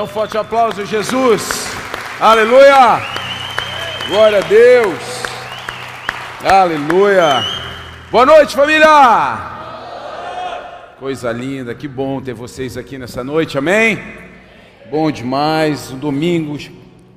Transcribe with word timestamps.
Dê 0.00 0.04
um 0.04 0.06
forte 0.06 0.38
aplauso, 0.38 0.86
Jesus. 0.86 1.68
Aleluia. 2.18 3.02
Glória 4.08 4.38
a 4.38 4.40
Deus. 4.40 4.98
Aleluia. 6.42 7.44
Boa 8.10 8.24
noite, 8.24 8.56
família. 8.56 8.88
Coisa 10.98 11.30
linda, 11.30 11.74
que 11.74 11.86
bom 11.86 12.18
ter 12.18 12.32
vocês 12.32 12.78
aqui 12.78 12.96
nessa 12.96 13.22
noite, 13.22 13.58
amém? 13.58 13.98
Bom 14.90 15.10
demais, 15.10 15.90
um 15.90 15.98
domingo, 15.98 16.56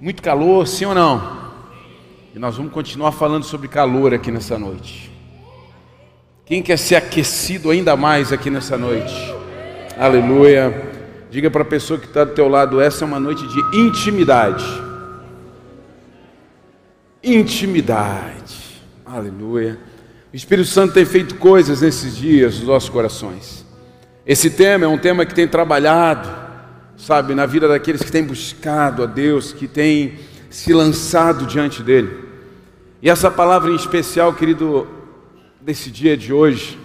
muito 0.02 0.22
calor, 0.22 0.68
sim 0.68 0.84
ou 0.84 0.94
não? 0.94 1.54
E 2.36 2.40
nós 2.40 2.58
vamos 2.58 2.74
continuar 2.74 3.14
falando 3.14 3.46
sobre 3.46 3.70
calor 3.70 4.14
aqui 4.14 4.30
nessa 4.30 4.60
noite. 4.60 5.10
Quem 6.46 6.62
quer 6.62 6.78
ser 6.78 6.98
aquecido 6.98 7.72
ainda 7.72 7.96
mais 7.96 8.34
aqui 8.34 8.50
nessa 8.50 8.78
noite? 8.78 9.16
Aleluia. 9.98 10.93
Diga 11.34 11.50
para 11.50 11.64
a 11.64 11.66
pessoa 11.66 12.00
que 12.00 12.06
está 12.06 12.24
do 12.24 12.34
teu 12.34 12.48
lado, 12.48 12.80
essa 12.80 13.04
é 13.04 13.08
uma 13.08 13.20
noite 13.20 13.48
de 13.48 13.60
intimidade. 13.76 14.64
Intimidade. 17.24 18.80
Aleluia. 19.04 19.80
O 20.32 20.36
Espírito 20.36 20.70
Santo 20.70 20.94
tem 20.94 21.04
feito 21.04 21.34
coisas 21.38 21.82
nesses 21.82 22.16
dias 22.16 22.60
nos 22.60 22.68
nossos 22.68 22.88
corações. 22.88 23.66
Esse 24.28 24.52
tema 24.52 24.86
é 24.86 24.88
um 24.88 25.00
tema 25.00 25.26
que 25.26 25.34
tem 25.34 25.48
trabalhado, 25.48 26.30
sabe, 26.96 27.34
na 27.34 27.48
vida 27.48 27.68
daqueles 27.68 28.04
que 28.04 28.12
têm 28.12 28.24
buscado 28.24 29.02
a 29.02 29.08
Deus, 29.08 29.52
que 29.52 29.68
têm 29.68 30.20
se 30.52 30.72
lançado 30.72 31.48
diante 31.48 31.82
dele. 31.82 32.26
E 33.02 33.10
essa 33.10 33.32
palavra 33.32 33.72
em 33.72 33.76
especial, 33.76 34.36
querido, 34.36 34.88
desse 35.60 35.90
dia 35.90 36.16
de 36.16 36.32
hoje, 36.32 36.78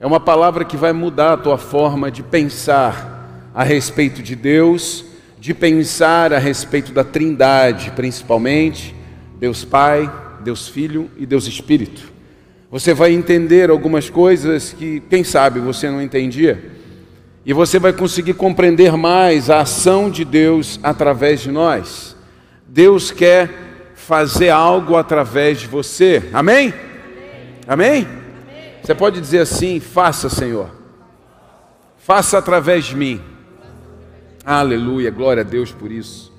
é 0.00 0.06
uma 0.06 0.20
palavra 0.20 0.64
que 0.64 0.78
vai 0.78 0.94
mudar 0.94 1.34
a 1.34 1.36
tua 1.36 1.58
forma 1.58 2.10
de 2.10 2.22
pensar 2.22 3.17
a 3.54 3.62
respeito 3.62 4.22
de 4.22 4.34
Deus, 4.34 5.04
de 5.38 5.54
pensar 5.54 6.32
a 6.32 6.38
respeito 6.38 6.92
da 6.92 7.04
Trindade, 7.04 7.92
principalmente, 7.92 8.94
Deus 9.38 9.64
Pai, 9.64 10.10
Deus 10.40 10.68
Filho 10.68 11.10
e 11.16 11.24
Deus 11.24 11.46
Espírito. 11.46 12.12
Você 12.70 12.92
vai 12.92 13.12
entender 13.12 13.70
algumas 13.70 14.10
coisas 14.10 14.72
que, 14.72 15.00
quem 15.08 15.24
sabe, 15.24 15.58
você 15.60 15.88
não 15.90 16.02
entendia. 16.02 16.72
E 17.46 17.52
você 17.52 17.78
vai 17.78 17.94
conseguir 17.94 18.34
compreender 18.34 18.94
mais 18.94 19.48
a 19.48 19.60
ação 19.60 20.10
de 20.10 20.24
Deus 20.24 20.78
através 20.82 21.40
de 21.40 21.50
nós. 21.50 22.14
Deus 22.66 23.10
quer 23.10 23.48
fazer 23.94 24.50
algo 24.50 24.96
através 24.96 25.60
de 25.60 25.66
você. 25.66 26.28
Amém? 26.32 26.74
Amém? 27.66 28.06
Amém? 28.06 28.06
Você 28.82 28.94
pode 28.94 29.20
dizer 29.20 29.40
assim: 29.40 29.80
faça, 29.80 30.28
Senhor. 30.28 30.70
Faça 31.96 32.36
através 32.36 32.84
de 32.84 32.96
mim. 32.96 33.20
Aleluia, 34.50 35.10
glória 35.10 35.42
a 35.42 35.44
Deus 35.44 35.72
por 35.72 35.92
isso. 35.92 36.32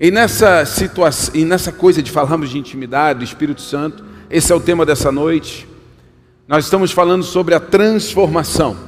E 0.00 0.10
nessa 0.10 0.64
situação, 0.64 1.34
e 1.34 1.44
nessa 1.44 1.70
coisa 1.70 2.02
de 2.02 2.10
falarmos 2.10 2.48
de 2.48 2.56
intimidade 2.56 3.18
do 3.18 3.24
Espírito 3.26 3.60
Santo, 3.60 4.02
esse 4.30 4.50
é 4.50 4.54
o 4.54 4.60
tema 4.60 4.86
dessa 4.86 5.12
noite. 5.12 5.68
Nós 6.48 6.64
estamos 6.64 6.90
falando 6.90 7.22
sobre 7.22 7.54
a 7.54 7.60
transformação. 7.60 8.78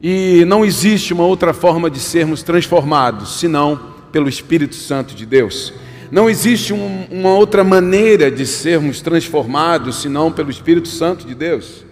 E 0.00 0.42
não 0.46 0.64
existe 0.64 1.12
uma 1.12 1.24
outra 1.24 1.52
forma 1.52 1.90
de 1.90 2.00
sermos 2.00 2.42
transformados 2.42 3.38
senão 3.38 3.78
pelo 4.10 4.30
Espírito 4.30 4.74
Santo 4.74 5.14
de 5.14 5.26
Deus. 5.26 5.74
Não 6.10 6.30
existe 6.30 6.72
um, 6.72 7.08
uma 7.10 7.34
outra 7.34 7.62
maneira 7.62 8.30
de 8.30 8.46
sermos 8.46 9.02
transformados 9.02 10.00
senão 10.00 10.32
pelo 10.32 10.50
Espírito 10.50 10.88
Santo 10.88 11.26
de 11.26 11.34
Deus. 11.34 11.84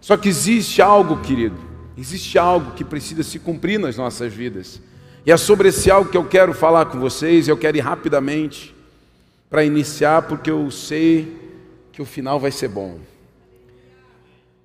Só 0.00 0.16
que 0.16 0.28
existe 0.28 0.80
algo, 0.80 1.16
querido, 1.16 1.56
existe 1.96 2.38
algo 2.38 2.70
que 2.76 2.84
precisa 2.84 3.24
se 3.24 3.40
cumprir 3.40 3.80
nas 3.80 3.96
nossas 3.96 4.32
vidas. 4.32 4.80
E 5.28 5.30
é 5.30 5.36
sobre 5.36 5.68
esse 5.68 5.90
algo 5.90 6.10
que 6.10 6.16
eu 6.16 6.24
quero 6.24 6.54
falar 6.54 6.86
com 6.86 6.98
vocês. 6.98 7.48
Eu 7.48 7.56
quero 7.58 7.76
ir 7.76 7.80
rapidamente 7.80 8.74
para 9.50 9.62
iniciar, 9.62 10.22
porque 10.22 10.50
eu 10.50 10.70
sei 10.70 11.36
que 11.92 12.00
o 12.00 12.06
final 12.06 12.40
vai 12.40 12.50
ser 12.50 12.68
bom. 12.68 12.98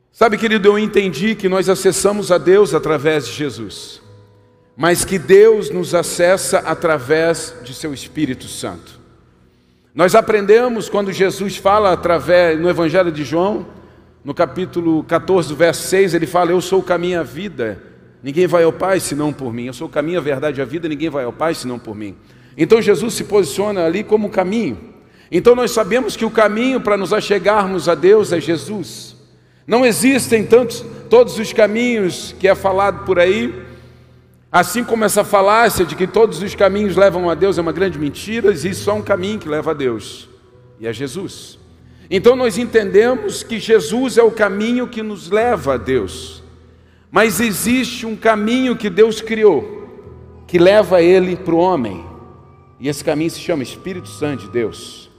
Sabe, 0.10 0.38
querido, 0.38 0.70
eu 0.70 0.80
entendi 0.80 1.36
que 1.36 1.50
nós 1.50 1.68
acessamos 1.68 2.32
a 2.32 2.38
Deus 2.38 2.74
através 2.74 3.28
de 3.28 3.34
Jesus, 3.34 4.02
mas 4.74 5.04
que 5.04 5.20
Deus 5.20 5.70
nos 5.70 5.94
acessa 5.94 6.60
através 6.60 7.54
de 7.62 7.74
seu 7.74 7.94
Espírito 7.94 8.48
Santo. 8.48 9.02
Nós 9.94 10.16
aprendemos 10.16 10.88
quando 10.88 11.12
Jesus 11.12 11.58
fala 11.58 11.92
através 11.92 12.58
no 12.58 12.70
Evangelho 12.70 13.12
de 13.12 13.26
João, 13.26 13.68
no 14.24 14.34
capítulo 14.34 15.04
14, 15.04 15.54
verso 15.56 15.90
6, 15.90 16.14
ele 16.14 16.26
fala: 16.26 16.52
Eu 16.52 16.62
sou 16.62 16.80
o 16.80 16.84
caminho 16.84 17.20
a 17.20 17.24
vida, 17.24 17.84
ninguém 18.24 18.48
vai 18.48 18.64
ao 18.64 18.74
Pai 18.74 19.00
senão 19.00 19.34
por 19.34 19.54
mim. 19.54 19.66
Eu 19.66 19.74
sou 19.74 19.88
o 19.88 19.92
caminho, 19.92 20.18
a 20.18 20.22
verdade 20.22 20.60
e 20.60 20.62
a 20.62 20.66
vida, 20.66 20.88
ninguém 20.88 21.10
vai 21.10 21.26
ao 21.26 21.34
Pai 21.34 21.54
senão 21.54 21.78
por 21.78 21.96
mim. 21.96 22.16
Então 22.58 22.82
Jesus 22.82 23.14
se 23.14 23.26
posiciona 23.26 23.86
ali 23.86 24.04
como 24.04 24.30
caminho. 24.30 24.78
Então 25.32 25.56
nós 25.56 25.72
sabemos 25.72 26.16
que 26.16 26.26
o 26.26 26.30
caminho 26.30 26.80
para 26.80 26.96
nos 26.96 27.12
achegarmos 27.12 27.90
a 27.90 27.96
Deus 27.96 28.32
é 28.32 28.40
Jesus. 28.40 29.16
Não 29.66 29.86
existem 29.86 30.46
tantos, 30.46 30.86
todos 31.10 31.40
os 31.40 31.54
caminhos 31.54 32.36
que 32.40 32.48
é 32.48 32.54
falado 32.54 33.06
por 33.06 33.18
aí, 33.18 33.64
assim 34.52 34.84
como 34.84 35.04
essa 35.04 35.24
falácia 35.24 35.84
de 35.84 35.96
que 35.96 36.06
todos 36.06 36.44
os 36.44 36.54
caminhos 36.54 36.96
levam 36.96 37.30
a 37.30 37.34
Deus 37.34 37.58
é 37.58 37.62
uma 37.62 37.72
grande 37.72 37.98
mentira, 37.98 38.52
existe 38.52 38.84
só 38.84 38.94
um 38.94 39.02
caminho 39.02 39.40
que 39.40 39.50
leva 39.50 39.72
a 39.72 39.74
Deus, 39.74 40.30
e 40.80 40.86
é 40.86 40.94
Jesus. 40.94 41.58
Então 42.10 42.36
nós 42.36 42.58
entendemos 42.58 43.42
que 43.42 43.58
Jesus 43.58 44.18
é 44.18 44.22
o 44.22 44.30
caminho 44.30 44.88
que 44.88 45.02
nos 45.02 45.32
leva 45.32 45.76
a 45.76 45.78
Deus, 45.78 46.43
mas 47.14 47.40
existe 47.40 48.08
um 48.08 48.16
caminho 48.16 48.76
que 48.76 48.90
Deus 48.90 49.22
criou, 49.22 49.88
que 50.48 50.58
leva 50.58 51.00
ele 51.00 51.36
para 51.36 51.54
o 51.54 51.60
homem, 51.60 52.04
e 52.80 52.90
esse 52.90 53.04
caminho 53.04 53.30
se 53.30 53.40
chama 53.40 53.62
Espírito 53.62 54.10
Santo 54.10 54.46
de 54.46 54.50
Deus. 54.50 55.12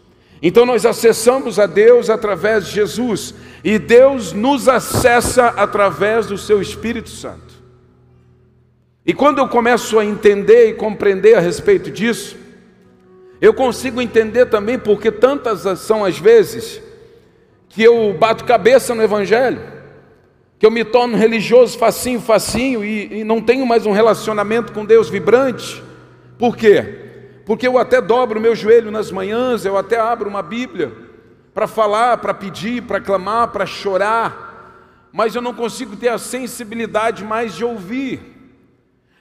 Então 0.43 0.67
nós 0.67 0.85
acessamos 0.85 1.57
a 1.57 1.67
Deus 1.67 2.11
através 2.11 2.67
de 2.67 2.73
Jesus 2.73 3.33
e 3.63 3.79
Deus 3.79 4.33
nos 4.33 4.69
acessa 4.69 5.47
através 5.51 6.27
do 6.27 6.37
seu 6.37 6.61
Espírito 6.61 7.11
Santo. 7.11 7.55
E 9.07 9.15
quando 9.15 9.39
eu 9.39 9.47
começo 9.47 9.97
a 9.97 10.05
entender 10.05 10.71
e 10.71 10.75
compreender 10.75 11.37
a 11.37 11.41
respeito 11.41 11.93
disso, 11.93 12.37
eu 13.41 13.55
consigo 13.55 14.03
entender 14.03 14.47
também 14.47 14.81
porque 14.81 15.13
tantas 15.13 15.79
são 15.79 16.05
as 16.05 16.19
vezes 16.19 16.83
que 17.69 17.85
eu 17.85 18.13
bato 18.19 18.45
cabeça 18.45 18.97
no 18.97 19.03
Evangelho, 19.03 19.74
que 20.65 20.67
eu 20.67 20.71
me 20.71 20.83
torno 20.83 21.15
religioso 21.15 21.77
facinho, 21.77 22.19
facinho 22.19 22.83
e, 22.83 23.21
e 23.21 23.23
não 23.23 23.39
tenho 23.39 23.67
mais 23.67 23.85
um 23.85 23.93
relacionamento 23.93 24.73
com 24.73 24.83
Deus 24.83 25.11
vibrante. 25.11 25.85
Por 26.39 26.57
quê? 26.57 27.05
porque 27.45 27.69
eu 27.69 27.77
até 27.77 28.01
dobro 28.01 28.41
meu 28.41 28.57
joelho 28.57 28.91
nas 28.91 29.11
manhãs, 29.11 29.67
eu 29.67 29.77
até 29.77 30.01
abro 30.01 30.27
uma 30.27 30.43
Bíblia 30.43 30.91
para 31.53 31.67
falar, 31.67 32.17
para 32.17 32.33
pedir, 32.33 32.83
para 32.85 32.99
clamar, 32.99 33.53
para 33.53 33.67
chorar, 33.67 35.11
mas 35.13 35.35
eu 35.35 35.43
não 35.43 35.53
consigo 35.53 35.97
ter 35.97 36.09
a 36.09 36.17
sensibilidade 36.17 37.23
mais 37.23 37.55
de 37.55 37.63
ouvir. 37.63 38.23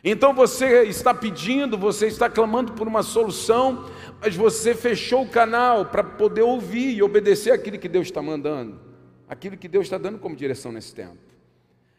Então 0.01 0.33
você 0.33 0.83
está 0.83 1.13
pedindo, 1.13 1.77
você 1.77 2.07
está 2.07 2.29
clamando 2.29 2.71
por 2.71 2.87
uma 2.87 3.03
solução, 3.03 3.89
mas 4.21 4.33
você 4.33 4.73
fechou 4.73 5.23
o 5.23 5.29
canal 5.29 5.87
para 5.87 6.05
poder 6.05 6.43
ouvir 6.43 6.95
e 6.95 7.03
obedecer 7.03 7.51
aquilo 7.51 7.77
que 7.77 7.89
Deus 7.89 8.07
está 8.07 8.21
mandando, 8.21 8.79
aquilo 9.27 9.57
que 9.57 9.67
Deus 9.67 9.87
está 9.87 9.97
dando 9.97 10.19
como 10.19 10.37
direção 10.37 10.71
nesse 10.71 10.95
tempo. 10.95 11.32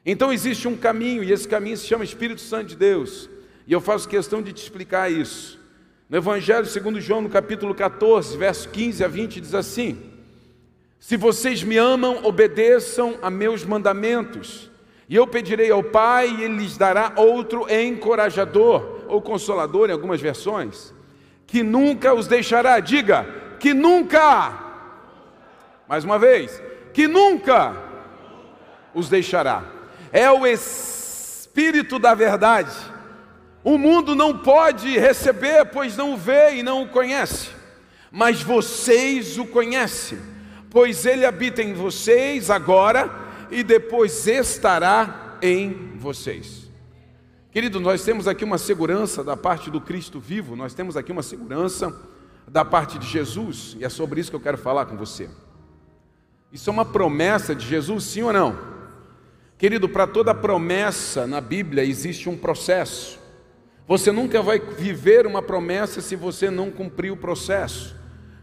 Então 0.06 0.32
existe 0.32 0.68
um 0.68 0.76
caminho, 0.76 1.24
e 1.24 1.32
esse 1.32 1.48
caminho 1.48 1.76
se 1.76 1.86
chama 1.86 2.04
Espírito 2.04 2.40
Santo 2.40 2.68
de 2.68 2.76
Deus, 2.76 3.28
e 3.66 3.72
eu 3.72 3.80
faço 3.80 4.08
questão 4.08 4.42
de 4.42 4.52
te 4.52 4.62
explicar 4.62 5.10
isso. 5.10 5.58
No 6.10 6.18
Evangelho 6.18 6.66
segundo 6.66 7.00
João, 7.00 7.22
no 7.22 7.30
capítulo 7.30 7.74
14, 7.74 8.36
verso 8.36 8.68
15 8.68 9.02
a 9.02 9.08
20, 9.08 9.40
diz 9.40 9.54
assim: 9.54 9.98
Se 11.00 11.16
vocês 11.16 11.62
me 11.62 11.78
amam, 11.78 12.20
obedeçam 12.22 13.18
a 13.22 13.30
meus 13.30 13.64
mandamentos, 13.64 14.70
e 15.08 15.16
eu 15.16 15.26
pedirei 15.26 15.70
ao 15.70 15.82
Pai, 15.82 16.28
e 16.28 16.44
Ele 16.44 16.58
lhes 16.58 16.76
dará 16.76 17.14
outro 17.16 17.66
encorajador, 17.72 19.06
ou 19.08 19.22
consolador 19.22 19.88
em 19.88 19.92
algumas 19.92 20.20
versões, 20.20 20.92
que 21.46 21.62
nunca 21.62 22.12
os 22.12 22.26
deixará. 22.26 22.78
Diga, 22.78 23.26
que 23.58 23.72
nunca, 23.72 24.52
mais 25.88 26.04
uma 26.04 26.18
vez, 26.18 26.62
que 26.92 27.08
nunca 27.08 27.74
os 28.94 29.08
deixará. 29.08 29.73
É 30.14 30.30
o 30.30 30.46
Espírito 30.46 31.98
da 31.98 32.14
verdade 32.14 32.94
o 33.64 33.78
mundo 33.78 34.14
não 34.14 34.36
pode 34.36 34.98
receber, 34.98 35.64
pois 35.64 35.96
não 35.96 36.12
o 36.12 36.16
vê 36.18 36.56
e 36.56 36.62
não 36.62 36.82
o 36.82 36.88
conhece. 36.88 37.48
Mas 38.12 38.42
vocês 38.42 39.38
o 39.38 39.46
conhecem, 39.46 40.18
pois 40.68 41.06
ele 41.06 41.24
habita 41.24 41.62
em 41.62 41.72
vocês 41.72 42.50
agora 42.50 43.10
e 43.50 43.64
depois 43.64 44.26
estará 44.26 45.38
em 45.40 45.96
vocês. 45.96 46.70
Querido, 47.50 47.80
nós 47.80 48.04
temos 48.04 48.28
aqui 48.28 48.44
uma 48.44 48.58
segurança 48.58 49.24
da 49.24 49.36
parte 49.36 49.70
do 49.70 49.80
Cristo 49.80 50.20
vivo, 50.20 50.54
nós 50.54 50.74
temos 50.74 50.94
aqui 50.94 51.10
uma 51.10 51.22
segurança 51.22 51.94
da 52.46 52.64
parte 52.64 52.98
de 52.98 53.06
Jesus, 53.06 53.76
e 53.80 53.84
é 53.84 53.88
sobre 53.88 54.20
isso 54.20 54.28
que 54.28 54.36
eu 54.36 54.40
quero 54.40 54.58
falar 54.58 54.84
com 54.84 54.96
você. 54.96 55.30
Isso 56.52 56.68
é 56.68 56.72
uma 56.72 56.84
promessa 56.84 57.54
de 57.54 57.66
Jesus, 57.66 58.04
sim 58.04 58.22
ou 58.22 58.32
não? 58.32 58.73
Querido, 59.64 59.88
para 59.88 60.06
toda 60.06 60.34
promessa 60.34 61.26
na 61.26 61.40
Bíblia 61.40 61.82
existe 61.82 62.28
um 62.28 62.36
processo. 62.36 63.18
Você 63.88 64.12
nunca 64.12 64.42
vai 64.42 64.58
viver 64.58 65.26
uma 65.26 65.40
promessa 65.40 66.02
se 66.02 66.14
você 66.14 66.50
não 66.50 66.70
cumprir 66.70 67.10
o 67.10 67.16
processo. 67.16 67.96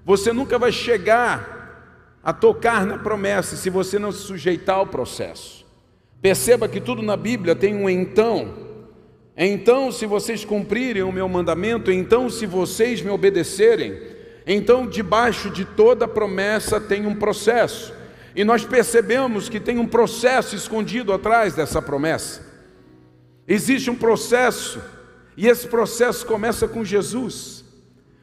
Você 0.04 0.34
nunca 0.34 0.58
vai 0.58 0.72
chegar 0.72 2.18
a 2.24 2.34
tocar 2.34 2.88
na 2.88 2.98
promessa 2.98 3.56
se 3.56 3.70
você 3.70 4.00
não 4.00 4.12
se 4.12 4.24
sujeitar 4.24 4.78
ao 4.78 4.88
processo. 4.88 5.64
Perceba 6.20 6.68
que 6.68 6.82
tudo 6.82 7.04
na 7.04 7.16
Bíblia 7.16 7.56
tem 7.56 7.76
um 7.76 7.88
então. 7.88 8.56
Então, 9.38 9.92
se 9.92 10.08
vocês 10.08 10.44
cumprirem 10.44 11.04
o 11.04 11.12
meu 11.12 11.30
mandamento, 11.30 11.92
então, 11.92 12.32
se 12.32 12.48
vocês 12.48 13.00
me 13.00 13.12
obedecerem, 13.12 13.96
então, 14.48 14.88
debaixo 14.88 15.52
de 15.52 15.66
toda 15.66 16.08
promessa 16.08 16.82
tem 16.82 17.06
um 17.06 17.14
processo. 17.14 18.01
E 18.36 18.44
nós 18.44 18.64
percebemos 18.64 19.50
que 19.50 19.60
tem 19.60 19.78
um 19.78 19.88
processo 19.88 20.56
escondido 20.56 21.12
atrás 21.12 21.54
dessa 21.54 21.82
promessa. 21.82 22.42
Existe 23.48 23.90
um 23.90 23.96
processo, 23.96 24.82
e 25.36 25.48
esse 25.48 25.68
processo 25.68 26.26
começa 26.26 26.68
com 26.68 26.86
Jesus. 26.86 27.66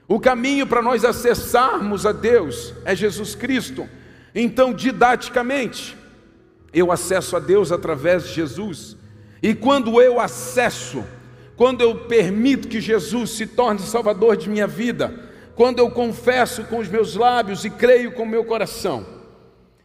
O 0.07 0.19
caminho 0.19 0.67
para 0.67 0.81
nós 0.81 1.05
acessarmos 1.05 2.07
a 2.07 2.13
Deus 2.13 2.73
é 2.85 2.97
Jesus 2.97 3.35
Cristo. 3.35 3.87
Então, 4.35 4.73
didaticamente, 4.73 5.97
eu 6.73 6.91
acesso 6.91 7.37
a 7.37 7.41
Deus 7.41 7.71
através 7.71 8.27
de 8.27 8.35
Jesus. 8.35 8.97
E 9.43 9.55
quando 9.55 10.01
eu 10.01 10.19
acesso, 10.19 11.05
quando 11.57 11.83
eu 11.83 12.07
permito 12.07 12.69
que 12.69 12.81
Jesus 12.81 13.31
se 13.31 13.47
torne 13.47 13.81
Salvador 13.81 14.37
de 14.37 14.49
minha 14.49 14.67
vida, 14.67 15.13
quando 15.55 15.81
eu 15.81 15.91
confesso 15.91 16.65
com 16.65 16.79
os 16.79 16.89
meus 16.89 17.15
lábios 17.15 17.65
e 17.65 17.71
creio 17.71 18.13
com 18.13 18.23
o 18.23 18.29
meu 18.29 18.45
coração, 18.45 19.18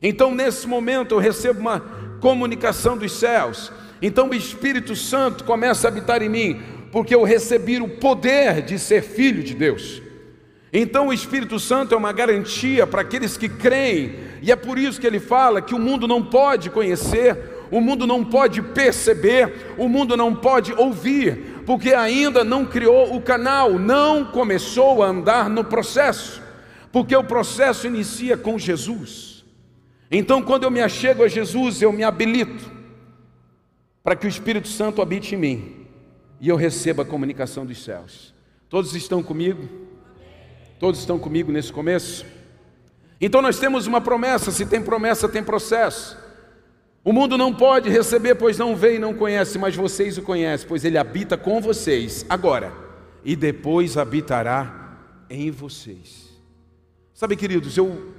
então 0.04 0.36
nesse 0.36 0.68
momento 0.68 1.16
eu 1.16 1.20
recebo 1.20 1.62
uma 1.62 1.80
comunicação 2.20 2.98
dos 2.98 3.14
céus. 3.14 3.72
Então 4.02 4.30
o 4.30 4.36
Espírito 4.36 4.98
Santo 4.98 5.46
começa 5.46 5.88
a 5.88 5.90
habitar 5.90 6.22
em 6.22 6.28
mim, 6.28 6.62
porque 6.92 7.16
eu 7.16 7.24
recebi 7.24 7.82
o 7.82 7.88
poder 7.88 8.62
de 8.62 8.78
ser 8.78 9.02
filho 9.02 9.42
de 9.42 9.54
Deus. 9.54 10.02
Então 10.72 11.08
o 11.08 11.14
Espírito 11.14 11.58
Santo 11.58 11.96
é 11.96 11.98
uma 11.98 12.12
garantia 12.12 12.86
para 12.86 13.02
aqueles 13.02 13.38
que 13.38 13.48
creem, 13.48 14.16
e 14.42 14.52
é 14.52 14.56
por 14.56 14.78
isso 14.78 15.00
que 15.00 15.08
ele 15.08 15.20
fala 15.20 15.62
que 15.62 15.74
o 15.74 15.80
mundo 15.80 16.08
não 16.08 16.22
pode 16.22 16.70
conhecer, 16.70 17.68
o 17.72 17.80
mundo 17.80 18.06
não 18.06 18.26
pode 18.26 18.62
perceber, 18.62 19.74
o 19.78 19.88
mundo 19.88 20.18
não 20.18 20.36
pode 20.36 20.74
ouvir, 20.74 21.62
porque 21.66 21.94
ainda 21.94 22.44
não 22.44 22.66
criou 22.66 23.16
o 23.16 23.22
canal, 23.22 23.80
não 23.80 24.26
começou 24.26 25.02
a 25.02 25.08
andar 25.08 25.50
no 25.50 25.64
processo, 25.64 26.42
porque 26.92 27.16
o 27.16 27.24
processo 27.24 27.88
inicia 27.88 28.36
com 28.36 28.60
Jesus. 28.60 29.33
Então, 30.15 30.44
quando 30.44 30.63
eu 30.63 30.69
me 30.69 30.80
achego 30.80 31.24
a 31.24 31.27
Jesus, 31.27 31.81
eu 31.81 31.92
me 31.92 32.04
habilito 32.04 32.71
para 34.04 34.15
que 34.15 34.27
o 34.27 34.30
Espírito 34.30 34.68
Santo 34.68 35.01
habite 35.01 35.33
em 35.33 35.38
mim 35.39 35.88
e 36.39 36.48
eu 36.48 36.56
receba 36.56 37.01
a 37.01 37.06
comunicação 37.06 37.65
dos 37.65 37.83
céus. 37.83 38.31
Todos 38.69 38.94
estão 38.94 39.24
comigo? 39.24 39.68
Todos 40.80 41.00
estão 41.00 41.18
comigo 41.18 41.51
nesse 41.51 41.74
começo? 41.74 42.27
Então 43.19 43.42
nós 43.42 43.57
temos 43.57 43.88
uma 43.88 44.00
promessa, 44.00 44.51
se 44.51 44.68
tem 44.68 44.83
promessa, 44.83 45.27
tem 45.27 45.44
processo. 45.44 46.15
O 47.04 47.12
mundo 47.12 47.36
não 47.36 47.51
pode 47.51 47.89
receber, 47.89 48.36
pois 48.36 48.60
não 48.60 48.75
vê 48.75 48.98
e 48.98 49.00
não 49.00 49.15
conhece, 49.15 49.57
mas 49.57 49.75
vocês 49.75 50.15
o 50.19 50.21
conhecem, 50.21 50.68
pois 50.68 50.86
ele 50.86 51.00
habita 51.00 51.36
com 51.36 51.60
vocês 51.60 52.24
agora 52.30 52.71
e 53.25 53.36
depois 53.36 53.98
habitará 53.98 54.95
em 55.27 55.50
vocês. 55.50 56.39
Sabe, 57.15 57.36
queridos, 57.36 57.75
eu, 57.77 58.13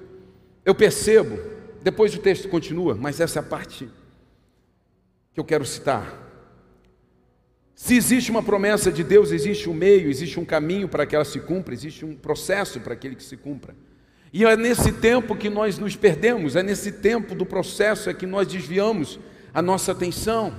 eu 0.64 0.74
percebo, 0.74 1.53
depois 1.84 2.14
o 2.14 2.18
texto 2.18 2.48
continua, 2.48 2.94
mas 2.98 3.20
essa 3.20 3.38
é 3.38 3.40
a 3.40 3.42
parte 3.42 3.86
que 5.34 5.38
eu 5.38 5.44
quero 5.44 5.66
citar. 5.66 6.18
Se 7.74 7.94
existe 7.94 8.30
uma 8.30 8.42
promessa 8.42 8.90
de 8.90 9.04
Deus, 9.04 9.30
existe 9.30 9.68
um 9.68 9.74
meio, 9.74 10.08
existe 10.08 10.40
um 10.40 10.46
caminho 10.46 10.88
para 10.88 11.04
que 11.04 11.14
ela 11.14 11.26
se 11.26 11.38
cumpra, 11.40 11.74
existe 11.74 12.02
um 12.02 12.16
processo 12.16 12.80
para 12.80 12.94
aquele 12.94 13.14
que 13.14 13.22
se 13.22 13.36
cumpra. 13.36 13.76
E 14.32 14.46
é 14.46 14.56
nesse 14.56 14.92
tempo 14.92 15.36
que 15.36 15.50
nós 15.50 15.78
nos 15.78 15.94
perdemos, 15.94 16.56
é 16.56 16.62
nesse 16.62 16.90
tempo 16.90 17.34
do 17.34 17.44
processo 17.44 18.08
é 18.08 18.14
que 18.14 18.24
nós 18.24 18.48
desviamos 18.48 19.20
a 19.52 19.60
nossa 19.60 19.92
atenção, 19.92 20.54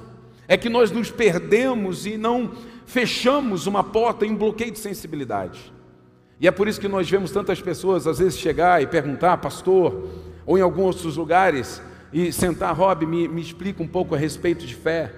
é 0.47 0.55
que 0.55 0.69
nós 0.69 0.91
nos 0.91 1.09
perdemos 1.09 2.05
e 2.05 2.17
não 2.17 2.55
fechamos 2.85 3.65
uma 3.65 3.83
porta 3.83 4.27
em 4.27 4.31
um 4.31 4.37
bloqueio 4.37 4.71
de 4.71 4.77
sensibilidade. 4.77 5.73
E 6.39 6.47
é 6.47 6.51
por 6.51 6.67
isso 6.67 6.79
que 6.79 6.87
nós 6.87 7.09
vemos 7.09 7.31
tantas 7.31 7.59
pessoas 7.59 8.05
às 8.05 8.19
vezes 8.19 8.37
chegar 8.37 8.79
e 8.83 8.85
perguntar, 8.85 9.37
pastor, 9.37 10.34
ou 10.45 10.57
em 10.57 10.61
alguns 10.61 10.95
outros 10.95 11.17
lugares, 11.17 11.81
e 12.13 12.31
sentar, 12.31 12.75
Rob, 12.75 13.05
me, 13.05 13.27
me 13.27 13.41
explica 13.41 13.83
um 13.83 13.87
pouco 13.87 14.15
a 14.15 14.17
respeito 14.17 14.65
de 14.65 14.75
fé. 14.75 15.13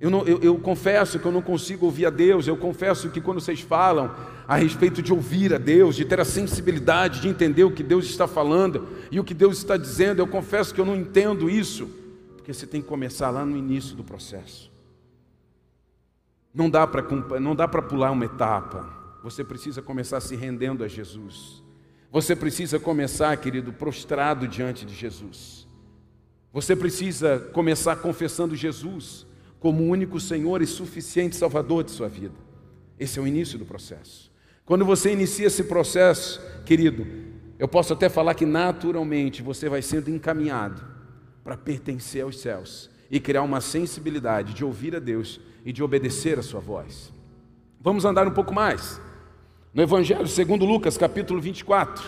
Eu, 0.00 0.08
não, 0.08 0.24
eu, 0.24 0.38
eu, 0.40 0.58
confesso 0.58 1.18
que 1.18 1.26
eu 1.26 1.32
não 1.32 1.42
consigo 1.42 1.84
ouvir 1.84 2.06
a 2.06 2.10
Deus. 2.10 2.46
Eu 2.46 2.56
confesso 2.56 3.10
que 3.10 3.20
quando 3.20 3.40
vocês 3.40 3.60
falam 3.60 4.14
a 4.48 4.56
respeito 4.56 5.02
de 5.02 5.12
ouvir 5.12 5.52
a 5.52 5.58
Deus, 5.58 5.94
de 5.94 6.04
ter 6.04 6.18
a 6.18 6.24
sensibilidade 6.24 7.20
de 7.20 7.28
entender 7.28 7.64
o 7.64 7.70
que 7.70 7.82
Deus 7.82 8.06
está 8.06 8.26
falando 8.26 8.88
e 9.10 9.20
o 9.20 9.24
que 9.24 9.34
Deus 9.34 9.58
está 9.58 9.76
dizendo, 9.76 10.20
eu 10.20 10.26
confesso 10.26 10.72
que 10.72 10.80
eu 10.80 10.86
não 10.86 10.96
entendo 10.96 11.50
isso, 11.50 11.86
porque 12.36 12.54
você 12.54 12.66
tem 12.66 12.80
que 12.80 12.88
começar 12.88 13.30
lá 13.30 13.44
no 13.44 13.56
início 13.56 13.94
do 13.94 14.02
processo. 14.02 14.70
Não 16.54 16.70
dá 16.70 16.86
para 16.86 17.02
não 17.38 17.54
dá 17.54 17.68
para 17.68 17.82
pular 17.82 18.10
uma 18.10 18.24
etapa. 18.24 18.88
Você 19.22 19.44
precisa 19.44 19.82
começar 19.82 20.20
se 20.20 20.34
rendendo 20.34 20.82
a 20.82 20.88
Jesus. 20.88 21.62
Você 22.12 22.34
precisa 22.34 22.80
começar, 22.80 23.36
querido, 23.36 23.72
prostrado 23.72 24.48
diante 24.48 24.84
de 24.84 24.94
Jesus. 24.94 25.68
Você 26.52 26.74
precisa 26.74 27.38
começar 27.52 27.96
confessando 27.96 28.56
Jesus 28.56 29.24
como 29.60 29.84
o 29.84 29.88
único 29.88 30.18
Senhor 30.18 30.60
e 30.60 30.66
suficiente 30.66 31.36
Salvador 31.36 31.84
de 31.84 31.92
sua 31.92 32.08
vida. 32.08 32.34
Esse 32.98 33.18
é 33.18 33.22
o 33.22 33.26
início 33.26 33.58
do 33.58 33.64
processo. 33.64 34.30
Quando 34.64 34.84
você 34.84 35.12
inicia 35.12 35.46
esse 35.46 35.64
processo, 35.64 36.40
querido, 36.64 37.06
eu 37.58 37.68
posso 37.68 37.92
até 37.92 38.08
falar 38.08 38.34
que 38.34 38.46
naturalmente 38.46 39.42
você 39.42 39.68
vai 39.68 39.82
sendo 39.82 40.10
encaminhado 40.10 40.82
para 41.44 41.56
pertencer 41.56 42.22
aos 42.22 42.40
céus 42.40 42.90
e 43.10 43.20
criar 43.20 43.42
uma 43.42 43.60
sensibilidade 43.60 44.54
de 44.54 44.64
ouvir 44.64 44.96
a 44.96 44.98
Deus 44.98 45.40
e 45.64 45.72
de 45.72 45.82
obedecer 45.82 46.38
a 46.38 46.42
sua 46.42 46.60
voz. 46.60 47.12
Vamos 47.80 48.04
andar 48.04 48.26
um 48.26 48.32
pouco 48.32 48.52
mais. 48.52 49.00
No 49.72 49.82
Evangelho 49.82 50.26
segundo 50.26 50.64
Lucas, 50.64 50.98
capítulo 50.98 51.40
24, 51.40 52.04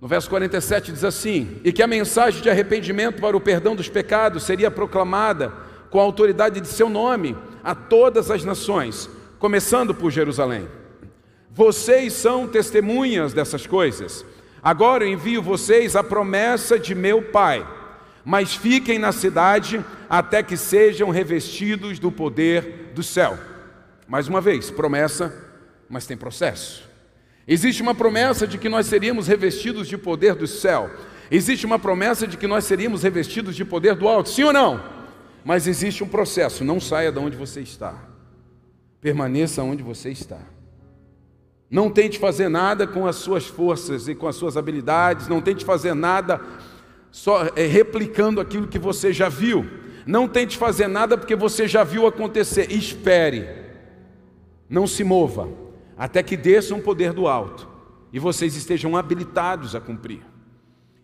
no 0.00 0.08
verso 0.08 0.30
47 0.30 0.90
diz 0.90 1.04
assim: 1.04 1.60
"E 1.62 1.70
que 1.70 1.82
a 1.82 1.86
mensagem 1.86 2.40
de 2.40 2.48
arrependimento 2.48 3.20
para 3.20 3.36
o 3.36 3.40
perdão 3.40 3.76
dos 3.76 3.90
pecados 3.90 4.44
seria 4.44 4.70
proclamada 4.70 5.52
com 5.90 6.00
a 6.00 6.02
autoridade 6.02 6.58
de 6.58 6.68
seu 6.68 6.88
nome 6.88 7.36
a 7.62 7.74
todas 7.74 8.30
as 8.30 8.44
nações, 8.44 9.10
começando 9.38 9.94
por 9.94 10.10
Jerusalém. 10.10 10.66
Vocês 11.50 12.14
são 12.14 12.48
testemunhas 12.48 13.34
dessas 13.34 13.66
coisas. 13.66 14.24
Agora 14.62 15.04
eu 15.04 15.12
envio 15.12 15.42
vocês 15.42 15.94
a 15.94 16.02
promessa 16.02 16.78
de 16.78 16.94
meu 16.94 17.20
Pai, 17.20 17.66
mas 18.24 18.54
fiquem 18.54 18.98
na 18.98 19.12
cidade 19.12 19.84
até 20.08 20.42
que 20.42 20.56
sejam 20.56 21.10
revestidos 21.10 21.98
do 21.98 22.10
poder 22.10 22.92
do 22.94 23.02
céu. 23.02 23.38
Mais 24.08 24.28
uma 24.28 24.40
vez, 24.40 24.70
promessa, 24.70 25.51
mas 25.92 26.06
tem 26.06 26.16
processo. 26.16 26.88
Existe 27.46 27.82
uma 27.82 27.94
promessa 27.94 28.46
de 28.46 28.56
que 28.56 28.66
nós 28.66 28.86
seríamos 28.86 29.26
revestidos 29.26 29.86
de 29.86 29.98
poder 29.98 30.34
do 30.34 30.46
céu. 30.46 30.90
Existe 31.30 31.66
uma 31.66 31.78
promessa 31.78 32.26
de 32.26 32.38
que 32.38 32.46
nós 32.46 32.64
seríamos 32.64 33.02
revestidos 33.02 33.54
de 33.54 33.62
poder 33.62 33.94
do 33.94 34.08
alto. 34.08 34.30
Sim 34.30 34.44
ou 34.44 34.54
não? 34.54 34.82
Mas 35.44 35.66
existe 35.66 36.02
um 36.02 36.08
processo, 36.08 36.64
não 36.64 36.80
saia 36.80 37.12
de 37.12 37.18
onde 37.18 37.36
você 37.36 37.60
está. 37.60 37.94
Permaneça 39.02 39.62
onde 39.62 39.82
você 39.82 40.08
está. 40.10 40.38
Não 41.70 41.90
tente 41.90 42.18
fazer 42.18 42.48
nada 42.48 42.86
com 42.86 43.06
as 43.06 43.16
suas 43.16 43.46
forças 43.46 44.08
e 44.08 44.14
com 44.14 44.26
as 44.26 44.36
suas 44.36 44.56
habilidades, 44.56 45.28
não 45.28 45.42
tente 45.42 45.62
fazer 45.62 45.92
nada 45.92 46.40
só 47.10 47.50
é, 47.54 47.66
replicando 47.66 48.40
aquilo 48.40 48.66
que 48.66 48.78
você 48.78 49.12
já 49.12 49.28
viu. 49.28 49.68
Não 50.06 50.26
tente 50.26 50.56
fazer 50.56 50.88
nada 50.88 51.18
porque 51.18 51.36
você 51.36 51.68
já 51.68 51.84
viu 51.84 52.06
acontecer. 52.06 52.72
Espere. 52.72 53.46
Não 54.70 54.86
se 54.86 55.04
mova 55.04 55.60
até 55.96 56.22
que 56.22 56.36
desça 56.36 56.74
um 56.74 56.80
poder 56.80 57.12
do 57.12 57.26
alto 57.26 57.68
e 58.12 58.18
vocês 58.18 58.54
estejam 58.56 58.96
habilitados 58.96 59.74
a 59.74 59.80
cumprir. 59.80 60.22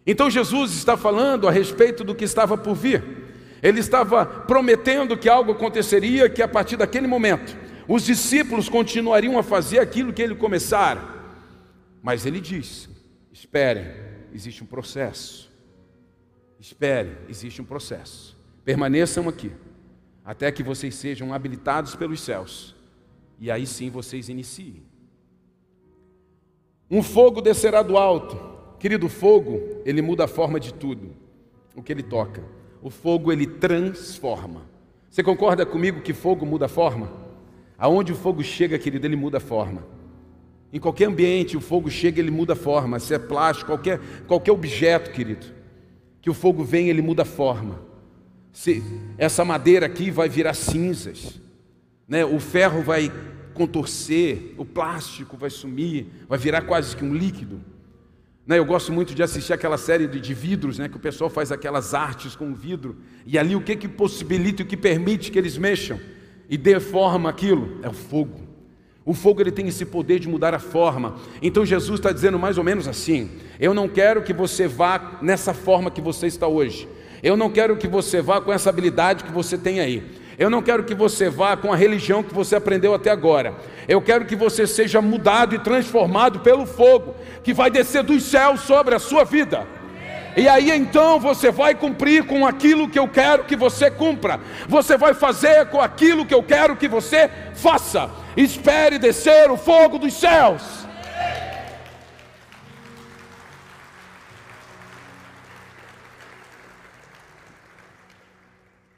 Então 0.07 0.31
Jesus 0.31 0.73
está 0.73 0.97
falando 0.97 1.47
a 1.49 1.51
respeito 1.51 2.05
do 2.05 2.15
que 2.15 2.25
estava 2.25 2.57
por 2.57 2.75
vir. 2.75 3.03
Ele 3.63 3.81
estava 3.81 4.25
prometendo 4.25 5.17
que 5.17 5.29
algo 5.29 5.53
aconteceria, 5.53 6.29
que 6.29 6.43
a 6.43 6.49
partir 6.49 6.77
daquele 6.77 7.07
momento 7.07 7.57
os 7.89 8.05
discípulos 8.05 8.69
continuariam 8.69 9.39
a 9.39 9.43
fazer 9.43 9.79
aquilo 9.79 10.13
que 10.13 10.23
ele 10.23 10.35
começara. 10.35 11.03
Mas 12.03 12.27
ele 12.27 12.41
disse: 12.41 12.89
esperem, 13.33 13.87
existe 14.33 14.63
um 14.63 14.67
processo. 14.67 15.51
Esperem, 16.61 17.17
existe 17.29 17.63
um 17.63 17.65
processo. 17.65 18.37
Permaneçam 18.65 19.29
aqui, 19.29 19.51
até 20.25 20.53
que 20.53 20.63
vocês 20.63 20.95
sejam 20.95 21.33
habilitados 21.33 21.95
pelos 21.95 22.21
céus, 22.21 22.75
e 23.39 23.51
aí 23.51 23.67
sim 23.67 23.91
vocês 23.91 24.29
iniciem. 24.29 24.83
Um 26.91 27.03
fogo 27.03 27.41
descerá 27.41 27.83
do 27.83 27.97
alto, 27.97 28.39
querido, 28.79 29.09
fogo, 29.09 29.61
ele 29.85 30.01
muda 30.01 30.25
a 30.25 30.29
forma 30.29 30.59
de 30.59 30.73
tudo, 30.73 31.11
o 31.75 31.83
que 31.83 31.93
ele 31.93 32.03
toca. 32.03 32.43
O 32.83 32.91
fogo 32.91 33.33
ele 33.33 33.47
transforma. 33.47 34.63
Você 35.11 35.23
concorda 35.23 35.67
comigo 35.67 36.01
que 36.01 36.13
fogo 36.13 36.47
muda 36.47 36.67
a 36.67 36.69
forma? 36.69 37.11
Aonde 37.77 38.13
o 38.13 38.17
fogo 38.17 38.43
chega, 38.43 38.79
querido, 38.79 39.07
ele 39.07 39.17
muda 39.17 39.39
a 39.39 39.41
forma. 39.41 39.85
Em 40.73 40.79
qualquer 40.79 41.07
ambiente, 41.07 41.57
o 41.57 41.61
fogo 41.61 41.91
chega, 41.91 42.21
ele 42.21 42.31
muda 42.31 42.53
a 42.53 42.57
forma. 42.57 42.99
Se 42.99 43.15
é 43.15 43.19
plástico, 43.19 43.71
qualquer, 43.71 44.01
qualquer 44.27 44.53
objeto, 44.53 45.11
querido, 45.11 45.47
que 46.21 46.29
o 46.29 46.35
fogo 46.35 46.65
vem, 46.65 46.89
ele 46.89 47.03
muda 47.03 47.23
a 47.23 47.27
forma. 47.27 47.83
Se 48.53 48.83
essa 49.17 49.45
madeira 49.45 49.87
aqui 49.87 50.11
vai 50.11 50.29
virar 50.29 50.55
cinzas, 50.55 51.41
né? 52.09 52.25
O 52.25 52.41
ferro 52.41 52.83
vai 52.83 53.13
contorcer, 53.53 54.55
o 54.57 54.65
plástico 54.65 55.37
vai 55.37 55.51
sumir, 55.51 56.07
vai 56.29 56.39
virar 56.39 56.63
quase 56.63 56.97
que 56.97 57.05
um 57.05 57.15
líquido. 57.15 57.61
Né? 58.47 58.59
Eu 58.59 58.65
gosto 58.65 58.93
muito 58.93 59.15
de 59.15 59.23
assistir 59.23 59.53
aquela 59.53 59.77
série 59.77 60.07
de, 60.07 60.35
vidros, 60.35 60.79
né? 60.79 60.89
que 60.89 60.97
o 60.97 61.01
pessoal 61.01 61.29
faz 61.29 61.53
aquelas 61.53 61.93
artes 61.93 62.35
com 62.35 62.55
vidro, 62.55 62.97
e 63.27 63.39
ali 63.39 63.55
o 63.55 63.61
que, 63.61 63.77
que 63.77 63.87
possibilita, 63.89 64.63
o 64.63 64.67
que 64.67 64.77
permite 64.77 65.31
que 65.31 65.39
eles 65.39 65.59
mexam 65.59 66.01
e 66.49 66.57
dê 66.57 66.81
forma 66.81 67.29
aquilo? 67.29 67.79
É 67.83 67.89
o 67.89 67.93
fogo. 67.93 68.49
O 69.05 69.13
fogo 69.13 69.41
ele 69.41 69.51
tem 69.51 69.67
esse 69.67 69.85
poder 69.85 70.19
de 70.19 70.29
mudar 70.29 70.55
a 70.55 70.59
forma. 70.59 71.17
Então 71.43 71.65
Jesus 71.65 71.99
está 71.99 72.13
dizendo 72.13 72.39
mais 72.39 72.59
ou 72.59 72.65
menos 72.65 72.87
assim: 72.87 73.31
Eu 73.59 73.73
não 73.73 73.89
quero 73.89 74.23
que 74.23 74.35
você 74.35 74.69
vá 74.69 75.19
nessa 75.23 75.55
forma 75.55 75.91
que 75.91 76.01
você 76.01 76.27
está 76.27 76.47
hoje. 76.47 76.87
Eu 77.23 77.35
não 77.35 77.51
quero 77.51 77.77
que 77.79 77.89
você 77.89 78.21
vá 78.21 78.39
com 78.39 78.53
essa 78.53 78.69
habilidade 78.69 79.25
que 79.25 79.33
você 79.33 79.57
tem 79.57 79.81
aí. 79.81 80.07
Eu 80.39 80.49
não 80.49 80.63
quero 80.63 80.85
que 80.85 80.95
você 80.95 81.29
vá 81.29 81.57
com 81.57 81.73
a 81.73 81.77
religião 81.77 82.23
que 82.23 82.33
você 82.33 82.55
aprendeu 82.55 82.95
até 82.95 83.11
agora. 83.11 83.55
Eu 83.89 84.01
quero 84.01 84.25
que 84.25 84.37
você 84.37 84.69
seja 84.69 85.03
mudado 85.03 85.57
e 85.57 85.59
transformado 85.59 86.39
pelo 86.39 86.65
fogo 86.65 87.17
que 87.43 87.53
vai 87.53 87.69
descer 87.71 88.05
dos 88.05 88.23
céus 88.23 88.61
sobre 88.61 88.95
a 88.95 89.01
sua 89.01 89.25
vida. 89.25 89.67
E 90.37 90.49
aí 90.49 90.71
então 90.71 91.19
você 91.19 91.51
vai 91.51 91.75
cumprir 91.75 92.25
com 92.25 92.47
aquilo 92.47 92.89
que 92.89 93.01
eu 93.01 93.09
quero 93.09 93.43
que 93.43 93.57
você 93.57 93.91
cumpra. 93.91 94.39
Você 94.69 94.97
vai 94.97 95.13
fazer 95.13 95.67
com 95.67 95.81
aquilo 95.81 96.25
que 96.25 96.35
eu 96.35 96.43
quero 96.45 96.77
que 96.77 96.87
você 96.87 97.29
faça. 97.55 98.09
Espere 98.37 98.97
descer 98.97 99.51
o 99.51 99.57
fogo 99.57 99.99
dos 99.99 100.15
céus. 100.15 100.88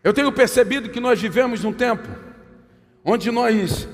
Eu 0.02 0.14
tenho 0.14 0.32
percebido 0.32 0.88
que 0.88 0.98
nós 0.98 1.20
vivemos 1.20 1.62
num 1.62 1.72
tempo 1.72 2.08
onde 3.04 3.30
nós 3.30 3.86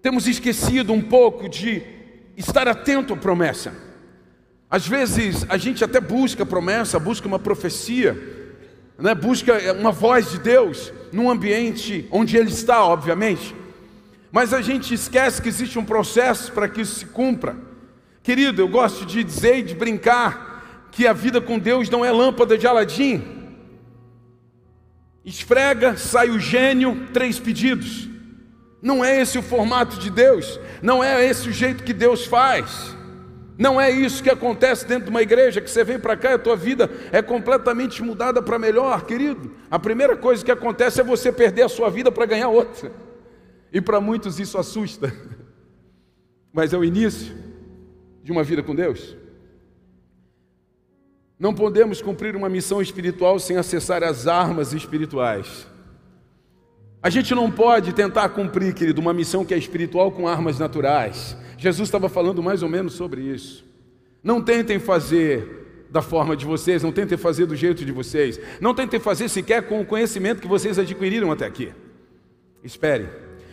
temos 0.00 0.26
esquecido 0.26 0.92
um 0.92 1.00
pouco 1.00 1.48
de 1.48 1.82
estar 2.36 2.66
atento 2.68 3.12
à 3.12 3.16
promessa. 3.16 3.72
Às 4.70 4.86
vezes 4.86 5.44
a 5.48 5.56
gente 5.56 5.84
até 5.84 6.00
busca 6.00 6.44
promessa, 6.46 6.98
busca 6.98 7.28
uma 7.28 7.38
profecia, 7.38 8.16
né? 8.98 9.14
busca 9.14 9.72
uma 9.74 9.92
voz 9.92 10.30
de 10.30 10.38
Deus 10.38 10.92
num 11.12 11.30
ambiente 11.30 12.08
onde 12.10 12.36
Ele 12.36 12.48
está, 12.48 12.84
obviamente, 12.84 13.54
mas 14.32 14.52
a 14.52 14.60
gente 14.60 14.92
esquece 14.94 15.40
que 15.40 15.48
existe 15.48 15.78
um 15.78 15.84
processo 15.84 16.50
para 16.50 16.68
que 16.68 16.80
isso 16.80 17.00
se 17.00 17.06
cumpra. 17.06 17.56
Querido, 18.22 18.60
eu 18.60 18.68
gosto 18.68 19.04
de 19.04 19.22
dizer 19.22 19.58
e 19.58 19.62
de 19.62 19.74
brincar 19.74 20.88
que 20.90 21.06
a 21.06 21.12
vida 21.12 21.40
com 21.40 21.58
Deus 21.58 21.90
não 21.90 22.04
é 22.04 22.10
lâmpada 22.10 22.56
de 22.56 22.66
Aladim. 22.66 23.33
Esfrega, 25.24 25.96
sai 25.96 26.30
o 26.30 26.38
gênio, 26.38 27.08
três 27.12 27.38
pedidos. 27.38 28.08
Não 28.82 29.02
é 29.02 29.20
esse 29.20 29.38
o 29.38 29.42
formato 29.42 29.98
de 29.98 30.10
Deus, 30.10 30.60
não 30.82 31.02
é 31.02 31.24
esse 31.24 31.48
o 31.48 31.52
jeito 31.52 31.82
que 31.82 31.94
Deus 31.94 32.26
faz. 32.26 32.94
Não 33.56 33.80
é 33.80 33.90
isso 33.90 34.22
que 34.22 34.28
acontece 34.28 34.86
dentro 34.86 35.04
de 35.04 35.10
uma 35.10 35.22
igreja, 35.22 35.60
que 35.60 35.70
você 35.70 35.84
vem 35.84 35.98
para 35.98 36.16
cá 36.16 36.32
e 36.32 36.34
a 36.34 36.38
tua 36.38 36.56
vida 36.56 36.90
é 37.12 37.22
completamente 37.22 38.02
mudada 38.02 38.42
para 38.42 38.58
melhor, 38.58 39.06
querido. 39.06 39.52
A 39.70 39.78
primeira 39.78 40.16
coisa 40.16 40.44
que 40.44 40.50
acontece 40.50 41.00
é 41.00 41.04
você 41.04 41.30
perder 41.30 41.62
a 41.62 41.68
sua 41.68 41.88
vida 41.88 42.10
para 42.10 42.26
ganhar 42.26 42.48
outra. 42.48 42.90
E 43.72 43.80
para 43.80 44.00
muitos 44.00 44.40
isso 44.40 44.58
assusta. 44.58 45.14
Mas 46.52 46.72
é 46.72 46.76
o 46.76 46.84
início 46.84 47.34
de 48.22 48.32
uma 48.32 48.42
vida 48.42 48.62
com 48.62 48.74
Deus. 48.74 49.16
Não 51.38 51.52
podemos 51.52 52.00
cumprir 52.00 52.36
uma 52.36 52.48
missão 52.48 52.80
espiritual 52.80 53.38
sem 53.38 53.56
acessar 53.56 54.04
as 54.04 54.26
armas 54.26 54.72
espirituais. 54.72 55.66
A 57.02 57.10
gente 57.10 57.34
não 57.34 57.50
pode 57.50 57.92
tentar 57.92 58.28
cumprir, 58.30 58.72
querido, 58.72 59.00
uma 59.00 59.12
missão 59.12 59.44
que 59.44 59.52
é 59.52 59.58
espiritual 59.58 60.12
com 60.12 60.28
armas 60.28 60.58
naturais. 60.58 61.36
Jesus 61.58 61.88
estava 61.88 62.08
falando 62.08 62.42
mais 62.42 62.62
ou 62.62 62.68
menos 62.68 62.94
sobre 62.94 63.20
isso. 63.20 63.64
Não 64.22 64.40
tentem 64.40 64.78
fazer 64.78 65.86
da 65.90 66.00
forma 66.00 66.36
de 66.36 66.46
vocês, 66.46 66.82
não 66.82 66.92
tentem 66.92 67.18
fazer 67.18 67.46
do 67.46 67.54
jeito 67.54 67.84
de 67.84 67.92
vocês, 67.92 68.40
não 68.60 68.74
tentem 68.74 68.98
fazer 68.98 69.28
sequer 69.28 69.62
com 69.64 69.80
o 69.80 69.84
conhecimento 69.84 70.40
que 70.40 70.48
vocês 70.48 70.78
adquiriram 70.78 71.30
até 71.30 71.46
aqui. 71.46 71.72
Espere. 72.62 73.08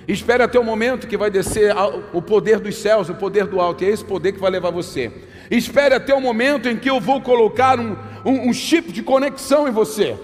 Espere 0.07 0.43
até 0.43 0.57
o 0.57 0.63
momento 0.63 1.07
que 1.07 1.17
vai 1.17 1.29
descer 1.29 1.73
o 2.13 2.21
poder 2.21 2.59
dos 2.59 2.75
céus, 2.75 3.09
o 3.09 3.15
poder 3.15 3.45
do 3.47 3.59
alto, 3.59 3.83
e 3.83 3.87
é 3.87 3.89
esse 3.89 4.03
poder 4.03 4.31
que 4.31 4.39
vai 4.39 4.49
levar 4.49 4.71
você 4.71 5.11
Espere 5.51 5.93
até 5.93 6.15
o 6.15 6.21
momento 6.21 6.69
em 6.69 6.77
que 6.77 6.89
eu 6.89 7.01
vou 7.01 7.21
colocar 7.21 7.77
um, 7.77 7.97
um, 8.23 8.49
um 8.49 8.53
chip 8.53 8.89
de 8.89 9.03
conexão 9.03 9.67
em 9.67 9.71
você. 9.71 10.17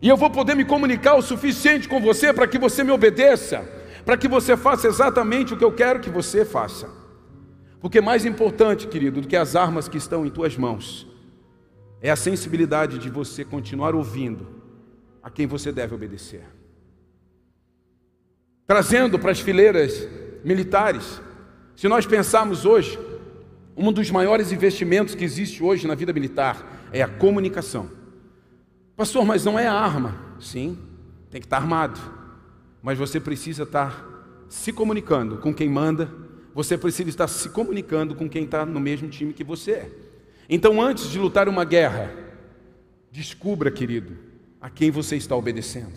E 0.00 0.08
eu 0.08 0.16
vou 0.16 0.30
poder 0.30 0.56
me 0.56 0.64
comunicar 0.64 1.16
o 1.16 1.22
suficiente 1.22 1.86
com 1.86 2.00
você 2.00 2.32
para 2.32 2.46
que 2.46 2.58
você 2.58 2.82
me 2.82 2.90
obedeça, 2.90 3.68
para 4.06 4.16
que 4.16 4.26
você 4.26 4.56
faça 4.56 4.88
exatamente 4.88 5.52
o 5.52 5.56
que 5.58 5.64
eu 5.64 5.72
quero 5.72 6.00
que 6.00 6.08
você 6.08 6.46
faça. 6.46 6.88
Porque 7.78 8.00
mais 8.00 8.24
importante, 8.24 8.86
querido, 8.86 9.20
do 9.20 9.28
que 9.28 9.36
as 9.36 9.54
armas 9.54 9.86
que 9.86 9.98
estão 9.98 10.24
em 10.24 10.30
tuas 10.30 10.56
mãos, 10.56 11.06
é 12.00 12.10
a 12.10 12.16
sensibilidade 12.16 12.98
de 12.98 13.10
você 13.10 13.44
continuar 13.44 13.94
ouvindo 13.94 14.46
a 15.22 15.28
quem 15.28 15.46
você 15.46 15.70
deve 15.70 15.94
obedecer. 15.94 16.44
Trazendo 18.66 19.18
para 19.18 19.30
as 19.30 19.40
fileiras 19.40 20.08
militares, 20.42 21.20
se 21.74 21.86
nós 21.86 22.06
pensarmos 22.06 22.64
hoje, 22.64 22.98
um 23.76 23.92
dos 23.92 24.10
maiores 24.10 24.52
investimentos 24.52 25.14
que 25.14 25.24
existe 25.24 25.62
hoje 25.62 25.86
na 25.86 25.94
vida 25.94 26.12
militar 26.12 26.88
é 26.92 27.02
a 27.02 27.08
comunicação. 27.08 27.90
Pastor, 28.96 29.24
mas 29.24 29.44
não 29.44 29.58
é 29.58 29.66
a 29.66 29.74
arma. 29.74 30.36
Sim, 30.40 30.78
tem 31.30 31.40
que 31.40 31.46
estar 31.46 31.58
armado. 31.58 32.00
Mas 32.82 32.96
você 32.96 33.20
precisa 33.20 33.64
estar 33.64 34.04
se 34.48 34.72
comunicando 34.72 35.38
com 35.38 35.52
quem 35.52 35.68
manda, 35.68 36.10
você 36.54 36.78
precisa 36.78 37.10
estar 37.10 37.28
se 37.28 37.50
comunicando 37.50 38.14
com 38.14 38.28
quem 38.28 38.44
está 38.44 38.64
no 38.64 38.80
mesmo 38.80 39.08
time 39.08 39.34
que 39.34 39.44
você 39.44 39.72
é. 39.72 39.90
Então, 40.48 40.80
antes 40.80 41.10
de 41.10 41.18
lutar 41.18 41.48
uma 41.48 41.64
guerra, 41.64 42.10
descubra, 43.10 43.70
querido, 43.70 44.16
a 44.60 44.70
quem 44.70 44.90
você 44.90 45.16
está 45.16 45.36
obedecendo. 45.36 45.92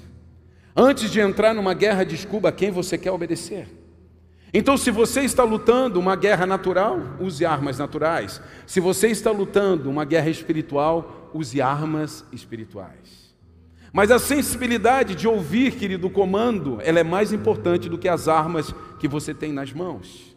Antes 0.75 1.11
de 1.11 1.19
entrar 1.19 1.53
numa 1.53 1.73
guerra, 1.73 2.03
descubra 2.03 2.49
a 2.49 2.53
quem 2.53 2.71
você 2.71 2.97
quer 2.97 3.11
obedecer. 3.11 3.67
Então, 4.53 4.75
se 4.77 4.89
você 4.89 5.21
está 5.21 5.43
lutando 5.43 5.99
uma 5.99 6.15
guerra 6.15 6.45
natural, 6.45 6.99
use 7.19 7.45
armas 7.45 7.77
naturais. 7.77 8.41
Se 8.65 8.79
você 8.79 9.07
está 9.07 9.29
lutando 9.29 9.89
uma 9.89 10.03
guerra 10.03 10.29
espiritual, 10.29 11.29
use 11.33 11.61
armas 11.61 12.25
espirituais. 12.31 13.35
Mas 13.93 14.11
a 14.11 14.19
sensibilidade 14.19 15.15
de 15.15 15.27
ouvir, 15.27 15.75
querido, 15.75 16.07
o 16.07 16.11
comando, 16.11 16.79
ela 16.81 16.99
é 16.99 17.03
mais 17.03 17.31
importante 17.31 17.89
do 17.89 17.97
que 17.97 18.07
as 18.07 18.27
armas 18.27 18.73
que 18.99 19.07
você 19.07 19.33
tem 19.33 19.51
nas 19.51 19.71
mãos. 19.71 20.35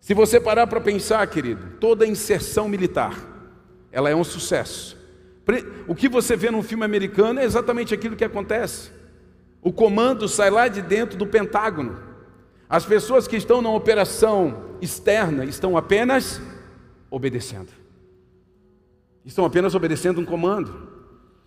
Se 0.00 0.14
você 0.14 0.40
parar 0.40 0.66
para 0.66 0.80
pensar, 0.80 1.24
querido, 1.28 1.76
toda 1.78 2.06
inserção 2.06 2.68
militar, 2.68 3.16
ela 3.92 4.10
é 4.10 4.16
um 4.16 4.24
sucesso. 4.24 4.96
O 5.86 5.94
que 5.94 6.08
você 6.08 6.36
vê 6.36 6.50
num 6.50 6.62
filme 6.62 6.84
americano 6.84 7.38
é 7.38 7.44
exatamente 7.44 7.94
aquilo 7.94 8.16
que 8.16 8.24
acontece. 8.24 8.90
O 9.60 9.72
comando 9.72 10.28
sai 10.28 10.50
lá 10.50 10.66
de 10.66 10.82
dentro 10.82 11.16
do 11.16 11.26
Pentágono. 11.26 12.11
As 12.72 12.86
pessoas 12.86 13.28
que 13.28 13.36
estão 13.36 13.60
na 13.60 13.68
operação 13.68 14.78
externa 14.80 15.44
estão 15.44 15.76
apenas 15.76 16.40
obedecendo. 17.10 17.68
Estão 19.26 19.44
apenas 19.44 19.74
obedecendo 19.74 20.22
um 20.22 20.24
comando. 20.24 20.88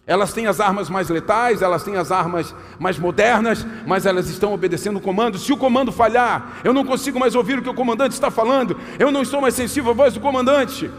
Elas 0.06 0.34
têm 0.34 0.46
as 0.46 0.60
armas 0.60 0.88
mais 0.88 1.10
letais, 1.10 1.64
elas 1.64 1.84
têm 1.84 1.96
as 1.96 2.12
armas 2.12 2.54
mais 2.78 3.00
modernas, 3.00 3.66
mas 3.88 4.06
elas 4.06 4.30
estão 4.30 4.54
obedecendo 4.54 4.98
o 4.98 5.02
comando. 5.02 5.40
Se 5.40 5.52
o 5.52 5.58
comando 5.58 5.92
falhar, 5.92 6.62
eu 6.64 6.72
não 6.72 6.86
consigo 6.86 7.20
mais 7.20 7.34
ouvir 7.34 7.58
o 7.58 7.64
que 7.64 7.70
o 7.70 7.74
comandante 7.74 8.12
está 8.12 8.30
falando, 8.30 8.80
eu 9.00 9.12
não 9.12 9.24
estou 9.24 9.42
mais 9.42 9.56
sensível 9.56 9.90
à 9.90 9.96
voz 9.96 10.14
do 10.14 10.20
comandante. 10.20 10.92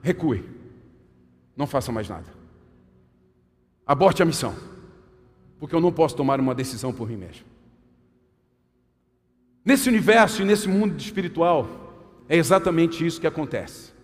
Recue. 0.00 0.48
Não 1.56 1.66
faça 1.66 1.90
mais 1.90 2.08
nada. 2.08 2.32
Aborte 3.84 4.22
a 4.22 4.24
missão. 4.24 4.54
Porque 5.58 5.74
eu 5.74 5.80
não 5.80 5.90
posso 5.90 6.14
tomar 6.14 6.38
uma 6.38 6.54
decisão 6.54 6.92
por 6.92 7.08
mim 7.08 7.16
mesmo. 7.16 7.53
Nesse 9.64 9.88
universo 9.88 10.42
e 10.42 10.44
nesse 10.44 10.68
mundo 10.68 10.98
espiritual, 11.00 11.68
é 12.28 12.36
exatamente 12.36 13.04
isso 13.04 13.20
que 13.20 13.26
acontece. 13.26 13.94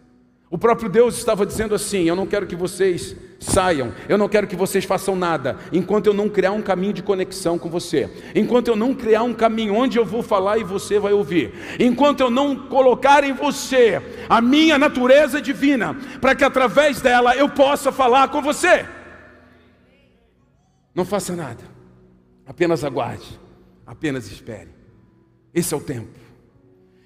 O 0.49 0.59
próprio 0.59 0.89
Deus 0.89 1.17
estava 1.17 1.47
dizendo 1.47 1.75
assim: 1.75 2.09
Eu 2.09 2.17
não 2.17 2.27
quero 2.27 2.47
que 2.47 2.57
vocês 2.57 3.15
saiam, 3.39 3.93
eu 4.09 4.19
não 4.19 4.29
quero 4.29 4.47
que 4.47 4.57
vocês 4.57 4.85
façam 4.85 5.15
nada, 5.15 5.59
enquanto 5.73 6.09
eu 6.09 6.13
não 6.13 6.29
criar 6.29 6.53
um 6.53 6.61
caminho 6.61 6.93
de 6.93 7.03
conexão 7.03 7.59
com 7.59 7.71
você, 7.71 8.11
enquanto 8.35 8.69
eu 8.69 8.77
não 8.77 8.93
criar 8.95 9.23
um 9.23 9.33
caminho 9.33 9.75
onde 9.75 9.99
eu 9.99 10.05
vou 10.05 10.23
falar 10.23 10.59
e 10.59 10.65
você 10.65 10.99
vai 10.99 11.13
ouvir, 11.13 11.53
enquanto 11.79 12.21
eu 12.21 12.31
não 12.31 12.69
colocar 12.69 13.23
em 13.23 13.33
você 13.33 14.03
a 14.29 14.41
minha 14.41 14.77
natureza 14.77 15.41
divina, 15.41 15.95
para 16.21 16.35
que 16.35 16.45
através 16.45 17.01
dela 17.01 17.37
eu 17.37 17.49
possa 17.49 17.93
falar 17.93 18.29
com 18.29 18.43
você. 18.43 18.87
Não 20.95 21.05
faça 21.05 21.37
nada, 21.37 21.63
apenas 22.47 22.83
aguarde 22.83 23.39
Apenas 23.91 24.31
espere. 24.31 24.69
Esse 25.55 25.75
é 25.75 25.77
o 25.77 25.81
tempo. 25.81 26.09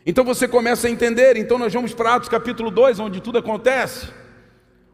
Então 0.07 0.25
você 0.25 0.47
começa 0.47 0.87
a 0.87 0.91
entender. 0.91 1.37
Então 1.37 1.59
nós 1.59 1.73
vamos 1.73 1.95
para 1.95 2.15
Atos 2.15 2.29
capítulo 2.29 2.71
2, 2.71 3.01
onde 3.01 3.21
tudo 3.21 3.39
acontece. 3.39 4.09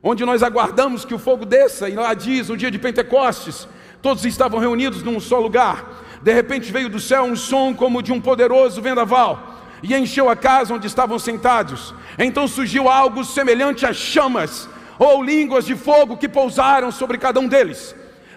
Onde 0.03 0.25
nós 0.25 0.43
aguardamos 0.43 1.05
que 1.05 1.15
o 1.15 1.19
fogo 1.19 1.45
desça. 1.45 1.89
E 1.89 1.95
lá 1.95 2.15
diz, 2.15 2.49
no 2.49 2.57
dia 2.57 2.71
de 2.71 2.79
Pentecostes, 2.79 3.69
todos 4.01 4.25
estavam 4.25 4.61
reunidos 4.61 5.03
num 5.03 5.21
só 5.21 5.39
lugar. 5.39 6.21
De 6.23 6.33
repente 6.33 6.71
veio 6.71 6.89
do 6.89 7.01
céu 7.01 7.25
um 7.25 7.37
som 7.37 7.75
como 7.75 8.03
de 8.03 8.13
um 8.13 8.21
poderoso 8.21 8.81
vendaval 8.81 9.59
e 9.83 9.95
encheu 9.95 10.29
a 10.29 10.37
casa 10.37 10.75
onde 10.75 10.87
estavam 10.87 11.19
sentados. 11.19 11.95
Então 12.19 12.47
surgiu 12.47 12.89
algo 12.89 13.25
semelhante 13.25 13.87
a 13.87 13.93
chamas 13.93 14.69
ou 14.99 15.23
línguas 15.23 15.65
de 15.65 15.75
fogo 15.75 16.17
que 16.17 16.29
pousaram 16.29 16.93
sobre 16.93 17.19
cada 17.19 17.41
um 17.41 17.49
deles. 17.49 17.95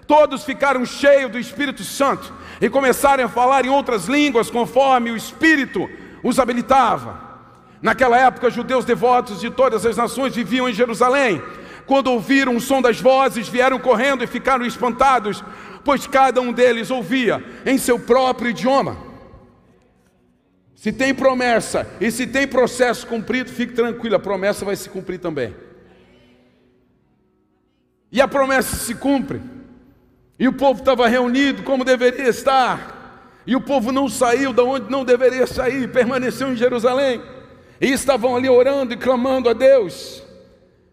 Todos 0.08 0.44
ficaram 0.44 0.86
cheios 0.86 1.32
do 1.32 1.40
Espírito 1.40 1.84
Santo 1.84 2.34
e 2.60 2.70
começaram 2.70 3.24
a 3.24 3.30
falar 3.30 3.66
em 3.66 3.70
outras 3.70 4.06
línguas 4.06 4.50
conforme 4.50 5.12
o 5.12 5.18
Espírito 5.18 5.90
os 6.24 6.40
habilitava. 6.40 7.32
Naquela 7.82 8.18
época, 8.18 8.50
judeus 8.50 8.86
devotos 8.86 9.42
de 9.42 9.50
todas 9.50 9.86
as 9.86 9.98
nações 9.98 10.36
viviam 10.36 10.70
em 10.70 10.74
Jerusalém. 10.74 11.42
Quando 11.86 12.08
ouviram 12.08 12.56
o 12.56 12.62
som 12.62 12.82
das 12.82 13.00
vozes, 13.00 13.50
vieram 13.50 13.78
correndo 13.78 14.24
e 14.24 14.28
ficaram 14.28 14.66
espantados, 14.66 15.44
pois 15.84 16.08
cada 16.08 16.40
um 16.40 16.54
deles 16.54 16.90
ouvia 16.90 17.44
em 17.66 17.78
seu 17.78 18.00
próprio 18.00 18.52
idioma. 18.52 18.98
Se 20.76 20.92
tem 20.92 21.14
promessa 21.14 21.88
e 22.00 22.12
se 22.12 22.28
tem 22.28 22.48
processo 22.48 23.08
cumprido, 23.08 23.50
fique 23.50 23.74
tranquilo, 23.74 24.16
a 24.16 24.20
promessa 24.20 24.66
vai 24.66 24.76
se 24.76 24.90
cumprir 24.90 25.18
também. 25.18 25.56
E 28.12 28.22
a 28.22 28.28
promessa 28.28 28.76
se 28.76 28.96
cumpre. 28.96 29.42
E 30.44 30.48
o 30.50 30.52
povo 30.52 30.82
estava 30.82 31.08
reunido 31.08 31.64
como 31.64 31.86
deveria 31.86 32.28
estar. 32.28 33.40
E 33.48 33.56
o 33.56 33.62
povo 33.62 33.94
não 33.94 34.10
saiu 34.10 34.52
da 34.52 34.62
onde 34.62 34.92
não 34.92 35.06
deveria 35.06 35.48
sair, 35.48 35.90
permaneceu 35.90 36.52
em 36.52 36.58
Jerusalém. 36.58 37.22
E 37.80 37.88
estavam 37.94 38.36
ali 38.36 38.50
orando 38.50 38.94
e 38.94 38.98
clamando 38.98 39.48
a 39.48 39.54
Deus. 39.54 40.22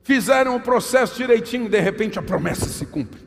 Fizeram 0.04 0.54
o 0.54 0.60
processo 0.60 1.16
direitinho, 1.16 1.68
de 1.68 1.80
repente 1.80 2.16
a 2.16 2.22
promessa 2.22 2.66
se 2.66 2.86
cumpre. 2.86 3.20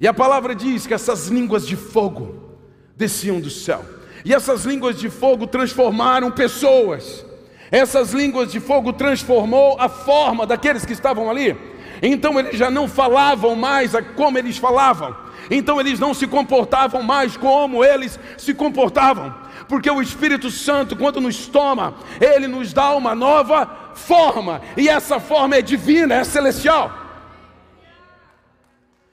E 0.00 0.08
a 0.08 0.14
palavra 0.14 0.54
diz 0.54 0.86
que 0.86 0.94
essas 0.94 1.26
línguas 1.26 1.66
de 1.66 1.76
fogo 1.76 2.56
desciam 2.96 3.42
do 3.42 3.50
céu. 3.50 3.84
E 4.24 4.32
essas 4.32 4.64
línguas 4.64 4.98
de 4.98 5.10
fogo 5.10 5.46
transformaram 5.46 6.30
pessoas. 6.30 7.26
Essas 7.70 8.14
línguas 8.14 8.50
de 8.50 8.58
fogo 8.58 8.94
transformou 8.94 9.78
a 9.78 9.90
forma 9.90 10.46
daqueles 10.46 10.86
que 10.86 10.94
estavam 10.94 11.28
ali. 11.28 11.54
Então 12.02 12.38
eles 12.38 12.56
já 12.56 12.70
não 12.70 12.88
falavam 12.88 13.54
mais 13.54 13.92
como 14.16 14.38
eles 14.38 14.56
falavam 14.56 15.30
então 15.50 15.80
eles 15.80 15.98
não 15.98 16.14
se 16.14 16.26
comportavam 16.26 17.02
mais 17.02 17.36
como 17.36 17.84
eles 17.84 18.18
se 18.38 18.54
comportavam, 18.54 19.34
porque 19.68 19.90
o 19.90 20.00
Espírito 20.00 20.48
Santo, 20.50 20.96
quando 20.96 21.20
nos 21.20 21.46
toma, 21.46 21.94
ele 22.20 22.46
nos 22.46 22.72
dá 22.72 22.94
uma 22.94 23.14
nova 23.16 23.92
forma, 23.94 24.62
e 24.76 24.88
essa 24.88 25.18
forma 25.18 25.56
é 25.56 25.62
divina, 25.62 26.14
é 26.14 26.24
celestial. 26.24 26.96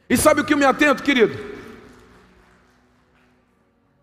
E 0.08 0.16
sabe 0.16 0.42
o 0.42 0.46
que 0.46 0.54
eu 0.54 0.58
me 0.58 0.66
atento, 0.66 1.02
querido? 1.02 1.58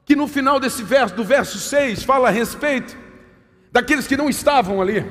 Que 0.04 0.16
no 0.16 0.26
final 0.26 0.58
desse 0.58 0.82
verso, 0.82 1.14
do 1.14 1.24
verso 1.24 1.58
6, 1.58 2.02
fala 2.02 2.28
a 2.28 2.32
respeito 2.32 2.96
daqueles 3.72 4.06
que 4.06 4.16
não 4.16 4.28
estavam 4.28 4.82
ali, 4.82 5.04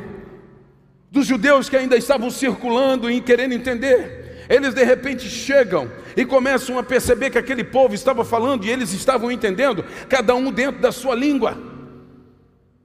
dos 1.13 1.27
judeus 1.27 1.69
que 1.69 1.77
ainda 1.77 1.95
estavam 1.95 2.31
circulando 2.31 3.09
e 3.09 3.21
querendo 3.21 3.53
entender. 3.53 4.47
Eles 4.49 4.73
de 4.73 4.83
repente 4.83 5.29
chegam 5.29 5.87
e 6.17 6.25
começam 6.25 6.79
a 6.79 6.81
perceber 6.81 7.29
que 7.29 7.37
aquele 7.37 7.63
povo 7.63 7.93
estava 7.93 8.25
falando 8.25 8.65
e 8.65 8.71
eles 8.71 8.91
estavam 8.93 9.31
entendendo, 9.31 9.85
cada 10.09 10.33
um 10.33 10.51
dentro 10.51 10.81
da 10.81 10.91
sua 10.91 11.13
língua. 11.13 11.55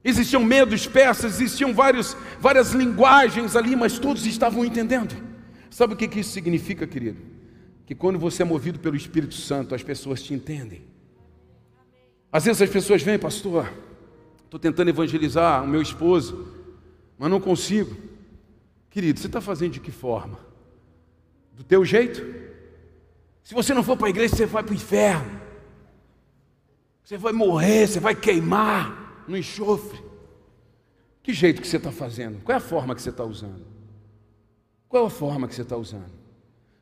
Existiam 0.03 0.43
medos 0.43 0.85
persas, 0.85 1.41
existiam 1.41 1.73
vários, 1.73 2.15
várias 2.39 2.71
linguagens 2.71 3.55
ali, 3.55 3.75
mas 3.75 3.97
todos 3.97 4.27
estavam 4.27 4.63
entendendo. 4.63 5.15
Sabe 5.71 5.95
o 5.95 5.97
que, 5.97 6.07
que 6.07 6.19
isso 6.19 6.29
significa, 6.29 6.85
querido? 6.85 7.17
Que 7.87 7.95
quando 7.95 8.19
você 8.19 8.43
é 8.43 8.45
movido 8.45 8.77
pelo 8.77 8.95
Espírito 8.95 9.33
Santo, 9.33 9.73
as 9.73 9.81
pessoas 9.81 10.21
te 10.21 10.35
entendem. 10.35 10.83
Às 12.31 12.45
vezes 12.45 12.61
as 12.61 12.69
pessoas 12.69 13.01
vêm, 13.01 13.17
pastor, 13.17 13.73
estou 14.45 14.59
tentando 14.59 14.89
evangelizar 14.89 15.63
o 15.63 15.67
meu 15.67 15.81
esposo, 15.81 16.47
mas 17.17 17.31
não 17.31 17.41
consigo. 17.41 18.08
Querido, 18.99 19.17
você 19.17 19.27
está 19.27 19.39
fazendo 19.39 19.71
de 19.71 19.79
que 19.79 19.93
forma? 19.93 20.37
Do 21.53 21.63
teu 21.63 21.85
jeito? 21.85 22.21
Se 23.41 23.53
você 23.53 23.73
não 23.73 23.81
for 23.81 23.95
para 23.95 24.07
a 24.07 24.09
igreja, 24.09 24.35
você 24.35 24.45
vai 24.45 24.61
para 24.61 24.73
o 24.73 24.75
inferno. 24.75 25.39
Você 27.01 27.17
vai 27.17 27.31
morrer, 27.31 27.87
você 27.87 28.01
vai 28.01 28.13
queimar 28.13 29.23
no 29.25 29.37
enxofre. 29.37 30.03
Que 31.23 31.31
jeito 31.31 31.61
que 31.61 31.67
você 31.69 31.77
está 31.77 31.93
fazendo? 31.93 32.43
Qual 32.43 32.53
é 32.53 32.57
a 32.57 32.59
forma 32.59 32.93
que 32.93 33.01
você 33.01 33.09
está 33.09 33.23
usando? 33.23 33.65
Qual 34.89 35.05
é 35.05 35.07
a 35.07 35.09
forma 35.09 35.47
que 35.47 35.55
você 35.55 35.61
está 35.61 35.77
usando? 35.77 36.11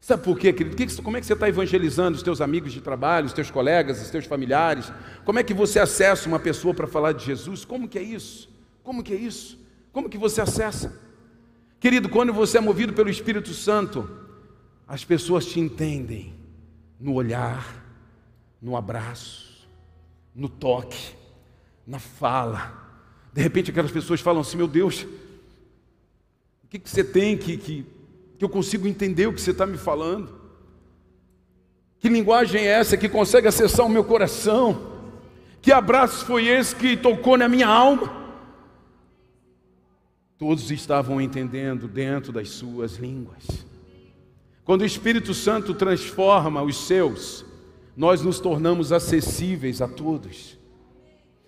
Sabe 0.01 0.23
por 0.23 0.39
quê, 0.39 0.51
querido? 0.51 1.03
Como 1.03 1.17
é 1.17 1.19
que 1.19 1.27
você 1.27 1.33
está 1.33 1.47
evangelizando 1.47 2.17
os 2.17 2.23
teus 2.23 2.41
amigos 2.41 2.73
de 2.73 2.81
trabalho, 2.81 3.27
os 3.27 3.33
teus 3.33 3.51
colegas, 3.51 4.01
os 4.01 4.09
teus 4.09 4.25
familiares? 4.25 4.91
Como 5.23 5.37
é 5.37 5.43
que 5.43 5.53
você 5.53 5.77
acessa 5.79 6.27
uma 6.27 6.39
pessoa 6.39 6.73
para 6.73 6.87
falar 6.87 7.11
de 7.11 7.23
Jesus? 7.23 7.63
Como 7.63 7.87
que 7.87 7.99
é 7.99 8.01
isso? 8.01 8.49
Como 8.81 9.03
que 9.03 9.13
é 9.13 9.17
isso? 9.17 9.59
Como 9.91 10.09
que 10.09 10.17
você 10.17 10.41
acessa? 10.41 11.05
Querido, 11.79 12.09
quando 12.09 12.33
você 12.33 12.57
é 12.57 12.61
movido 12.61 12.93
pelo 12.93 13.09
Espírito 13.09 13.53
Santo, 13.53 14.09
as 14.87 15.03
pessoas 15.03 15.45
te 15.45 15.59
entendem 15.59 16.33
no 16.99 17.13
olhar, 17.13 17.85
no 18.61 18.75
abraço, 18.75 19.67
no 20.33 20.49
toque, 20.49 21.15
na 21.85 21.99
fala. 21.99 22.85
De 23.31 23.41
repente 23.41 23.69
aquelas 23.69 23.91
pessoas 23.91 24.21
falam 24.21 24.41
assim: 24.41 24.57
Meu 24.57 24.67
Deus, 24.67 25.05
o 26.63 26.67
que, 26.69 26.79
que 26.79 26.89
você 26.89 27.03
tem 27.03 27.37
que, 27.37 27.57
que, 27.57 27.85
que 28.37 28.43
eu 28.43 28.49
consigo 28.49 28.87
entender 28.87 29.27
o 29.27 29.33
que 29.33 29.41
você 29.41 29.51
está 29.51 29.65
me 29.65 29.77
falando? 29.77 30.35
Que 31.99 32.09
linguagem 32.09 32.61
é 32.61 32.67
essa 32.67 32.97
que 32.97 33.09
consegue 33.09 33.47
acessar 33.47 33.85
o 33.85 33.89
meu 33.89 34.03
coração? 34.03 34.97
Que 35.61 35.71
abraço 35.71 36.25
foi 36.25 36.47
esse 36.47 36.75
que 36.75 36.97
tocou 36.97 37.37
na 37.37 37.47
minha 37.47 37.67
alma? 37.67 38.26
Todos 40.37 40.69
estavam 40.69 41.19
entendendo 41.19 41.87
dentro 41.87 42.31
das 42.31 42.49
suas 42.49 42.97
línguas. 42.97 43.65
Quando 44.63 44.81
o 44.81 44.85
Espírito 44.85 45.33
Santo 45.33 45.73
transforma 45.73 46.61
os 46.61 46.85
seus, 46.85 47.45
nós 47.95 48.21
nos 48.21 48.39
tornamos 48.39 48.91
acessíveis 48.91 49.81
a 49.81 49.87
todos. 49.87 50.57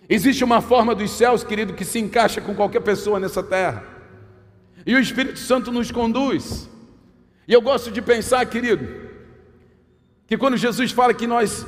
Existe 0.08 0.42
uma 0.42 0.60
forma 0.60 0.94
dos 0.94 1.12
céus, 1.12 1.44
querido, 1.44 1.74
que 1.74 1.84
se 1.84 2.00
encaixa 2.00 2.40
com 2.40 2.54
qualquer 2.54 2.80
pessoa 2.80 3.20
nessa 3.20 3.42
terra. 3.42 3.84
E 4.84 4.94
o 4.94 4.98
Espírito 4.98 5.38
Santo 5.38 5.70
nos 5.70 5.92
conduz. 5.92 6.68
E 7.46 7.52
eu 7.52 7.62
gosto 7.62 7.92
de 7.92 8.02
pensar, 8.02 8.44
querido, 8.46 8.88
que 10.26 10.36
quando 10.36 10.56
Jesus 10.56 10.90
fala 10.90 11.14
que 11.14 11.26
nós 11.26 11.64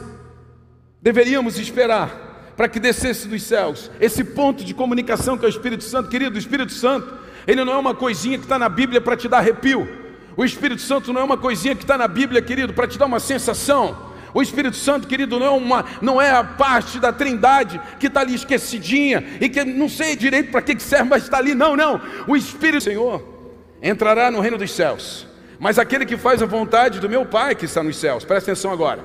deveríamos 1.00 1.58
esperar 1.58 2.31
para 2.56 2.68
que 2.68 2.78
descesse 2.78 3.26
dos 3.26 3.42
céus, 3.42 3.90
esse 4.00 4.22
ponto 4.22 4.64
de 4.64 4.74
comunicação 4.74 5.38
que 5.38 5.44
é 5.44 5.48
o 5.48 5.50
Espírito 5.50 5.84
Santo, 5.84 6.08
querido, 6.08 6.36
o 6.36 6.38
Espírito 6.38 6.72
Santo, 6.72 7.12
ele 7.46 7.64
não 7.64 7.72
é 7.72 7.76
uma 7.76 7.94
coisinha 7.94 8.38
que 8.38 8.44
está 8.44 8.58
na 8.58 8.68
Bíblia 8.68 9.00
para 9.00 9.16
te 9.16 9.28
dar 9.28 9.38
arrepio. 9.38 9.88
O 10.36 10.44
Espírito 10.44 10.80
Santo 10.80 11.12
não 11.12 11.20
é 11.20 11.24
uma 11.24 11.36
coisinha 11.36 11.74
que 11.74 11.82
está 11.82 11.98
na 11.98 12.08
Bíblia, 12.08 12.40
querido, 12.40 12.72
para 12.72 12.86
te 12.86 12.98
dar 12.98 13.06
uma 13.06 13.20
sensação. 13.20 14.12
O 14.34 14.40
Espírito 14.40 14.76
Santo, 14.76 15.06
querido, 15.06 15.38
não 15.38 15.46
é, 15.46 15.50
uma, 15.50 15.84
não 16.00 16.20
é 16.20 16.30
a 16.30 16.42
parte 16.42 16.98
da 16.98 17.12
trindade 17.12 17.80
que 18.00 18.06
está 18.06 18.20
ali 18.20 18.34
esquecidinha 18.34 19.22
e 19.40 19.48
que 19.48 19.62
não 19.62 19.88
sei 19.88 20.16
direito 20.16 20.50
para 20.50 20.62
que 20.62 20.78
serve, 20.80 21.10
mas 21.10 21.24
está 21.24 21.36
ali. 21.36 21.54
Não, 21.54 21.76
não. 21.76 22.00
O 22.26 22.34
Espírito 22.34 22.84
Senhor 22.84 23.22
entrará 23.82 24.30
no 24.30 24.40
reino 24.40 24.56
dos 24.56 24.70
céus. 24.70 25.26
Mas 25.58 25.78
aquele 25.78 26.06
que 26.06 26.16
faz 26.16 26.42
a 26.42 26.46
vontade 26.46 26.98
do 26.98 27.10
meu 27.10 27.26
Pai 27.26 27.54
que 27.54 27.66
está 27.66 27.82
nos 27.82 27.96
céus, 27.96 28.24
presta 28.24 28.52
atenção 28.52 28.72
agora. 28.72 29.04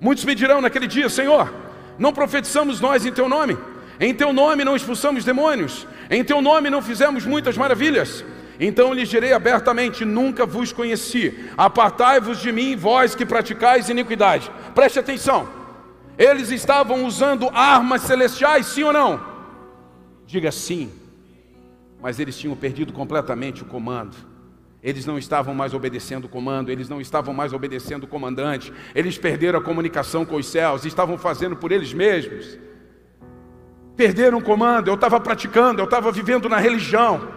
Muitos 0.00 0.24
me 0.24 0.34
dirão 0.36 0.60
naquele 0.60 0.86
dia: 0.86 1.08
Senhor, 1.08 1.52
não 2.00 2.14
profetizamos 2.14 2.80
nós 2.80 3.04
em 3.04 3.12
teu 3.12 3.28
nome, 3.28 3.58
em 4.00 4.14
teu 4.14 4.32
nome 4.32 4.64
não 4.64 4.74
expulsamos 4.74 5.22
demônios, 5.22 5.86
em 6.10 6.24
teu 6.24 6.40
nome 6.40 6.70
não 6.70 6.80
fizemos 6.80 7.26
muitas 7.26 7.58
maravilhas. 7.58 8.24
Então 8.58 8.94
lhes 8.94 9.08
direi 9.08 9.34
abertamente: 9.34 10.04
Nunca 10.04 10.46
vos 10.46 10.72
conheci. 10.72 11.50
Apartai-vos 11.58 12.40
de 12.40 12.50
mim, 12.52 12.74
vós 12.74 13.14
que 13.14 13.26
praticais 13.26 13.90
iniquidade. 13.90 14.50
Preste 14.74 14.98
atenção. 14.98 15.46
Eles 16.16 16.50
estavam 16.50 17.04
usando 17.04 17.50
armas 17.52 18.02
celestiais, 18.02 18.66
sim 18.66 18.82
ou 18.82 18.92
não? 18.92 19.20
Diga 20.26 20.50
sim. 20.50 20.90
Mas 22.00 22.18
eles 22.18 22.36
tinham 22.36 22.56
perdido 22.56 22.94
completamente 22.94 23.62
o 23.62 23.66
comando. 23.66 24.16
Eles 24.82 25.04
não 25.04 25.18
estavam 25.18 25.54
mais 25.54 25.74
obedecendo 25.74 26.24
o 26.24 26.28
comando, 26.28 26.70
eles 26.70 26.88
não 26.88 27.00
estavam 27.00 27.34
mais 27.34 27.52
obedecendo 27.52 28.04
o 28.04 28.06
comandante, 28.06 28.72
eles 28.94 29.18
perderam 29.18 29.58
a 29.58 29.62
comunicação 29.62 30.24
com 30.24 30.36
os 30.36 30.46
céus, 30.46 30.84
estavam 30.84 31.18
fazendo 31.18 31.54
por 31.54 31.70
eles 31.70 31.92
mesmos. 31.92 32.58
Perderam 33.94 34.38
o 34.38 34.42
comando, 34.42 34.88
eu 34.88 34.94
estava 34.94 35.20
praticando, 35.20 35.80
eu 35.80 35.84
estava 35.84 36.10
vivendo 36.10 36.48
na 36.48 36.56
religião. 36.56 37.28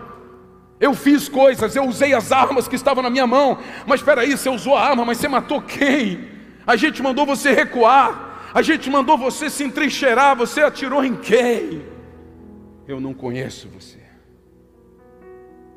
Eu 0.80 0.94
fiz 0.94 1.28
coisas, 1.28 1.76
eu 1.76 1.86
usei 1.86 2.14
as 2.14 2.32
armas 2.32 2.68
que 2.68 2.76
estavam 2.76 3.04
na 3.04 3.10
minha 3.10 3.28
mão. 3.28 3.58
Mas 3.86 4.00
espera 4.00 4.22
aí, 4.22 4.38
você 4.38 4.50
usou 4.50 4.76
a 4.76 4.90
arma, 4.90 5.04
mas 5.04 5.18
você 5.18 5.28
matou 5.28 5.62
quem? 5.62 6.30
A 6.66 6.76
gente 6.76 7.02
mandou 7.02 7.26
você 7.26 7.52
recuar. 7.52 8.52
A 8.54 8.62
gente 8.62 8.90
mandou 8.90 9.18
você 9.18 9.50
se 9.50 9.64
entrincheirar, 9.64 10.36
você 10.36 10.62
atirou 10.62 11.04
em 11.04 11.16
quem? 11.16 11.84
Eu 12.88 13.00
não 13.00 13.14
conheço 13.14 13.68
você. 13.68 14.03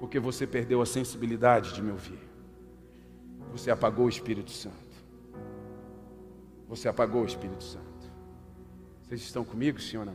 Porque 0.07 0.21
você 0.21 0.47
perdeu 0.47 0.81
a 0.81 0.87
sensibilidade 0.87 1.75
de 1.75 1.83
me 1.83 1.91
ouvir. 1.91 2.21
Você 3.51 3.73
apagou 3.73 4.07
o 4.07 4.09
Espírito 4.09 4.53
Santo. 4.53 4.77
Você 6.69 6.89
apagou 6.89 7.23
o 7.23 7.27
Espírito 7.27 7.65
Santo. 7.65 7.85
Vocês 9.03 9.21
estão 9.21 9.45
comigo, 9.45 9.81
sim 9.81 9.97
ou 9.97 10.05
não? 10.05 10.15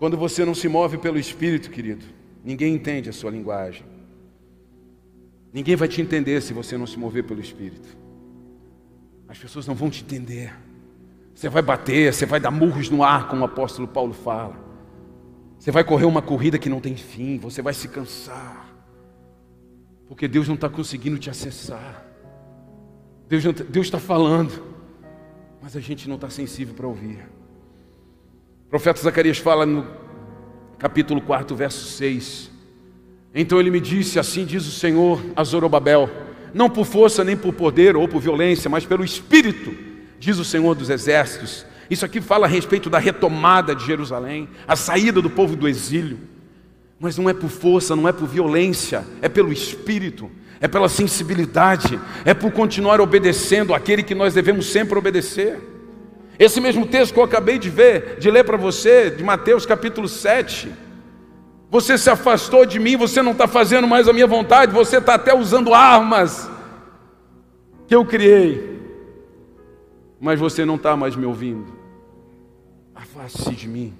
Quando 0.00 0.16
você 0.16 0.44
não 0.44 0.52
se 0.52 0.66
move 0.66 0.98
pelo 0.98 1.16
Espírito, 1.16 1.70
querido, 1.70 2.04
ninguém 2.42 2.74
entende 2.74 3.08
a 3.08 3.12
sua 3.12 3.30
linguagem. 3.30 3.86
Ninguém 5.52 5.76
vai 5.76 5.86
te 5.86 6.02
entender 6.02 6.42
se 6.42 6.52
você 6.52 6.76
não 6.76 6.88
se 6.88 6.98
mover 6.98 7.22
pelo 7.22 7.40
Espírito. 7.40 7.96
As 9.28 9.38
pessoas 9.38 9.64
não 9.64 9.76
vão 9.76 9.88
te 9.88 10.02
entender. 10.02 10.65
Você 11.36 11.50
vai 11.50 11.60
bater, 11.60 12.14
você 12.14 12.24
vai 12.24 12.40
dar 12.40 12.50
murros 12.50 12.88
no 12.88 13.02
ar, 13.02 13.28
como 13.28 13.42
o 13.42 13.44
apóstolo 13.44 13.86
Paulo 13.86 14.14
fala. 14.14 14.56
Você 15.58 15.70
vai 15.70 15.84
correr 15.84 16.06
uma 16.06 16.22
corrida 16.22 16.58
que 16.58 16.70
não 16.70 16.80
tem 16.80 16.96
fim, 16.96 17.36
você 17.36 17.60
vai 17.60 17.74
se 17.74 17.88
cansar. 17.88 18.66
Porque 20.08 20.26
Deus 20.26 20.48
não 20.48 20.54
está 20.54 20.70
conseguindo 20.70 21.18
te 21.18 21.28
acessar. 21.28 22.06
Deus 23.28 23.44
está 23.86 23.98
falando, 23.98 24.50
mas 25.60 25.76
a 25.76 25.80
gente 25.80 26.08
não 26.08 26.14
está 26.14 26.30
sensível 26.30 26.74
para 26.74 26.86
ouvir. 26.86 27.28
O 28.64 28.70
profeta 28.70 29.02
Zacarias 29.02 29.36
fala 29.36 29.66
no 29.66 29.86
capítulo 30.78 31.20
4, 31.20 31.54
verso 31.54 31.84
6. 31.84 32.50
Então 33.34 33.60
ele 33.60 33.70
me 33.70 33.80
disse: 33.80 34.18
Assim 34.18 34.46
diz 34.46 34.66
o 34.66 34.70
Senhor 34.70 35.20
a 35.36 35.44
Zorobabel, 35.44 36.08
não 36.54 36.70
por 36.70 36.86
força 36.86 37.22
nem 37.22 37.36
por 37.36 37.52
poder 37.52 37.94
ou 37.94 38.08
por 38.08 38.22
violência, 38.22 38.70
mas 38.70 38.86
pelo 38.86 39.04
Espírito, 39.04 39.85
diz 40.18 40.38
o 40.38 40.44
Senhor 40.44 40.74
dos 40.74 40.90
Exércitos. 40.90 41.66
Isso 41.90 42.04
aqui 42.04 42.20
fala 42.20 42.46
a 42.46 42.48
respeito 42.48 42.90
da 42.90 42.98
retomada 42.98 43.74
de 43.74 43.84
Jerusalém, 43.84 44.48
a 44.66 44.74
saída 44.74 45.22
do 45.22 45.30
povo 45.30 45.56
do 45.56 45.68
exílio. 45.68 46.18
Mas 46.98 47.16
não 47.18 47.28
é 47.28 47.34
por 47.34 47.50
força, 47.50 47.94
não 47.94 48.08
é 48.08 48.12
por 48.12 48.26
violência, 48.26 49.04
é 49.20 49.28
pelo 49.28 49.52
Espírito, 49.52 50.30
é 50.60 50.66
pela 50.66 50.88
sensibilidade, 50.88 52.00
é 52.24 52.32
por 52.32 52.50
continuar 52.50 53.00
obedecendo 53.00 53.74
aquele 53.74 54.02
que 54.02 54.14
nós 54.14 54.34
devemos 54.34 54.66
sempre 54.66 54.98
obedecer. 54.98 55.60
Esse 56.38 56.60
mesmo 56.60 56.86
texto 56.86 57.12
que 57.12 57.20
eu 57.20 57.24
acabei 57.24 57.58
de 57.58 57.70
ver, 57.70 58.18
de 58.18 58.30
ler 58.30 58.44
para 58.44 58.56
você, 58.56 59.10
de 59.10 59.22
Mateus 59.22 59.64
capítulo 59.64 60.08
7. 60.08 60.70
Você 61.70 61.98
se 61.98 62.08
afastou 62.08 62.64
de 62.64 62.78
mim, 62.78 62.96
você 62.96 63.22
não 63.22 63.32
está 63.32 63.46
fazendo 63.46 63.86
mais 63.86 64.08
a 64.08 64.12
minha 64.12 64.26
vontade, 64.26 64.72
você 64.72 64.98
está 64.98 65.14
até 65.14 65.34
usando 65.34 65.74
armas 65.74 66.48
que 67.86 67.94
eu 67.94 68.04
criei, 68.04 68.75
mas 70.20 70.38
você 70.40 70.64
não 70.64 70.76
está 70.76 70.96
mais 70.96 71.14
me 71.14 71.26
ouvindo. 71.26 71.72
Afaste-se 72.94 73.54
de 73.54 73.68
mim, 73.68 73.94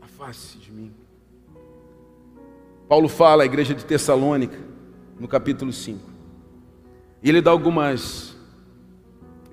afaste-se 0.00 0.58
de 0.58 0.72
mim. 0.72 0.92
Paulo 2.88 3.08
fala 3.08 3.42
à 3.42 3.46
igreja 3.46 3.74
de 3.74 3.84
Tessalônica, 3.84 4.58
no 5.18 5.28
capítulo 5.28 5.72
5. 5.72 6.00
E 7.22 7.28
ele 7.28 7.40
dá 7.40 7.50
algumas 7.50 8.36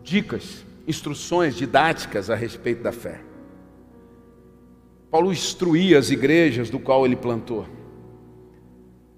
dicas, 0.04 0.66
instruções 0.88 1.56
didáticas 1.56 2.30
a 2.30 2.36
respeito 2.36 2.82
da 2.82 2.92
fé. 2.92 3.22
Paulo 5.12 5.32
instruía 5.32 5.98
as 5.98 6.12
igrejas 6.12 6.70
do 6.70 6.80
qual 6.80 7.06
ele 7.06 7.16
plantou. 7.16 7.66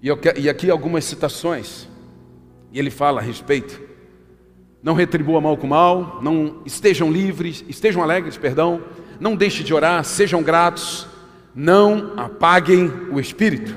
E, 0.02 0.08
eu, 0.08 0.18
e 0.36 0.48
aqui 0.48 0.70
algumas 0.70 1.04
citações. 1.04 1.88
E 2.72 2.78
ele 2.78 2.90
fala 2.90 3.20
a 3.20 3.22
respeito. 3.22 3.80
Não 4.88 4.94
retribua 4.94 5.38
mal 5.38 5.54
com 5.54 5.66
mal, 5.66 6.18
não 6.22 6.62
estejam 6.64 7.12
livres, 7.12 7.62
estejam 7.68 8.02
alegres, 8.02 8.38
perdão, 8.38 8.82
não 9.20 9.36
deixe 9.36 9.62
de 9.62 9.74
orar, 9.74 10.02
sejam 10.02 10.42
gratos, 10.42 11.06
não 11.54 12.14
apaguem 12.16 12.90
o 13.12 13.20
espírito. 13.20 13.76